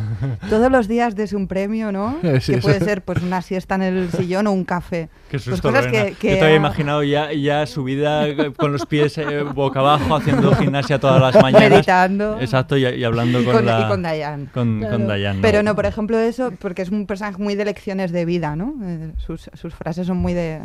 [0.49, 2.18] todos los días des un premio, ¿no?
[2.41, 2.86] Sí, que puede eso.
[2.86, 5.10] ser pues una siesta en el sillón o un café.
[5.30, 8.26] Qué Pues susto, cosas que, que Yo te había ha- imaginado ya, ya su vida
[8.57, 11.70] con los pies eh, boca abajo, haciendo gimnasia todas las mañanas.
[11.70, 12.40] Meditando.
[12.41, 13.82] Exacto, y, y hablando Y con, con- la...
[13.82, 14.45] y con Diane.
[14.53, 14.98] Con, Claro.
[14.98, 18.26] con Diane, Pero no, por ejemplo, eso, porque es un personaje muy de lecciones de
[18.26, 18.74] vida, ¿no?
[18.84, 20.60] Eh, sus, sus frases son muy de,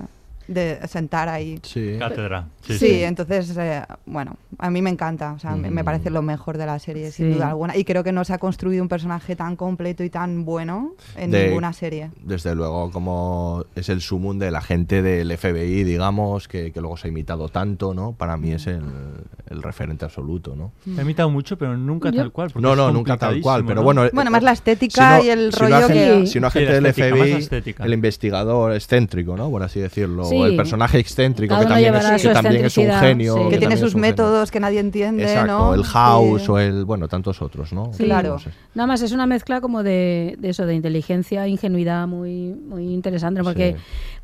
[0.48, 1.58] de sentar ahí.
[1.62, 1.96] Sí.
[1.98, 2.48] Cátedra.
[2.62, 3.02] Sí, Sí, sí.
[3.04, 5.84] entonces, eh, bueno, a mí me encanta, o sea, me, me Mm.
[5.84, 7.76] parece lo mejor de la serie, sin duda alguna.
[7.76, 11.30] Y creo que no se ha construido un personaje tan completo y tan bueno en
[11.30, 12.10] De- ninguna serie.
[12.22, 16.96] Desde luego, como es el sumum de la gente del FBI, digamos, que, que luego
[16.96, 18.12] se ha imitado tanto, ¿no?
[18.12, 18.82] Para mí es el,
[19.50, 20.72] el referente absoluto, ¿no?
[20.86, 22.52] Me ha imitado mucho, pero nunca Yo- tal cual.
[22.56, 23.82] No, no, nunca tal cual, pero ¿no?
[23.82, 24.02] bueno...
[24.12, 27.48] Bueno, más la estética y el si rollo no que- Si no agente del FBI,
[27.80, 29.50] el investigador excéntrico, ¿no?
[29.50, 30.24] Por así decirlo.
[30.34, 30.40] Sí.
[30.42, 33.34] O el personaje excéntrico, que también, es, que también es un genio.
[33.36, 33.48] sí.
[33.50, 35.74] que tiene sus métodos que nadie entiende, Exacto, ¿no?
[35.74, 36.50] el house Sí.
[36.50, 36.84] o el...
[36.84, 37.92] Bueno, tantos otros, ¿no?
[37.94, 38.04] Sí.
[38.04, 38.30] Claro.
[38.34, 38.50] No sé.
[38.74, 42.92] Nada más es una mezcla como de, de eso, de inteligencia e ingenuidad muy, muy
[42.92, 43.76] interesante, porque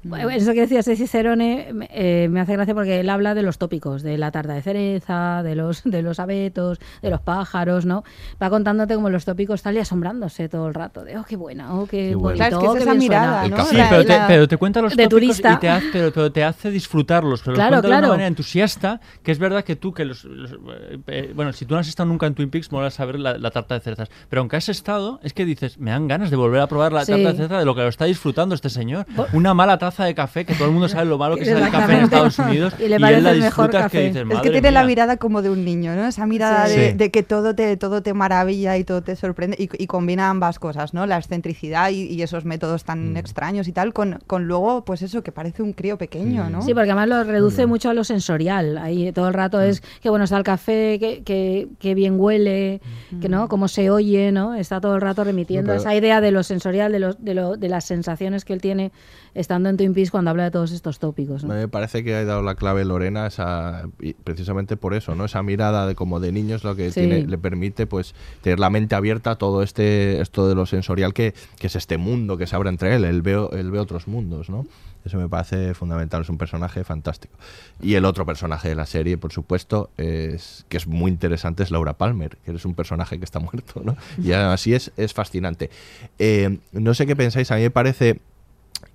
[0.03, 3.43] bueno, eso que decías de Cicerone me- eh, me hace gracia porque él habla de
[3.43, 7.85] los tópicos, de la tarta de cereza, de los, de los abetos, de los pájaros,
[7.87, 8.03] ¿no?
[8.43, 11.75] Va contándote como los tópicos tal y asombrándose todo el rato, de oh, qué buena,
[11.75, 12.39] oh, qué, Qué bueno.
[12.39, 13.43] bonito, Claro, es que oh, es qué esa bien suena".
[13.45, 13.65] mirada.
[13.67, 15.53] Sí, La- pero te, pero te cuenta los de tópicos turista.
[15.53, 17.43] y te hace, pero, pero te hace disfrutarlos.
[17.43, 18.07] Pero Claro, los cuenta de claro.
[18.07, 21.65] una manera entusiasta, que es verdad que tú, que los, los- eh, eh, bueno, si
[21.67, 24.09] tú no has estado nunca en Twin Peaks, mola saber la, la tarta de cerezas.
[24.29, 27.05] Pero aunque has estado, es que dices, me dan ganas de volver a probar la
[27.05, 27.13] Sí.
[27.13, 29.07] tarta de cereza de lo que lo está disfrutando este señor.
[29.33, 31.71] Una mala taza de café, que todo el mundo sabe lo malo que es el
[31.71, 32.05] café en.
[32.05, 34.81] Estados Unidos, Y le él parece la disfrutas que dices, Es que "Madre tiene la
[34.81, 34.87] mía".
[34.89, 36.07] mirada como de un niño, ¿no?
[36.07, 36.93] Esa mirada Sí.
[36.93, 40.59] de, que todo te, todo te maravilla y todo te sorprende y, y combina ambas
[40.59, 41.07] cosas, ¿no?
[41.07, 45.23] La excentricidad y, y esos métodos tan extraños y tal, con, con luego, pues eso,
[45.23, 46.63] que parece un crío pequeño, ¿no?
[46.63, 48.79] Sí, porque además lo reduce mucho a lo sensorial.
[48.79, 52.81] Ahí todo el rato es que bueno está el café, que, que, que bien huele,
[53.21, 54.55] que no, cómo se oye, ¿no?
[54.55, 57.23] Está todo el rato remitiendo No, a pero- esa idea de lo sensorial, de, los,
[57.25, 58.93] de, lo, de las sensaciones que él tiene
[59.33, 61.45] estando en Twin Peaks cuando habla de todos estos tópicos.
[61.45, 61.55] ¿no?
[61.55, 63.85] Me parece que ha dado la clave Lorena, esa,
[64.25, 65.25] precisamente por eso, ¿no?
[65.27, 67.01] Esa mirada de como de niños lo que Sí.
[67.01, 71.15] tiene, le permite pues tener la mente abierta a todo este esto de lo sensorial
[71.15, 74.09] que, que es este mundo que se abre entre él, él ve, él ve otros
[74.09, 74.67] mundos, ¿no?
[75.05, 77.35] Eso me parece fundamental, es un personaje fantástico.
[77.81, 81.71] Y el otro personaje de la serie, por supuesto, es que es muy interesante, es
[81.71, 83.97] Laura Palmer, que es un personaje que está muerto, ¿no?
[84.23, 85.71] Y así es, es fascinante.
[86.19, 88.21] Eh, no sé qué pensáis, a mí me parece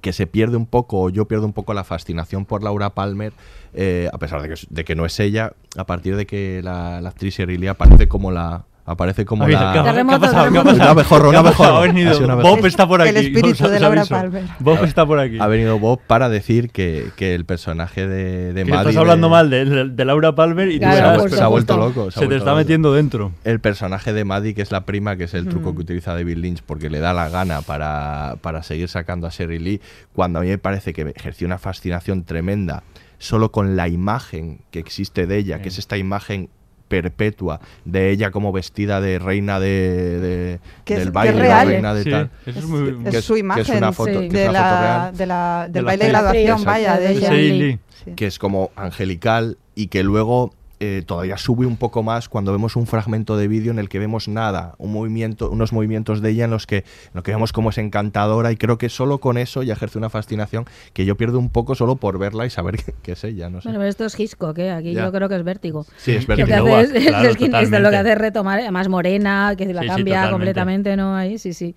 [0.02, 3.34] que se pierde un poco, o yo pierdo un poco la fascinación por Laura Palmer,
[3.74, 6.98] eh, a pesar de que, de que no es ella, a partir de que la,
[6.98, 10.52] actriz Lee aparece como la aparece como la ¿qué ha- qué ha Terremoto, pasado?
[10.52, 10.84] ¿Qué ha pasado?
[10.84, 11.64] Un abejorro, un ¿Qué ha pasado?
[11.64, 11.78] abejorro.
[11.78, 12.56] Ha venido- Ha sido un abejorro.
[12.58, 13.10] Bob está por aquí.
[13.10, 14.06] El espíritu de Laura.
[14.06, 14.44] Palmer.
[14.60, 15.38] Bob está por aquí.
[15.40, 19.28] ha venido Bob para decir que, que el personaje de, de Que Maddie estás hablando
[19.28, 22.12] de- mal de, Laura Palmer y tú Claro, verás, vuelto- se ha vuelto loco.
[22.12, 22.58] se te está loco.
[22.58, 23.32] metiendo dentro.
[23.44, 26.38] el personaje de Maddie, que es la prima, que es el truco que utiliza David
[26.38, 29.82] Lynch porque le da la gana para, para seguir sacando a Sherry Lee,
[30.14, 32.84] cuando a mí me parece que ejerció una fascinación tremenda
[33.18, 36.50] solo con la imagen que existe de ella, que es esta imagen
[36.88, 41.38] perpetua de ella como vestida de reina de, de- Que es- del que baile, es
[41.38, 41.68] la real.
[41.68, 42.30] reina de Sí, tal.
[42.46, 42.90] es Es, muy...
[43.06, 44.20] es que es- su que es imagen una foto- sí.
[44.20, 45.18] que es de una foto la, real.
[45.18, 47.80] de la- del De la baile de graduación, vaya, de ella.
[48.04, 48.14] Sí.
[48.16, 52.76] que es como angelical y que luego eh, todavía sube un poco más cuando vemos
[52.76, 56.46] un fragmento de vídeo en el que vemos nada, un movimiento, unos movimientos de ella
[56.46, 56.84] en los que, en
[57.14, 60.10] lo que vemos como es encantadora y creo que solo con eso ya ejerce una
[60.10, 63.50] fascinación que yo pierdo un poco solo por verla y saber que, que es ella,
[63.50, 63.70] no sé.
[63.70, 64.72] Bueno, pero esto es Hitchcock, ¿eh?
[64.72, 65.06] aquí Ya.
[65.06, 65.86] yo creo que es vértigo.
[65.98, 66.60] sí, es Lo que verdad.
[66.60, 69.66] Nova, hace es, claro, es que- esto lo que hace es retomar, más morena, que
[69.74, 71.16] la Sí, cambia completamente, ¿no?
[71.16, 71.76] Ahí, sí, sí.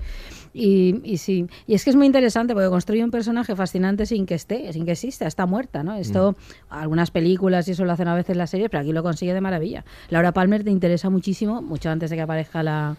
[0.54, 4.26] Y, y sí, y es que es muy interesante porque construye un personaje fascinante sin
[4.26, 5.94] que esté, sin que exista, está muerta, ¿no?
[5.96, 6.34] Esto, Mm.
[6.74, 9.40] algunas películas y eso lo hacen a veces las series, pero aquí lo consigue de
[9.40, 9.84] maravilla.
[10.10, 12.96] Laura Palmer te interesa muchísimo, mucho antes de que aparezca la,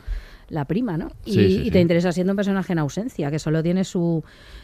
[0.50, 1.10] la prima, ¿no?
[1.26, 1.72] Y, Sí, sí, y sí.
[1.72, 4.24] te interesa siendo un personaje en ausencia, que solo tiene su,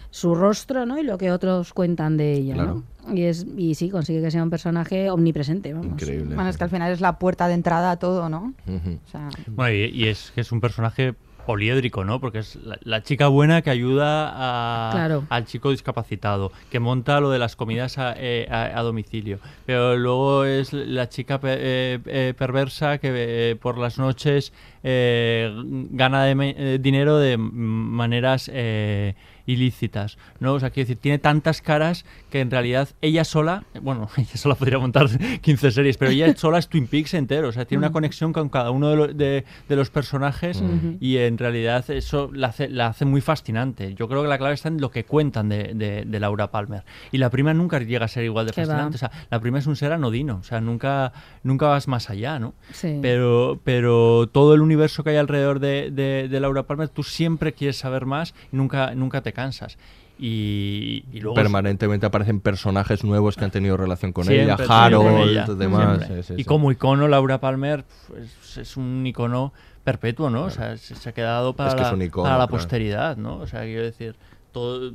[0.09, 0.97] su rostro, ¿no?
[0.99, 2.83] Y lo que otros cuentan de ella, Claro.
[3.07, 3.13] ¿no?
[3.15, 6.01] Y, es, y sí, consigue que sea un personaje omnipresente, vamos.
[6.01, 6.33] Increíble.
[6.33, 8.53] Bueno, es que al final es la puerta de entrada a todo, ¿no?
[8.67, 8.97] Ujú.
[9.05, 11.13] O sea, Bueno, y, y es que es un personaje
[11.45, 12.19] poliédrico, ¿no?
[12.19, 15.23] Porque es la, la chica buena que ayuda a- Claro.
[15.30, 19.39] al chico discapacitado, que monta lo de las comidas a, eh, a- a domicilio.
[19.65, 23.11] Pero luego es la chica pe- eh, eh, perversa que
[23.51, 24.51] eh, por las noches
[24.84, 29.15] gana de dinero de maneras eh,
[29.45, 30.53] ilícitas, ¿no?
[30.53, 34.55] O sea, quiero decir, tiene tantas caras que en realidad ella sola, bueno, ella sola
[34.55, 35.07] podría montar
[35.41, 38.49] 15 series, pero ella sola es Twin Peaks entero, o sea, tiene una conexión con
[38.49, 40.63] cada uno de, lo- de- de los personajes
[40.99, 43.93] y en realidad eso la hace, la hace muy fascinante.
[43.95, 46.84] Yo creo que la clave está en lo que cuentan de, de- de Laura Palmer.
[47.11, 48.67] Y la prima nunca llega a ser igual de Qué va.
[48.67, 48.95] fascinante.
[48.95, 51.13] O sea, la prima es un ser anodino, o sea, nunca,
[51.43, 52.53] nunca vas más allá, ¿no?
[52.72, 52.99] Sí.
[53.01, 57.53] Pero, pero todo el universo que hay alrededor de, de- de Laura Palmer, tú siempre
[57.53, 59.77] quieres saber más y nunca, nunca te cansas.
[60.17, 61.35] Y, y luego...
[61.35, 65.97] Permanentemente aparecen personajes nuevos que han tenido relación con ella, Harold, ella, demás.
[65.97, 66.23] siempre.
[66.23, 69.53] sí, sí, y como icono, Laura Palmer pues, es un icono
[69.83, 70.45] perpetuo, ¿no?
[70.45, 72.57] O sea, se, se ha quedado para, Es que es la, icono, para la claro.
[72.57, 73.37] posteridad, ¿no?
[73.37, 74.15] O sea, quiero decir,
[74.51, 74.93] todo...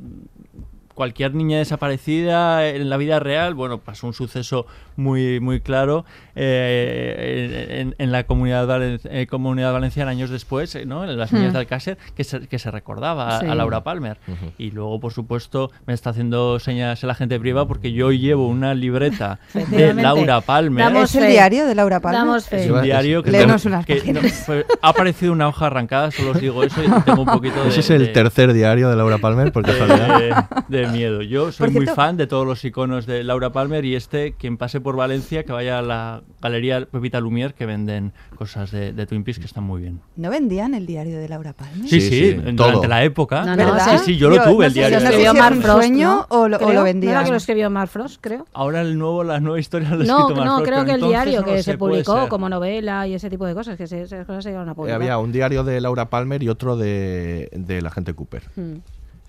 [0.95, 4.65] cualquier niña desaparecida en la vida real, bueno, pasó un suceso
[5.01, 6.05] muy, muy claro
[6.35, 11.03] eh, en, en la comunidad, valen- eh, comunidad valenciana años después, eh, ¿no?
[11.03, 11.53] En las niñas Hmm.
[11.53, 13.47] de Alcácer, que se, que se recordaba a- Sí.
[13.47, 14.17] a, Laura Palmer.
[14.57, 18.73] Y luego, por supuesto, me está haciendo señas la gente priva porque yo llevo una
[18.73, 19.93] libreta de.
[19.93, 20.83] Laura Palmer.
[20.85, 22.21] Damos ¿Es el diario de Laura Palmer?
[22.21, 22.65] Damos fe.
[22.65, 26.31] Es un diario que, Léenos unas que no, fue- ha aparecido una hoja arrancada, solo
[26.31, 27.69] os digo eso y tengo un poquito de...
[27.69, 30.19] Ese es el de- tercer diario de Laura Palmer, por casualidad.
[30.67, 31.21] de, de miedo.
[31.21, 34.33] Yo soy Por muy cierto- fan de todos los iconos de Laura Palmer y este,
[34.33, 38.93] quien pase por Valencia, que vaya a la galería Pepita Lumière, que venden cosas de,
[38.93, 39.99] de Twin Peaks que están muy bien.
[40.15, 41.87] ¿No vendían el diario de Laura Palmer?
[41.87, 42.87] Sí, Sí, sí, durante todo.
[42.87, 43.45] la época.
[43.45, 43.97] No, no, ¿Verdad?
[43.99, 44.97] Sí, sí, yo lo tuve, no el diario.
[44.99, 46.25] si Lo escribió sé si es Mark un Frost, sueño ¿no?
[46.29, 46.83] o lo- o lo Creo.
[46.83, 47.13] vendían.
[47.13, 48.45] ¿No era que lo escribió Mark Frost, creo?
[48.53, 51.43] Ahora el nuevo, la nueva historia lo escrito Mark no, Frost, creo que el diario
[51.43, 54.49] que se publicó como novela y ese tipo de cosas, que se, esas cosas se
[54.49, 54.95] llegaron a publicar.
[55.01, 58.43] había un diario de Laura Palmer y otro de, de la gente Cooper.
[58.55, 58.75] Hmm.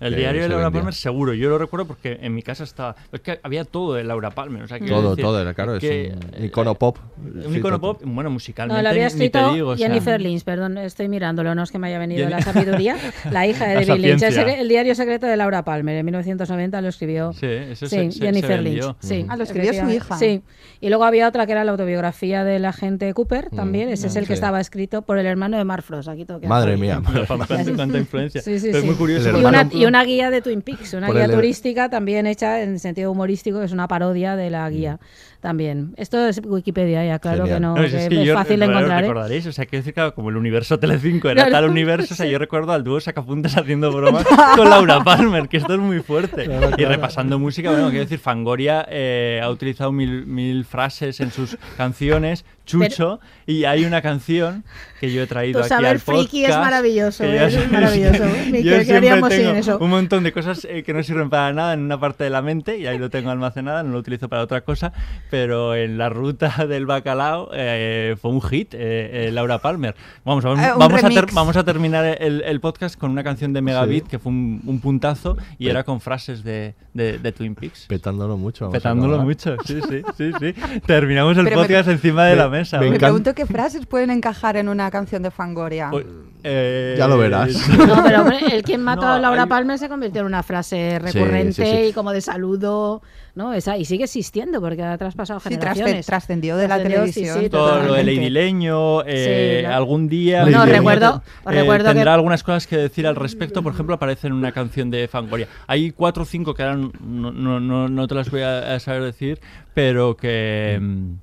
[0.07, 0.81] El que diario de se Laura vendía.
[0.81, 2.95] Palmer seguro, yo lo recuerdo porque en mi casa estaba...
[3.11, 4.63] Es que había todo de Laura Palmer.
[4.63, 6.97] O sea, Todo, decir todo, era claro, que, es un eh, icono pop.
[7.45, 9.69] Un icono pop, bueno, musicalmente No, lo había ni te escrito digo.
[9.71, 12.95] o sea, Jennifer Lynch, perdón, estoy mirándolo, no es que me haya venido la sabiduría.
[13.31, 16.87] La hija de David Lynch, el, el diario secreto de Laura Palmer, en 1990 lo
[16.89, 18.85] escribió Sí, eso sí, se- se- se Jennifer vendió.
[18.87, 18.95] Lynch.
[18.99, 20.17] Sí, Ah, lo escribió su hija.
[20.17, 20.41] Sí.
[20.81, 23.89] Y luego había otra que era la autobiografía del agente Cooper, también.
[23.89, 24.33] Ese es el que sí.
[24.33, 26.09] estaba escrito por el hermano de Mark Frost.
[26.09, 27.01] Aquí todo Madre mía.
[27.27, 28.41] Cuánta influencia.
[28.41, 29.29] Sí, sí, Pero es muy curioso.
[29.29, 33.11] El una, y una guía de Twin Peaks, una guía turística también hecha en sentido
[33.11, 34.99] humorístico, que es una parodia de la guía
[35.43, 35.93] también.
[35.97, 37.57] Esto es Wikipedia, ya claro Genial.
[37.57, 39.03] que no, No, si que es es, que yo fácil de encontrar.
[39.03, 39.07] ¿eh?
[39.07, 42.17] recordaréis, o sea, quiero decir, claro, como el universo Telecinco era Claro, tal universo, o
[42.17, 44.25] sea, yo recuerdo al dúo Sacapuntas haciendo bromas
[44.55, 46.49] con Laura Palmer, que esto es muy fuerte.
[46.77, 51.57] Y repasando música, bueno, quiero decir, Fangoria eh, ha utilizado mil, mil frases en sus
[51.77, 54.63] canciones, Chucho, y hay una canción
[55.01, 56.29] que yo he traído Tu aquí saber al podcast.
[56.29, 57.35] friki es maravilloso, que ¿eh?
[57.35, 58.23] ya es sabéis maravilloso.
[58.23, 59.77] que yo que- que siempre sin eso.
[59.79, 62.41] un montón de cosas eh, que no sirven para nada en una parte de la
[62.41, 64.93] mente y ahí lo tengo almacenada, no lo utilizo para otra cosa,
[65.33, 69.95] pero en la ruta del bacalao eh, fue un hit, eh, eh, Laura Palmer.
[70.23, 73.51] Vamos, vamos, Eh, vamos, a ter- vamos a terminar el, el podcast con una canción
[73.51, 77.31] de Megabit que fue un, un puntazo y Pe- era con frases de, de- de
[77.31, 77.87] Twin Peaks.
[77.87, 78.65] Petándolo mucho.
[78.65, 80.53] vamos a Petándolo mucho, sí, sí, sí, sí.
[80.85, 82.79] Terminamos el Pero me- podcast encima de me- la mesa.
[82.79, 85.89] me Me pregunto qué frases pueden encajar en una canción de Fangoria.
[85.89, 86.05] Pues,
[86.43, 87.55] eh, Ya lo verás.
[87.87, 90.43] No, pero hombre, el quien mató No, a Laura hay- Palmer se convirtió en una
[90.43, 91.89] frase recurrente sí, sí.
[91.89, 93.01] y como de saludo,
[93.35, 93.53] ¿no?
[93.53, 96.05] Esa, y sigue existiendo porque ha traspasado Sí, generaciones.
[96.05, 97.43] trascendió de la Trascendió, sí, televisión.
[97.43, 98.15] sí, todo lo de totalmente.
[98.21, 103.15] Lady Leño, eh, algún día Bueno, recuerdo- recuerdo tendrá que- algunas cosas que decir al
[103.15, 105.47] respecto, por ejemplo, aparece en una canción de Fangoria.
[105.67, 106.91] Hay cuatro o cinco que ahora no,
[107.31, 109.39] no, no, no te las voy a, a saber decir,
[109.73, 111.13] pero que mm,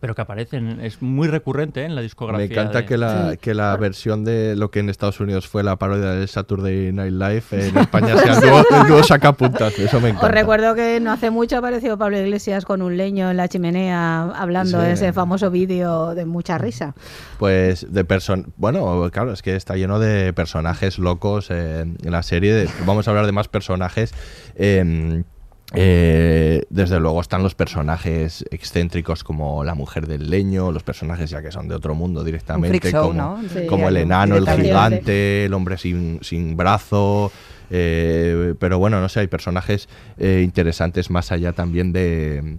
[0.00, 1.84] pero que aparecen, es muy recurrente ¿eh?
[1.86, 2.46] en la discografía.
[2.46, 3.36] Me encanta de- que la, Sí.
[3.38, 7.12] que la versión de lo que en Estados Unidos fue la parodia del Saturday Night
[7.12, 9.78] Live en España sea el dúo, el dúo sacapuntas.
[9.78, 10.26] Eso me encanta.
[10.26, 14.22] Os recuerdo que no hace mucho apareció Pablo Iglesias con un leño en la chimenea
[14.36, 14.86] hablando Sí.
[14.86, 16.94] de ese famoso vídeo de mucha risa.
[17.38, 22.22] Pues de person bueno, claro, es que está lleno de personajes locos eh, en la
[22.22, 22.52] serie.
[22.54, 24.12] de- vamos a hablar de más personajes.
[24.54, 25.24] eh,
[25.74, 31.42] eh, desde luego están los personajes excéntricos como la mujer del leño, los personajes ya
[31.42, 33.42] que son de otro mundo directamente, show, como, ¿no?
[33.52, 33.66] Sí.
[33.66, 37.30] como el enano, el gigante, el hombre sin, sin brazo.
[37.70, 42.56] eh, pero bueno, no sé, hay personajes eh, interesantes más allá también de,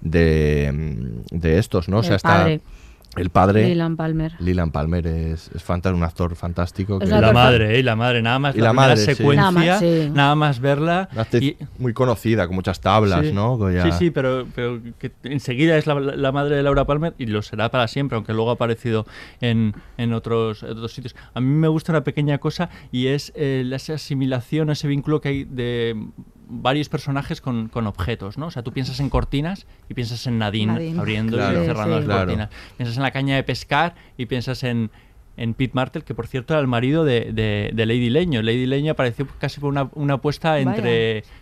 [0.00, 0.72] de,
[1.30, 1.98] de estos, ¿no?
[1.98, 2.48] O sea, está.
[3.16, 3.68] El padre.
[3.68, 4.32] Leland Palmer.
[4.38, 6.98] Leland Palmer es, es fanta- un actor fantástico.
[6.98, 7.82] Que- La madre, ¿eh?
[7.82, 9.14] la madre, nada más Y la, madre, sí.
[9.14, 10.10] secuencia, Nada más, sí.
[10.12, 11.08] nada más verla.
[11.40, 13.32] y- muy conocida, con muchas tablas, Sí.
[13.32, 13.70] ¿no?
[13.70, 17.26] Ya- Sí, sí, pero, pero que enseguida es la, la madre de Laura Palmer y
[17.26, 19.06] lo será para siempre, aunque luego ha aparecido
[19.40, 21.14] en, en otros, en otros sitios.
[21.34, 25.20] A mí me gusta una pequeña cosa y es eh, la- esa asimilación, ese vínculo
[25.20, 25.96] que hay de
[26.48, 28.46] varios personajes con, con objetos, ¿no?
[28.46, 30.98] O sea, tú piensas en cortinas y piensas en Nadine, Nadine.
[30.98, 31.98] abriendo Claro, y cerrando sí.
[32.00, 32.20] las Claro.
[32.26, 32.48] cortinas.
[32.76, 34.90] Piensas en la caña de pescar y piensas en,
[35.36, 38.42] en Pete Martel, que por cierto era el marido de, de- de Lady Leño.
[38.42, 40.64] Lady Leño apareció casi por una, una apuesta Vaya.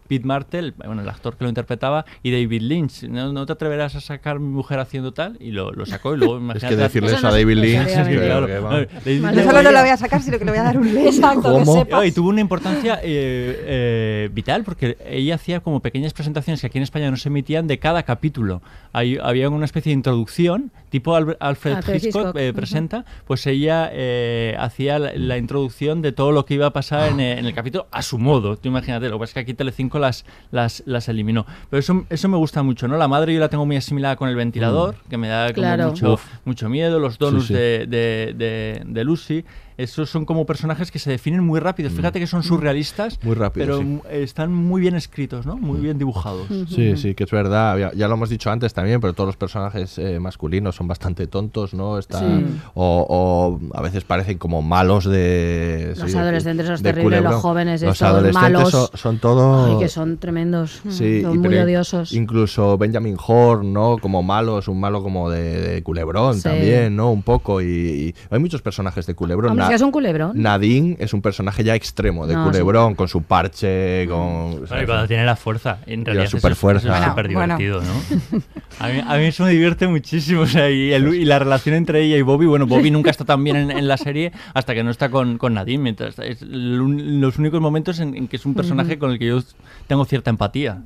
[0.09, 3.05] Pete Martel, bueno, el actor que lo interpretaba, y David Lynch.
[3.05, 5.37] ¿No, no te atreverás a sacar mi mujer haciendo tal?
[5.41, 6.77] Y lo, lo sacó y luego Es imagínate...
[6.77, 7.89] que decirles no a David Lynch.
[7.89, 8.47] Sí, que- claro.
[8.47, 9.19] que.
[9.21, 10.87] No, solo no la voy a sacar, sino que le voy a dar un.
[10.97, 11.75] Exacto, ¿Cómo?
[11.75, 12.07] que sepas.
[12.07, 16.79] y tuvo una importancia eh, eh, vital porque ella hacía como pequeñas presentaciones que aquí
[16.79, 18.63] en España no se emitían de cada capítulo.
[18.93, 23.47] Hay- había una especie de introducción, tipo Alfred, Alfred Alfred Hitchcock, Hitchcock, eh, presenta, pues
[23.47, 27.39] ella eh, hacía la, la introducción de todo lo que iba a pasar en, eh,
[27.39, 28.57] en el capítulo a su modo.
[28.57, 31.47] Tú imagínate, lo que pasa es que aquí Telecinco las, las, las eliminó.
[31.71, 32.97] Pero eso, eso me gusta mucho, ¿no?
[32.97, 35.89] La madre yo la tengo muy asimilada con el ventilador, que me da como Claro.
[35.91, 36.25] mucho, Uf.
[36.45, 37.55] mucho miedo, los donuts sí.
[37.55, 39.45] de, de, de- de Lucy.
[39.77, 41.91] Esos son como personajes que se definen muy rápido.
[41.91, 44.01] Fíjate que son surrealistas, Muy rápido, pero sí.
[44.11, 45.57] están muy bien escritos, ¿no?
[45.57, 46.47] Muy bien dibujados.
[46.69, 47.77] Sí, sí, que es verdad.
[47.79, 51.27] Ya, ya lo hemos dicho antes también, pero todos los personajes eh, masculinos son bastante
[51.27, 51.99] tontos, ¿no?
[51.99, 52.61] Están, Sí.
[52.75, 55.95] o, o a veces parecen como malos de...
[55.99, 58.71] Los sí, adolescentes, de terribles, los jóvenes Los estos adolescentes malos.
[58.71, 59.71] son, son todos...
[59.71, 60.81] Ay, que son tremendos.
[60.85, 62.13] mm, Sí, son muy odiosos.
[62.13, 63.99] Incluso Benjamin Horn, ¿no?
[63.99, 66.43] Como malos, un malo como de, de Culebrón Sí.
[66.45, 67.11] también, ¿no?
[67.11, 67.61] Un poco.
[67.61, 69.53] Y, y hay muchos personajes de Culebrón.
[69.53, 70.33] Hombre, Na- un culebrón.
[70.35, 74.65] Nadine es un personaje ya extremo de No, Culebrón, con su parche, con...
[74.67, 76.89] Bueno, y cuando tiene la fuerza, en Y la realidad eso es- superfuerza.
[76.89, 77.59] eso es Bueno, súper bueno.
[77.59, 78.43] divertido, ¿no?
[78.81, 81.77] A mí, a mí eso me divierte muchísimo, o sea, y, el- y la relación
[81.77, 84.75] entre ella y Bobby, bueno, Bobby nunca está tan bien en, en la serie hasta
[84.75, 88.45] que no está con, con Nadine, mientras es los únicos momentos en, en que es
[88.47, 89.41] un personaje con el que yo
[89.87, 90.83] tengo cierta empatía.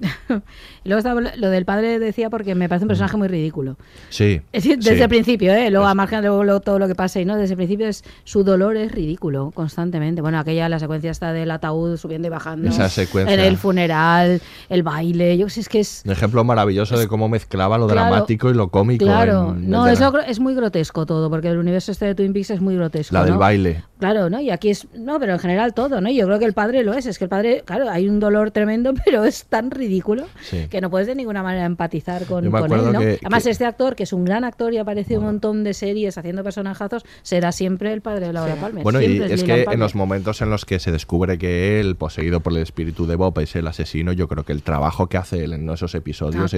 [0.84, 3.76] Y luego estaba lo del padre decía porque me parece un personaje muy ridículo.
[4.10, 4.42] Sí.
[4.52, 5.02] Es decir, desde sí.
[5.02, 5.70] el principio, ¿eh?
[5.70, 6.28] luego a margen de
[6.62, 7.36] todo lo que pase, y ¿no?
[7.36, 10.20] Desde el principio es su dolor es ridículo constantemente.
[10.20, 12.68] Bueno, aquella la secuencia está del ataúd subiendo y bajando.
[12.68, 13.32] Esa secuencia.
[13.34, 17.28] En el funeral, el baile, yo sé, es que es Un ejemplo maravilloso de cómo
[17.28, 19.04] mezclaba lo Claro, dramático y lo cómico.
[19.04, 22.14] Claro, en- no, es, la- lo es muy grotesco todo, porque el universo este de
[22.14, 23.14] Twin Peaks es muy grotesco.
[23.14, 23.84] La del baile.
[23.98, 24.40] Claro, ¿no?
[24.40, 26.08] Y aquí es, no, pero en general todo, ¿no?
[26.10, 28.50] Yo creo que el padre lo es, es que el padre, claro, hay un dolor
[28.52, 30.66] tremendo, pero es tan ridículo Sí.
[30.70, 32.58] que no puedes de ninguna manera empatizar con, él, ¿no?
[33.00, 35.64] que- Además, que- este actor, que es un gran actor y aparece en un montón
[35.64, 38.82] de series haciendo personajazos, será siempre el padre de Laura Palmer.
[38.82, 42.40] Bueno, y es que en los momentos en los que se descubre que él, poseído
[42.40, 45.44] por el espíritu de Bob, es el asesino, yo creo que el trabajo que hace
[45.44, 46.54] él en esos episodios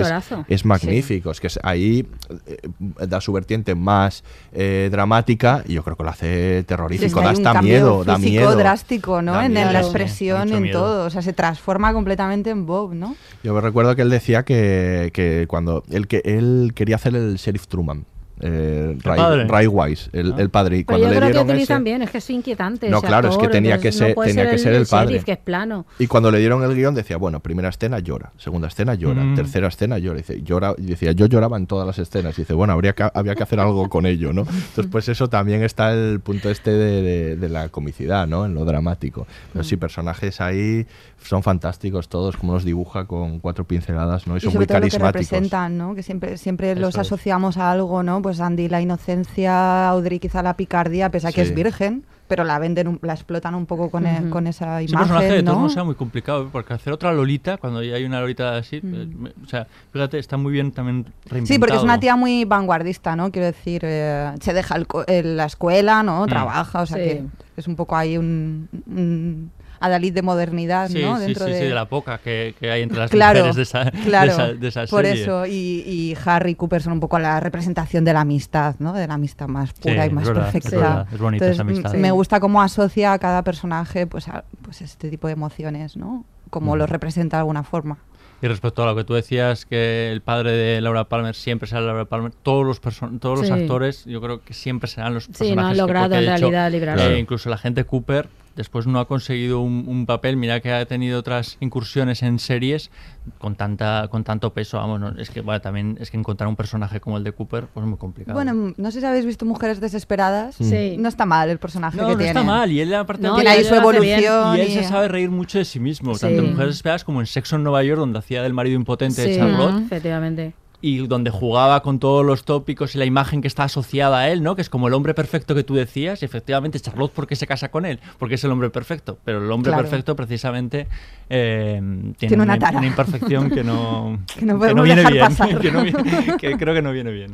[0.49, 1.31] es, magnífico.
[1.31, 2.07] Es que es- ahí
[2.47, 2.59] eh,
[3.07, 7.63] da su vertiente más eh, dramática y yo creo que lo hace terrorífico, da hasta
[7.63, 8.55] miedo, da miedo.
[8.57, 9.41] drástico, ¿no?
[9.41, 11.07] En, la expresión, en todo.
[11.07, 13.17] O sea, se transforma completamente en Bob, ¿no?
[13.43, 17.37] Yo me recuerdo que él decía que, que cuando él, que él quería hacer el
[17.37, 18.05] sheriff Truman.
[18.43, 19.45] Eh, Ray?
[19.47, 20.79] Ray Wise, el, el padre.
[20.79, 22.89] Y Pero cuando yo le creo que dieron utilizan ese- bien, es que es inquietante.
[22.89, 24.73] No, ese claro, es que actor, tenía que ser- no tenía ser que el- ser
[24.75, 25.07] el padre.
[25.09, 25.87] sheriff, que es plano.
[25.99, 29.35] Y cuando le dieron el guion decía, bueno, primera escena llora, segunda escena llora, Mm.
[29.35, 30.19] tercera escena llora.
[30.19, 32.39] Y dice, llora, y decía, yo lloraba en todas las escenas.
[32.39, 34.43] Y dice, bueno, habría que, había que hacer algo con ello, ¿no?
[34.43, 38.47] Entonces, pues eso también está el punto este de, de- de la comicidad, ¿no?
[38.47, 39.27] En lo dramático.
[39.53, 39.67] Pero Mm.
[39.67, 40.87] sí, personajes ahí
[41.23, 44.35] son fantásticos todos, como los dibuja con cuatro pinceladas, ¿no?
[44.35, 45.31] Y Y son sobre muy todo lo que carismáticos.
[45.31, 45.95] representan, ¿no?
[45.95, 47.01] Que siempre, siempre los es.
[47.01, 48.23] asociamos a algo, ¿no?
[48.23, 51.51] Pues Andy la inocencia, Audrey quizá la picardía, pese a que Sí.
[51.51, 54.95] es virgen, pero la venden, un- la explotan un poco con, e- con esa Ese
[54.95, 55.61] personaje de imagen, todos ¿no?
[55.63, 56.49] modos sea muy complicado, ¿eh?
[56.53, 60.19] porque hacer otra Lolita, cuando ya hay una Lolita así, eh, me- o sea, fíjate,
[60.21, 61.47] está muy bien también reinventado.
[61.47, 63.33] Sí, porque es una tía muy vanguardista, ¿no?
[63.33, 66.27] Quiero decir, eh, se deja el co- el- la escuela, ¿no?
[66.27, 66.29] Mm.
[66.29, 67.03] Trabaja, o sea Sí.
[67.03, 67.25] que
[67.57, 69.51] es un poco ahí un, un
[69.81, 71.17] adalid de modernidad, Sí, ¿no?
[71.19, 71.59] sí, Dentro sí, de...
[71.59, 74.31] sí, de la poca que, que hay entre las claro, mujeres de esa, de claro,
[74.33, 75.23] esa- de esa por serie.
[75.23, 75.51] eso, y,
[75.87, 78.93] y Harry y Cooper son un poco la representación de la amistad, ¿no?
[78.93, 80.77] De la amistad más pura Sí, y es más verdad, es perfecta.
[80.77, 81.95] verdad, es bonita esa amistad.
[81.95, 86.25] Me gusta cómo asocia a cada personaje pues, a, pues este tipo de emociones, ¿no?
[86.51, 86.79] Como Mm.
[86.79, 87.99] los representa de alguna forma.
[88.43, 91.83] Y respecto a lo que tú decías, que el padre de Laura Palmer siempre será
[91.83, 92.81] Laura Palmer, todos los
[93.21, 93.53] todos los Sí.
[93.53, 95.39] actores, yo creo que siempre serán los Sí, no han
[95.69, 95.73] personajes.
[95.77, 97.15] que- logrado porque, en de hecho, realidad librarse.
[97.15, 100.85] eh, incluso la gente Cooper después no ha conseguido un, un papel, mira que ha
[100.87, 102.91] tenido otras incursiones en series
[103.39, 106.57] con tanta con tanto peso, vamos, no, es que bueno, también es que encontrar un
[106.57, 108.35] personaje como el de Cooper pues es muy complicado.
[108.35, 110.57] Bueno, no sé si habéis visto Mujeres Desesperadas.
[110.57, 110.97] Sí.
[110.99, 112.31] No está mal el personaje no, que no tiene.
[112.31, 114.57] está mal y él aparte No, tiene ahí su evolución.
[114.57, 116.23] y él y- se sabe reír mucho de sí mismo, Sí.
[116.23, 119.23] tanto en Mujeres Esperadas como en Sexo en Nueva York, donde hacía del marido impotente
[119.23, 119.83] de Sí, Charlotte.
[119.87, 120.55] efectivamente.
[120.83, 124.43] Y donde jugaba con todos los tópicos y la imagen que está asociada a él,
[124.43, 124.57] ¿no?
[124.57, 126.23] Que es como el hombre perfecto que tú decías.
[126.23, 128.01] Y efectivamente, Charlotte, ¿por qué se casa con él?
[128.19, 129.19] Porque es el hombre perfecto.
[129.25, 129.83] Pero el hombre Claro.
[129.83, 130.89] perfecto, precisamente,
[131.29, 132.85] eh, tiene, Tiene una tara.
[132.85, 135.59] imperfección que no, Que no podemos viene dejar bien.
[135.61, 137.33] que, no viene- que creo que no viene bien.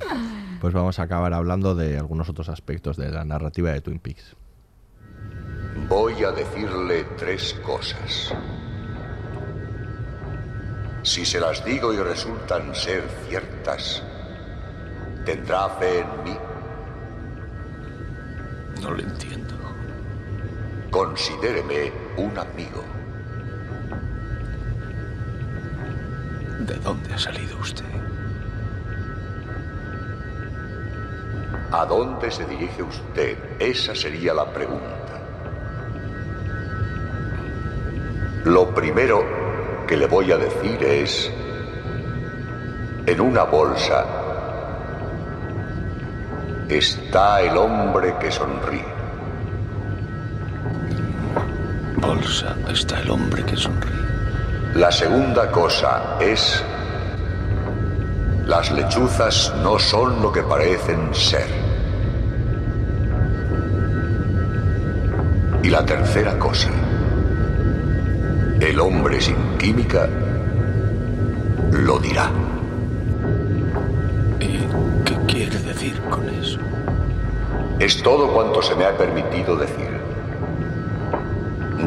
[0.60, 4.34] Pues vamos a acabar hablando de algunos otros aspectos de la narrativa de Twin Peaks.
[5.88, 8.34] Voy a decirle tres cosas.
[11.06, 14.02] Si se las digo y resultan ser ciertas,
[15.24, 16.36] ¿tendrá fe en mí?
[18.82, 19.54] No lo entiendo.
[20.90, 22.82] Considéreme un amigo.
[26.66, 27.84] ¿De dónde ha salido usted?
[31.70, 33.38] ¿A dónde se dirige usted?
[33.60, 35.20] Esa sería la pregunta.
[38.44, 39.45] Lo primero
[39.86, 41.30] que le voy a decir es,
[43.06, 44.04] en una bolsa
[46.68, 48.84] está el hombre que sonríe.
[51.96, 53.94] Bolsa está el hombre que sonríe.
[54.74, 56.62] La segunda cosa es,
[58.46, 61.46] las lechuzas no son lo que parecen ser.
[65.62, 66.70] Y la tercera cosa.
[68.66, 70.08] El hombre sin química
[71.70, 72.32] lo dirá.
[74.40, 74.58] ¿Y
[75.04, 76.58] qué quiere decir con eso?
[77.78, 79.88] Es todo cuanto se me ha permitido decir.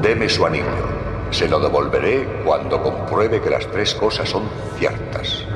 [0.01, 0.87] Deme su anillo.
[1.31, 4.43] Se lo devolveré cuando compruebe que las tres cosas son
[4.77, 5.48] ciertas.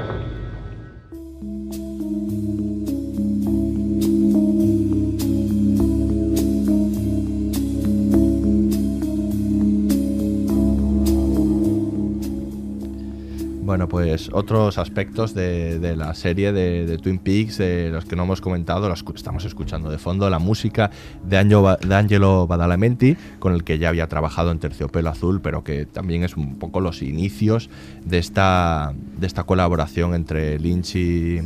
[13.93, 18.23] Pues otros aspectos de, de la serie de, de Twin Peaks, de los que no
[18.23, 20.89] hemos comentado, los estamos escuchando de fondo, la música
[21.23, 25.63] de, Angelo, de Angelo Badalamenti, con el que ya había trabajado en Terciopelo Azul, pero
[25.63, 27.69] que también es un poco los inicios
[28.03, 31.37] de esta, de esta colaboración entre Lynch y,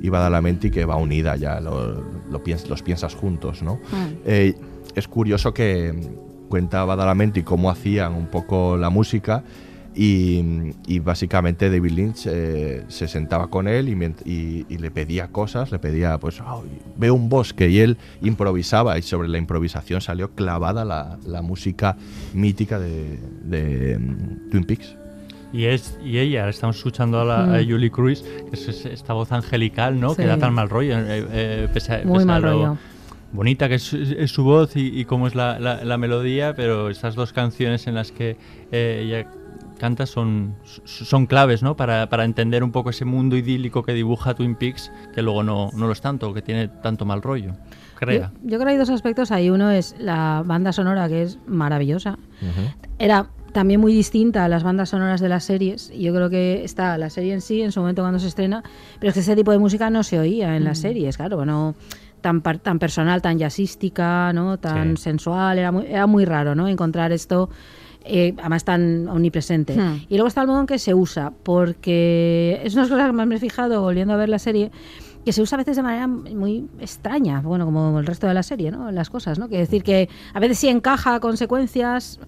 [0.00, 3.80] y Badalamenti, que va unida ya, lo, lo piens- los piensas juntos, ¿no?
[4.24, 4.54] Eh,
[4.94, 5.92] es curioso que
[6.48, 9.42] cuenta Badalamenti cómo hacían un poco la música
[9.96, 15.28] y, y básicamente David Lynch eh, se sentaba con él y, y- y le pedía
[15.28, 20.00] cosas, le pedía, pues, "Ay, veo un bosque y él improvisaba y sobre la improvisación
[20.00, 21.96] salió clavada la, la música
[22.34, 24.96] mítica de, de, mm, Twin Peaks.
[25.52, 27.70] Y, es, y ella, estamos escuchando a, la, a Mm.
[27.70, 30.10] Julie Cruz, que es, es esta voz angelical, ¿no?
[30.10, 30.16] Sí.
[30.16, 32.78] Que da tan mal rollo, eh, eh, pese a, Muy pese a mal lo rollo.
[33.32, 36.90] bonita que es, es su voz y, y cómo es la, la- la melodía, pero
[36.90, 38.36] estas dos canciones en las que
[38.72, 39.26] eh, ella
[39.78, 40.54] canta son,
[40.84, 41.76] son claves, ¿no?
[41.76, 45.70] Para, para entender un poco ese mundo idílico que dibuja Twin Peaks, que luego no,
[45.74, 47.52] no lo es tanto, que tiene tanto mal rollo.
[47.96, 48.30] Crea.
[48.34, 49.48] Yo, yo creo que hay dos aspectos ahí.
[49.50, 52.18] Uno es la banda sonora, que es maravillosa.
[52.98, 55.90] Era también muy distinta a las bandas sonoras de las series.
[55.94, 58.62] y Yo creo que está la serie en sí, en su momento cuando se estrena,
[59.00, 60.82] pero es que ese tipo de música no se oía en las Mm.
[60.82, 61.74] series, claro, no
[62.20, 64.58] tan, tan personal, tan jazzística, ¿no?
[64.58, 65.04] tan Sí.
[65.04, 66.68] sensual, era muy, era muy raro ¿no?
[66.68, 67.48] encontrar esto.
[68.06, 69.76] Eh, además tan omnipresente.
[69.76, 70.04] Hmm.
[70.08, 73.26] Y luego está el modo en que se usa, porque es una cosas que más
[73.26, 74.70] me he fijado volviendo a ver la serie,
[75.24, 78.44] que se usa a veces de manera muy extraña, bueno, como el resto de la
[78.44, 78.92] serie, ¿no?
[78.92, 79.48] Las cosas, ¿no?
[79.48, 82.20] Que decir que a veces sí encaja con secuencias,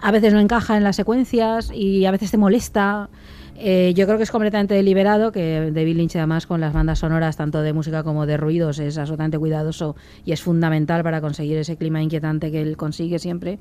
[0.00, 3.08] a veces no encaja en las secuencias y a veces te molesta.
[3.54, 7.36] Eh, yo creo que es completamente deliberado, que David Lynch además con las bandas sonoras,
[7.36, 9.94] tanto de música como de ruidos, es absolutamente cuidadoso
[10.24, 13.60] y es fundamental para conseguir ese clima inquietante que él consigue siempre.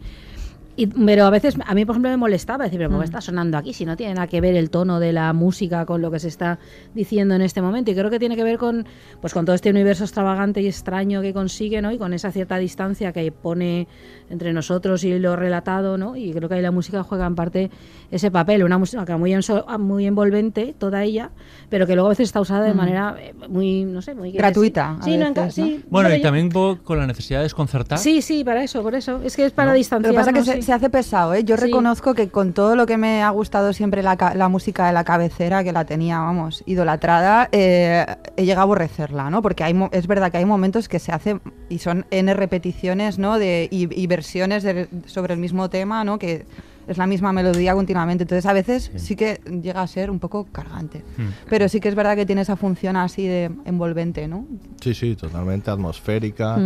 [0.80, 3.10] Y- pero a veces, a mí por ejemplo me molestaba decir, pero ¿por qué Mm.
[3.10, 3.74] está sonando aquí?
[3.74, 6.30] Si no tiene nada que ver el tono de la música con lo que se
[6.30, 6.58] está
[6.96, 7.92] diciendo en este momento.
[7.92, 8.86] Y creo que tiene que ver con,
[9.20, 11.92] pues, con todo este universo extravagante y extraño que consigue, ¿no?
[11.92, 13.88] Y con esa cierta distancia que pone
[14.30, 16.16] entre nosotros y lo relatado, ¿no?
[16.16, 17.70] Y creo que ahí la música juega en parte
[18.12, 18.64] ese papel.
[18.64, 21.32] Una música muy, enso- muy envolvente, toda ella,
[21.70, 22.78] pero que luego a veces está usada de Mm.
[22.78, 24.32] manera eh, muy, no sé, muy...
[24.32, 25.66] Gratuita, a Sí, no veces, ¿no?
[25.66, 27.98] sí, Bueno, y yo- también un poco con la necesidad de desconcertar.
[27.98, 29.20] Sí, sí, para eso, por eso.
[29.24, 30.26] Es que es para Lo que distanciarnos.
[30.26, 30.69] pasa es que se, sí.
[30.70, 31.44] Se hace pesado, ¿eh?
[31.44, 31.64] Yo Sí.
[31.64, 35.04] reconozco que con todo lo que me ha gustado siempre la, la música de la
[35.04, 38.06] cabecera, que la tenía, vamos, idolatrada, eh,
[38.38, 39.42] he llegado a aborrecerla, ¿no?
[39.42, 41.40] Porque hay, es verdad que hay momentos que se hace
[41.70, 43.40] y son N repeticiones, ¿no?
[43.40, 46.20] De, y, y versiones de- sobre el mismo tema, ¿no?
[46.20, 46.46] Que
[46.90, 48.24] es la misma melodía continuamente.
[48.24, 51.04] Entonces a veces sí, que llega a ser un poco cargante.
[51.18, 51.30] Hmm.
[51.50, 54.46] Pero sí que es verdad que tiene esa función así de envolvente, ¿no?
[54.82, 56.58] Sí, sí, totalmente atmosférica.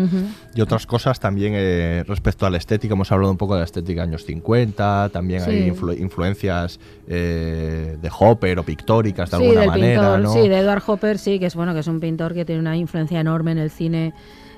[0.56, 2.94] Y otras cosas también eh, respecto a la estética.
[2.94, 5.10] Hemos hablado un poco de la estética años 50.
[5.12, 5.50] También Sí.
[5.52, 10.02] hay influ- influencias eh, de Hopper o pictóricas de sí, alguna del manera.
[10.02, 10.34] pintor, ¿no?
[10.34, 12.78] sí, de Edward Hopper, sí, que es bueno, que es un pintor que tiene una
[12.78, 14.14] influencia enorme en el cine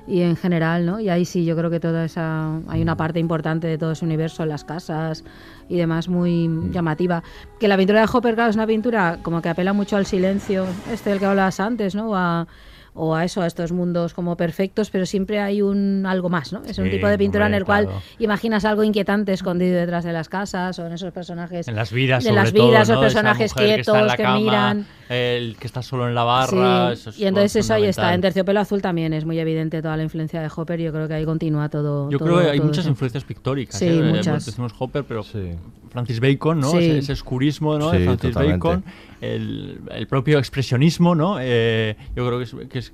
[0.08, 1.00] y en general, ¿no?
[1.00, 4.04] Y ahí sí, yo creo que toda esa hay una parte importante de todo ese
[4.04, 5.24] universo, las casas
[5.68, 7.22] y demás muy llamativa.
[7.58, 10.66] Que la pintura de Hopper, claro, es una pintura como que apela mucho al silencio,
[10.90, 12.16] este del que hablabas antes, ¿no?
[12.16, 12.46] A,
[12.96, 16.62] o a eso, a estos mundos como perfectos, pero siempre hay un algo más, ¿no?
[16.64, 18.02] Es un tipo de pintura hombre, en el cual claro.
[18.18, 21.68] imaginas algo inquietante escondido detrás de las casas o en esos personajes.
[21.68, 24.06] En las vidas, de sobre las todo, vidas, esa personajes mujer que está en quietos
[24.08, 24.86] la que cama, miran.
[25.08, 26.88] El que está solo en la barra.
[26.88, 28.12] Sí, eso es y entonces eso ahí está.
[28.14, 28.20] En.
[28.20, 30.80] Terciopelo Azul también es muy evidente toda la influencia de Hopper.
[30.80, 32.10] Yo creo que ahí continúa todo.
[32.10, 32.88] Yo todo- creo que hay muchas eso.
[32.88, 33.78] influencias pictóricas.
[33.78, 34.02] Sí, ¿eh?
[34.02, 34.46] Muchas.
[34.46, 35.22] Decimos Hopper, pero
[35.90, 36.70] Francis Bacon, ¿no?
[36.72, 36.78] Sí.
[36.78, 37.90] Ese, ese oscurismo ¿no?
[37.90, 38.66] de Francis totalmente.
[38.68, 38.84] Bacon.
[39.20, 41.36] El, el propio expresionismo, ¿no?
[41.40, 42.54] Eh, yo creo que es...
[42.70, 42.92] que es-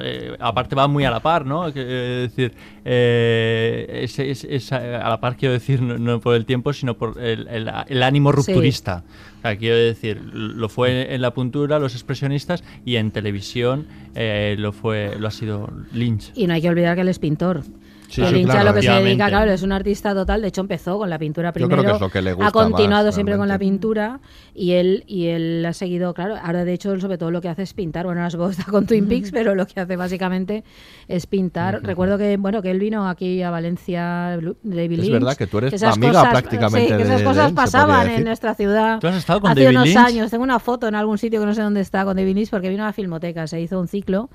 [0.00, 1.66] eh, aparte va muy a la par, ¿no?
[1.68, 2.52] Eh, es decir,
[2.84, 6.96] eh, es, es- es a la par quiero decir no, no por el tiempo, sino
[6.96, 8.36] por el, el- el ánimo Sí.
[8.36, 9.04] rupturista.
[9.38, 14.56] O sea, quiero decir, lo fue en la puntura los expresionistas y en televisión eh,
[14.58, 16.32] lo fue lo ha sido Lynch.
[16.34, 17.62] Y no hay que olvidar que él es pintor.
[18.08, 20.40] Sí, el sí, Lynch claro, lo que se dedica, claro, es un artista total.
[20.42, 21.88] De hecho, empezó con la pintura Yo creo primero.
[21.90, 23.70] que es lo que le gusta ha continuado más, siempre con la realmente.
[23.72, 24.20] pintura
[24.54, 26.36] y él y él ha seguido, claro.
[26.42, 28.06] Ahora, de hecho, él sobre todo lo que hace es pintar.
[28.06, 30.64] Bueno, ahora que está con Twin Peaks, pero lo que hace básicamente
[31.06, 31.82] es pintar.
[31.82, 35.12] Recuerdo que bueno que él vino aquí a Valencia, David Es Lynch.
[35.12, 37.54] verdad que tú eres esas amiga prácticamente sí, que esas de- cosas de él, se
[37.54, 38.98] pasaban en nuestra ciudad.
[39.00, 39.98] ¿Tú has estado con hace David unos Lynch?
[39.98, 40.30] años.
[40.30, 42.70] Tengo una foto en algún sitio que no sé dónde está con David Lynch porque
[42.70, 43.46] vino a la filmoteca.
[43.46, 44.30] Se hizo un ciclo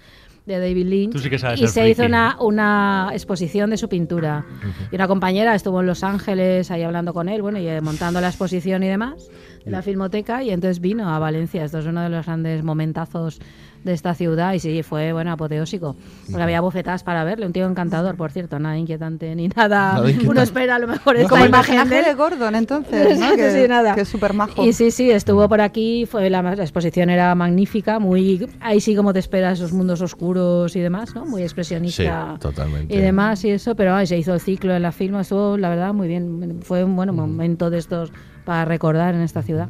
[0.46, 3.88] de David Lynch Tú sí que sabes y se hizo una, una exposición de su
[3.88, 4.46] pintura.
[4.92, 8.20] Y una compañera estuvo en Los Ángeles ahí hablando con él, bueno, y eh, montando
[8.20, 9.30] la exposición y demás
[9.64, 11.64] de la filmoteca y entonces vino a Valencia.
[11.64, 13.40] Esto es uno de los grandes momentazos
[13.84, 15.96] de esta ciudad y sí, fue bueno, apoteósico.
[16.30, 19.94] Porque había bofetadas para verle, un tío encantador, por cierto, nada inquietante ni nada.
[19.94, 20.30] Nada inquietante.
[20.30, 22.16] Uno espera a lo mejor esta Como imagen de él.
[22.16, 23.36] Gordon, entonces, ¿no?
[23.36, 23.96] Que, sí, nada.
[23.96, 24.66] que es súper majo.
[24.66, 28.96] Y sí, sí, estuvo por aquí, fue la, la exposición era magnífica, muy ahí sí
[28.96, 31.26] como te esperas esos mundos oscuros y demás, ¿no?
[31.26, 32.94] Muy expresionista Sí, totalmente.
[32.94, 35.70] y demás y eso, pero ay, se hizo el ciclo en la firma, estuvo la
[35.70, 38.12] verdad muy bien, fue un bueno momento de estos
[38.46, 39.70] para recordar en esta ciudad.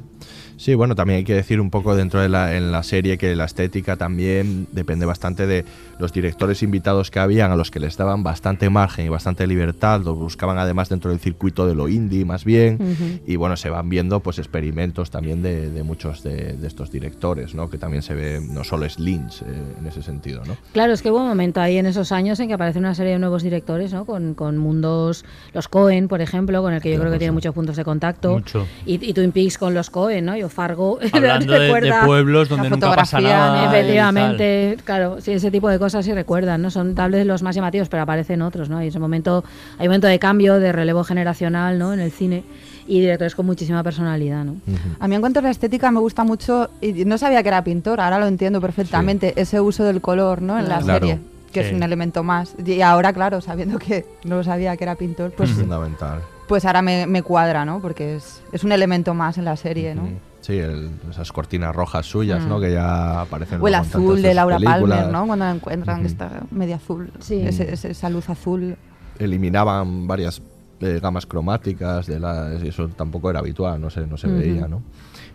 [0.58, 3.36] Sí, bueno, también hay que decir un poco dentro de la, en la serie que
[3.36, 5.66] la estética también depende bastante de
[6.00, 10.02] los directores invitados que habían, a los que les daban bastante margen y bastante libertad,
[10.02, 13.90] los buscaban además dentro del circuito de lo indie más bien, y bueno, se van
[13.90, 17.70] viendo pues experimentos también de, de muchos de, de estos directores, ¿no?
[17.70, 19.46] Que también se ve, no solo es Lynch eh,
[19.80, 20.56] en ese sentido, ¿no?
[20.72, 23.14] Claro, es que hubo un momento ahí en esos años en que aparece una serie
[23.14, 24.06] de nuevos directores, ¿no?
[24.06, 27.54] Con, con mundos, los Cohen, por ejemplo, con el que yo creo que tiene muchos
[27.54, 28.34] puntos de contacto.
[28.34, 28.68] Mucho.
[28.86, 30.38] Y, y Twin Peaks con los Cohen, ¿no?
[30.38, 31.00] Yo Fargo.
[31.12, 36.14] Hablando de- pueblos donde nunca pasa nada Efectivamente, claro, sí, ese tipo de cosas sí
[36.14, 36.70] recuerdan, ¿no?
[36.72, 38.82] Son tal vez los más llamativos, pero aparecen otros, ¿no?
[38.84, 39.44] Y ese momento,
[39.78, 41.94] hay un momento de cambio, de relevo generacional, ¿no?
[41.94, 42.44] En el cine
[42.88, 44.56] y directores con muchísima personalidad, ¿no?
[45.00, 47.64] A mí en cuanto a la estética me gusta mucho, y no sabía que era
[47.64, 50.60] pintor, ahora lo entiendo perfectamente, ese uso del color ¿no?
[50.60, 51.08] en la Claro.
[51.08, 51.20] serie,
[51.52, 51.68] que Sí.
[51.70, 52.56] es un elemento más.
[52.66, 56.20] Y ahora, claro, sabiendo que no sabía que era pintor, pues, Es fundamental.
[56.48, 57.80] pues ahora me, me cuadra, ¿no?
[57.80, 60.10] Porque es, es un elemento más en la serie, ¿no?
[60.44, 62.50] Sí, el- esas cortinas rojas suyas, Mm.
[62.50, 62.60] ¿no?
[62.60, 65.00] Que ya aparecen O el azul de Laura películas.
[65.00, 65.26] Palmer, ¿no?
[65.26, 67.12] Cuando la encuentran, que está media azul.
[67.20, 67.40] Sí.
[67.42, 68.76] Ese- ese- esa luz azul.
[69.20, 70.42] eliminaban varias
[70.82, 74.82] eh, gamas cromáticas de la, eso tampoco era habitual no se no se veía no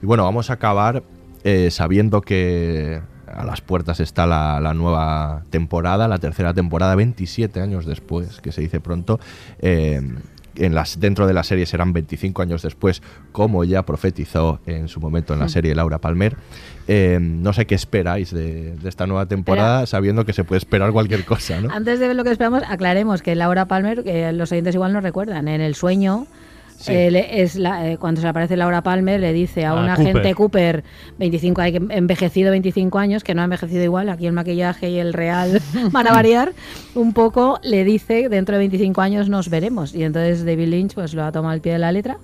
[0.03, 1.03] y bueno vamos a acabar
[1.45, 3.01] eh, sabiendo que
[3.33, 8.51] a las puertas está la, la nueva temporada la tercera temporada 27 años después que
[8.53, 9.21] se dice pronto
[9.61, 10.03] eh,
[10.59, 13.03] en las, dentro de la serie serán 25 años después,
[13.33, 15.51] como ya profetizó en su momento en la Hmm.
[15.51, 16.37] serie Laura Palmer.
[16.87, 20.91] Eh, no sé qué esperáis de, de esta nueva temporada, sabiendo que se puede esperar
[20.93, 21.71] cualquier cosa, ¿no?
[21.71, 25.01] Antes de ver lo que esperamos, aclaremos que Laura Palmer, que los oyentes igual no
[25.01, 26.27] recuerdan, en el sueño.
[26.81, 26.93] Sí.
[26.93, 30.33] eh, es la- eh, cuando se aparece Laura Palmer le dice a A un agente
[30.35, 30.85] Cooper
[31.19, 35.13] 25 hay envejecido 25 años que no ha envejecido igual aquí el maquillaje y el
[35.13, 35.61] real
[35.91, 36.53] van a variar
[36.95, 41.15] un poco le dice dentro de 25 años nos veremos y entonces David Lynch pues
[41.15, 42.17] lo ha tomado al pie de la letra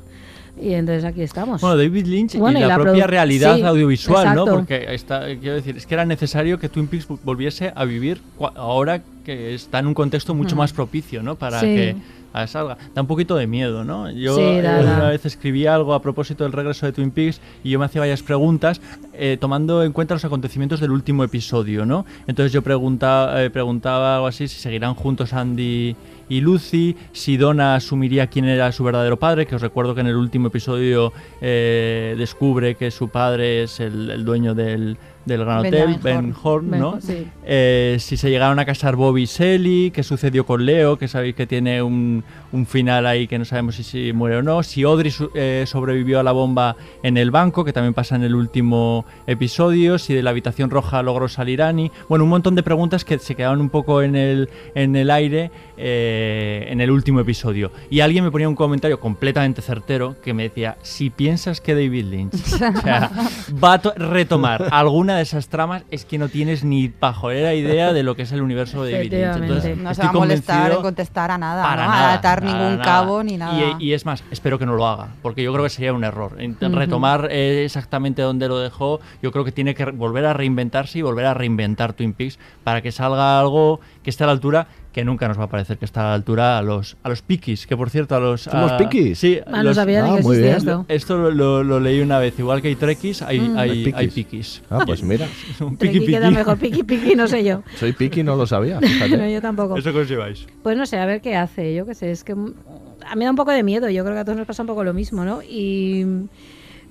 [0.61, 3.63] y entonces aquí estamos Bueno, David Lynch Bueno, y y la, la propia realidad sí,
[3.63, 4.31] audiovisual, ¿no?
[4.43, 4.55] exacto.
[4.55, 8.21] Porque está, quiero decir, es que era necesario que Twin Peaks volviese a vivir
[8.55, 10.59] ahora que está en un contexto mucho Mm.
[10.59, 11.35] más propicio, ¿no?
[11.37, 11.67] Para Sí.
[11.67, 11.97] que
[12.33, 12.77] a- salga.
[12.95, 14.11] Da un poquito de miedo, ¿no?
[14.11, 14.97] Yo Sí, eh, da, da.
[14.97, 18.01] una vez escribí algo a propósito del regreso de Twin Peaks y yo me hacía
[18.01, 18.81] varias preguntas
[19.13, 22.05] eh, tomando en cuenta los acontecimientos del último episodio, ¿no?
[22.27, 25.95] Entonces yo preguntaba, eh, preguntaba algo así si seguirán juntos Andy
[26.29, 30.09] y Lucy, si Donna asumiría quién era su verdadero padre, que os recuerdo que en
[30.09, 35.59] el último episodio eh, descubre que su padre es el, el dueño del, del Gran
[35.61, 36.71] Hotel, Ben Horn.
[36.71, 37.01] Ben ¿no?
[37.01, 37.27] Sí.
[37.45, 41.35] Eh, si se llegaron a casar Bobby y Sally, qué sucedió con Leo, que sabéis
[41.35, 42.23] que tiene un,
[42.53, 45.65] un final ahí que no sabemos si, si muere o no, si Audrey su- eh,
[45.67, 50.15] sobrevivió a la bomba en el banco, que también pasa en el último episodio, si
[50.15, 53.61] de la habitación roja logró salir Annie, bueno, un montón de preguntas que se quedaban
[53.61, 57.71] un poco en el, en el aire eh, en el último episodio.
[57.91, 62.05] Y alguien me ponía un comentario completamente certero que me decía, si piensas que David
[62.07, 63.11] Lynch o sea,
[63.63, 67.93] va a to- retomar alguna de esas tramas, es que no tienes ni pajolera idea
[67.93, 69.37] de lo que es el universo de David Lynch.
[69.37, 71.91] Entonces, no se va a molestar en contestar a nada, para ¿no?
[71.91, 72.85] nada, a atar para ningún nada.
[72.85, 73.77] cabo ni nada.
[73.79, 76.05] Y, y es más, espero que no lo haga, porque yo creo que sería un
[76.05, 76.37] error.
[76.61, 81.03] Retomar eh, exactamente donde lo dejó, yo creo que tiene que volver a reinventarse y
[81.03, 85.05] volver a reinventar Twin Peaks para que salga algo que esté a la altura que
[85.05, 87.67] nunca nos va a parecer que está a la altura a los a los piquis,
[87.67, 89.19] que por cierto a los ¿Somos a- piquis?
[89.19, 90.55] Sí, Ah, no sabía Ah, que muy bien.
[90.57, 90.87] esto.
[90.89, 93.59] esto lo, lo- lo leí una vez, igual que hay trekkies, hay, Mm.
[93.59, 94.15] hay, Hay hay piquis.
[94.15, 94.63] piquis.
[94.71, 95.27] Ah, pues mira,
[95.61, 96.39] Un Treki piqui queda piqui.
[96.39, 98.79] mejor piqui piqui no sé yo soy piqui no lo sabía,
[99.11, 100.47] no, yo tampoco Eso que os lleváis.
[100.63, 101.75] Pues no sé, a ver qué hace.
[101.75, 103.91] Yo qué sé, es que a mí da un poco de miedo.
[103.91, 105.43] Yo creo que a todos nos pasa un poco lo mismo, ¿no?
[105.43, 106.07] Y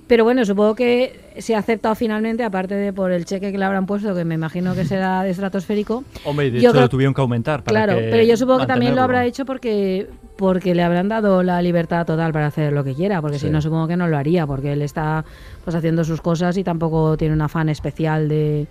[0.06, 3.64] pero bueno, supongo que se ha aceptado finalmente, aparte de por el cheque que le
[3.64, 6.04] habrán puesto, que me imagino que será de estratosférico.
[6.24, 7.64] Hombre, de Yo hecho creo- lo tuvieron que aumentar.
[7.64, 11.08] Para Claro, que pero yo supongo que también lo habrá hecho porque porque le habrán
[11.08, 13.46] dado la libertad total para hacer lo que quiera, porque Sí.
[13.46, 15.24] si no supongo que no lo haría, porque él está
[15.62, 18.66] pues haciendo sus cosas y tampoco tiene un afán especial de,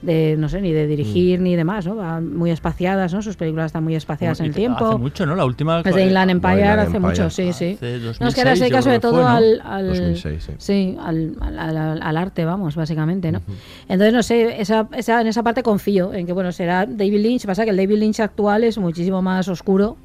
[0.00, 0.88] de no sé, ni de Mm.
[0.88, 1.96] dirigir ni demás, ¿no?
[1.96, 3.20] Va muy espaciadas, ¿no?
[3.20, 4.86] Sus películas están muy espaciadas en el tiempo.
[4.90, 5.34] Hace mucho, ¿no?
[5.34, 5.80] La última.
[5.80, 7.08] Es de Inland Empire Inland hace Empire.
[7.08, 7.72] mucho, sí, sí.
[7.76, 9.28] Hace No, es que ahora 2006 se dedica sobre todo fue, ¿no?
[9.28, 10.96] al, al- 2006, sí.
[11.00, 13.40] al, al- al- al arte, vamos, básicamente, ¿no?
[13.88, 17.46] Entonces, no sé, esa, esa- en esa parte confío, en que, bueno, será David Lynch,
[17.46, 19.96] pasa que el David Lynch actual es muchísimo más oscuro,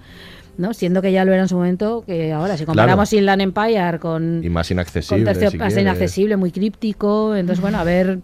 [0.57, 0.74] ¿no?
[0.74, 4.44] Siendo que ya lo era en su momento, que ahora, si comparamos Inland Empire con...
[4.44, 5.24] Y más con inaccesible.
[5.32, 8.20] tercio- si más inaccesible, muy críptico, entonces, bueno, a ver...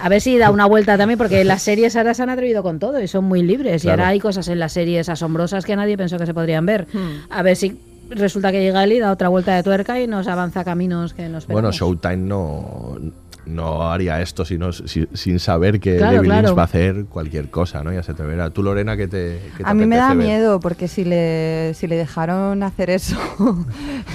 [0.00, 2.78] A ver si da una vuelta también, porque las series ahora se han atrevido con
[2.78, 3.82] todo y son muy libres.
[3.82, 3.98] Claro.
[3.98, 6.86] Y ahora hay cosas en las series asombrosas que nadie pensó que se podrían ver.
[7.30, 7.78] A ver si
[8.10, 11.28] resulta que llega él y da otra vuelta de tuerca y nos avanza caminos que
[11.28, 11.72] nos Bueno.
[11.72, 12.98] Showtime no,
[13.46, 16.46] no haría esto sino, si- sin saber que Claro, David claro.
[16.48, 17.92] Lynch va a hacer cualquier cosa, ¿no?
[17.92, 18.50] Ya se te verá.
[18.50, 20.18] Tú, Lorena, ¿qué te, qué te A mí me da ver?
[20.26, 23.16] miedo porque si le, si le dejaron hacer eso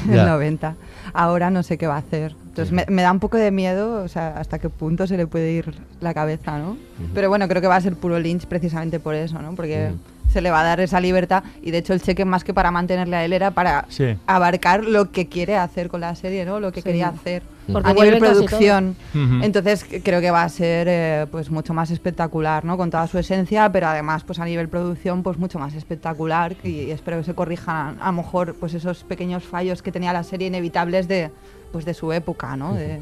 [0.07, 0.76] en el 90,
[1.14, 2.35] ahora no sé qué va a hacer.
[2.61, 5.27] Entonces me, me da un poco de miedo, o sea, hasta qué punto se le
[5.27, 6.77] puede ir la cabeza, ¿no?
[7.14, 9.56] Pero bueno, creo que va a ser puro Lynch precisamente por eso, ¿no?
[9.56, 9.91] Porque
[10.31, 12.69] se le va a dar esa libertad y de hecho el cheque más que para
[12.69, 14.15] mantenerle a él era para Sí.
[14.27, 16.60] abarcar lo que quiere hacer con la serie, ¿no?
[16.60, 16.90] Lo que Sí.
[16.90, 17.41] quería hacer
[17.72, 18.95] Porque a nivel producción.
[19.41, 22.77] Entonces creo que va a ser eh, pues mucho más espectacular, ¿no?
[22.77, 26.69] Con toda su esencia, pero además pues a nivel producción pues mucho más espectacular y,
[26.69, 30.23] y espero que se corrijan a lo mejor pues esos pequeños fallos que tenía la
[30.23, 31.31] serie inevitables de
[31.72, 32.74] pues de su época, ¿no?
[32.74, 33.02] De-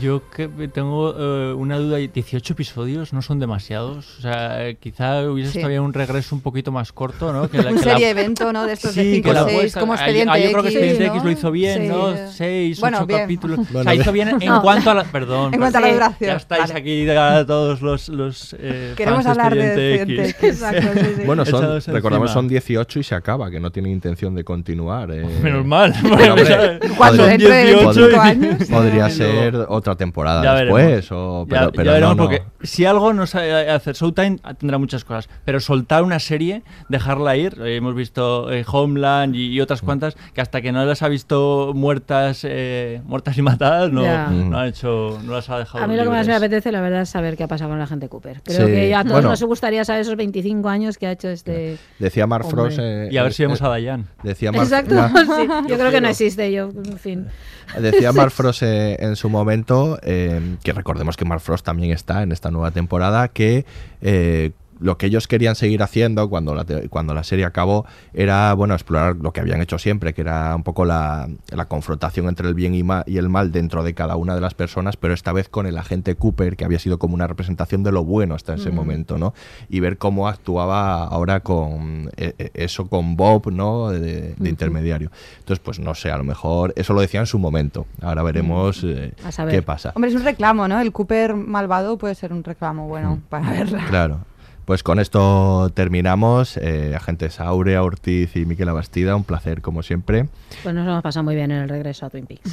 [0.00, 5.52] Yo que tengo eh, una duda, 18 episodios no son demasiados, o sea, quizá hubiese
[5.52, 5.58] Sí.
[5.58, 7.50] todavía un regreso un poquito más corto, ¿no?
[7.50, 8.64] Que la- Un que la- serie evento, ¿no?
[8.66, 11.12] De estos de Sí, o puesta- como Expediente ah, yo creo que X, Expediente ¿no?
[11.14, 11.88] X lo hizo bien, Sí.
[11.88, 12.16] ¿no?
[12.32, 13.58] Seis, Bueno, capítulos.
[13.72, 14.62] Bueno, o sea, hizo bien en No.
[14.62, 15.04] cuanto a la...
[15.04, 15.52] Perdón.
[15.54, 16.74] En cuanto a la duración, Ya estáis vale.
[16.80, 18.08] aquí ya todos los...
[18.08, 20.42] los eh, Queremos fans hablar de Expediente X.
[20.42, 21.22] Exacto, sí, sí.
[21.26, 21.60] Bueno, son,
[21.92, 22.34] recordamos, encima.
[22.42, 25.10] son 18 y se acaba, que no tiene intención de continuar.
[25.10, 25.26] eh.
[25.42, 25.92] Menos mal.
[26.02, 27.22] Pero, hombre, ¿Cuándo?
[27.24, 28.68] podría- ¿Dentro de 18 25 y- años?
[28.68, 31.12] Podría ser otra temporada Ya después, veremos.
[31.12, 32.28] o, Ya- pero, ya veremos no, no.
[32.30, 37.36] porque si algo no sabe hacer Showtime tendrá muchas cosas, pero soltar una serie, dejarla
[37.36, 41.02] ir, eh, hemos visto eh, Homeland y, y otras cuantas que hasta que no las
[41.02, 44.28] ha visto muertas eh, muertas y matadas no, Ya.
[44.28, 46.80] no ha hecho no las ha dejado A mí lo que más me apetece, la
[46.80, 48.40] verdad, es saber qué ha pasado con la gente Cooper.
[48.44, 49.30] Creo Sí, que a todos bueno.
[49.30, 51.78] nos gustaría saber esos 25 años que ha hecho este...
[51.98, 52.62] Decía Mark Hombre.
[52.64, 52.78] Frost.
[52.80, 54.94] eh, y a ver si eh, vemos a Dayan Decía Mark, Exacto,
[55.36, 57.26] sí, yo creo que no existe, yo, en fin.
[57.78, 59.61] Decía Mark Frost eh, en su momento,
[60.02, 63.64] eh, que recordemos que Mark Frost también está en esta nueva temporada, que
[64.00, 64.52] eh,
[64.82, 69.16] lo que ellos querían seguir haciendo cuando la, cuando la serie acabó era bueno explorar
[69.16, 72.74] lo que habían hecho siempre, que era un poco la, la confrontación entre el bien
[72.74, 75.48] y, ma- y el mal dentro de cada una de las personas, pero esta vez
[75.48, 78.70] con el agente Cooper, que había sido como una representación de lo bueno hasta ese
[78.70, 79.34] momento, ¿no?
[79.68, 83.90] Y ver cómo actuaba ahora con eh, eso con Bob, ¿no?
[83.90, 85.10] De, de intermediario.
[85.38, 87.86] Entonces, pues no sé, a lo mejor eso lo decía en su momento.
[88.00, 89.12] Ahora veremos eh,
[89.50, 89.92] qué pasa.
[89.94, 90.80] Hombre, es un reclamo, ¿no?
[90.80, 93.84] El Cooper malvado puede ser un reclamo bueno para verla.
[93.88, 94.20] Claro.
[94.64, 96.56] Pues con esto terminamos.
[96.56, 100.28] Eh, agentes Aurea, Ortiz y Miquel Abastida, un placer como siempre.
[100.62, 102.50] Pues nos hemos pasado muy bien en el regreso a Twin Peaks.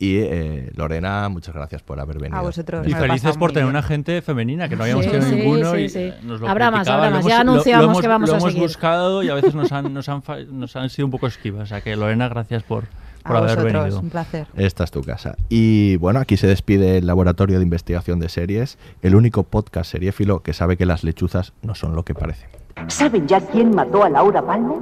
[0.00, 2.36] Y eh, Lorena, muchas gracias por haber venido.
[2.36, 2.84] A vosotros.
[2.88, 3.70] y lo felices por tener bien.
[3.76, 6.12] una gente femenina que no habíamos Sí, tenido sí, ninguno sí, y sí.
[6.24, 7.20] nos lo Habrá más, habrá Lo más.
[7.20, 8.66] hemos- Ya lo- lo anunciamos hemos- que vamos lo a hemos seguir.
[8.66, 11.62] buscado y a veces nos han, nos han, nos han sido un poco esquivas.
[11.62, 12.86] O sea que Lorena, gracias por,
[13.22, 14.00] por A haber vosotros, venido.
[14.00, 14.46] un placer.
[14.56, 15.36] Esta es tu casa.
[15.48, 20.42] Y bueno, aquí se despide el Laboratorio de Investigación de Series, el único podcast seriéfilo
[20.42, 22.48] que sabe que las lechuzas no son lo que parecen.
[22.88, 24.78] ¿Saben ya quién mató a Laura Palmer?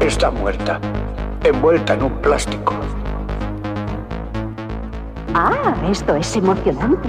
[0.00, 0.80] Está muerta,
[1.42, 2.74] envuelta en un plástico.
[5.34, 7.08] Ah, esto es emocionante.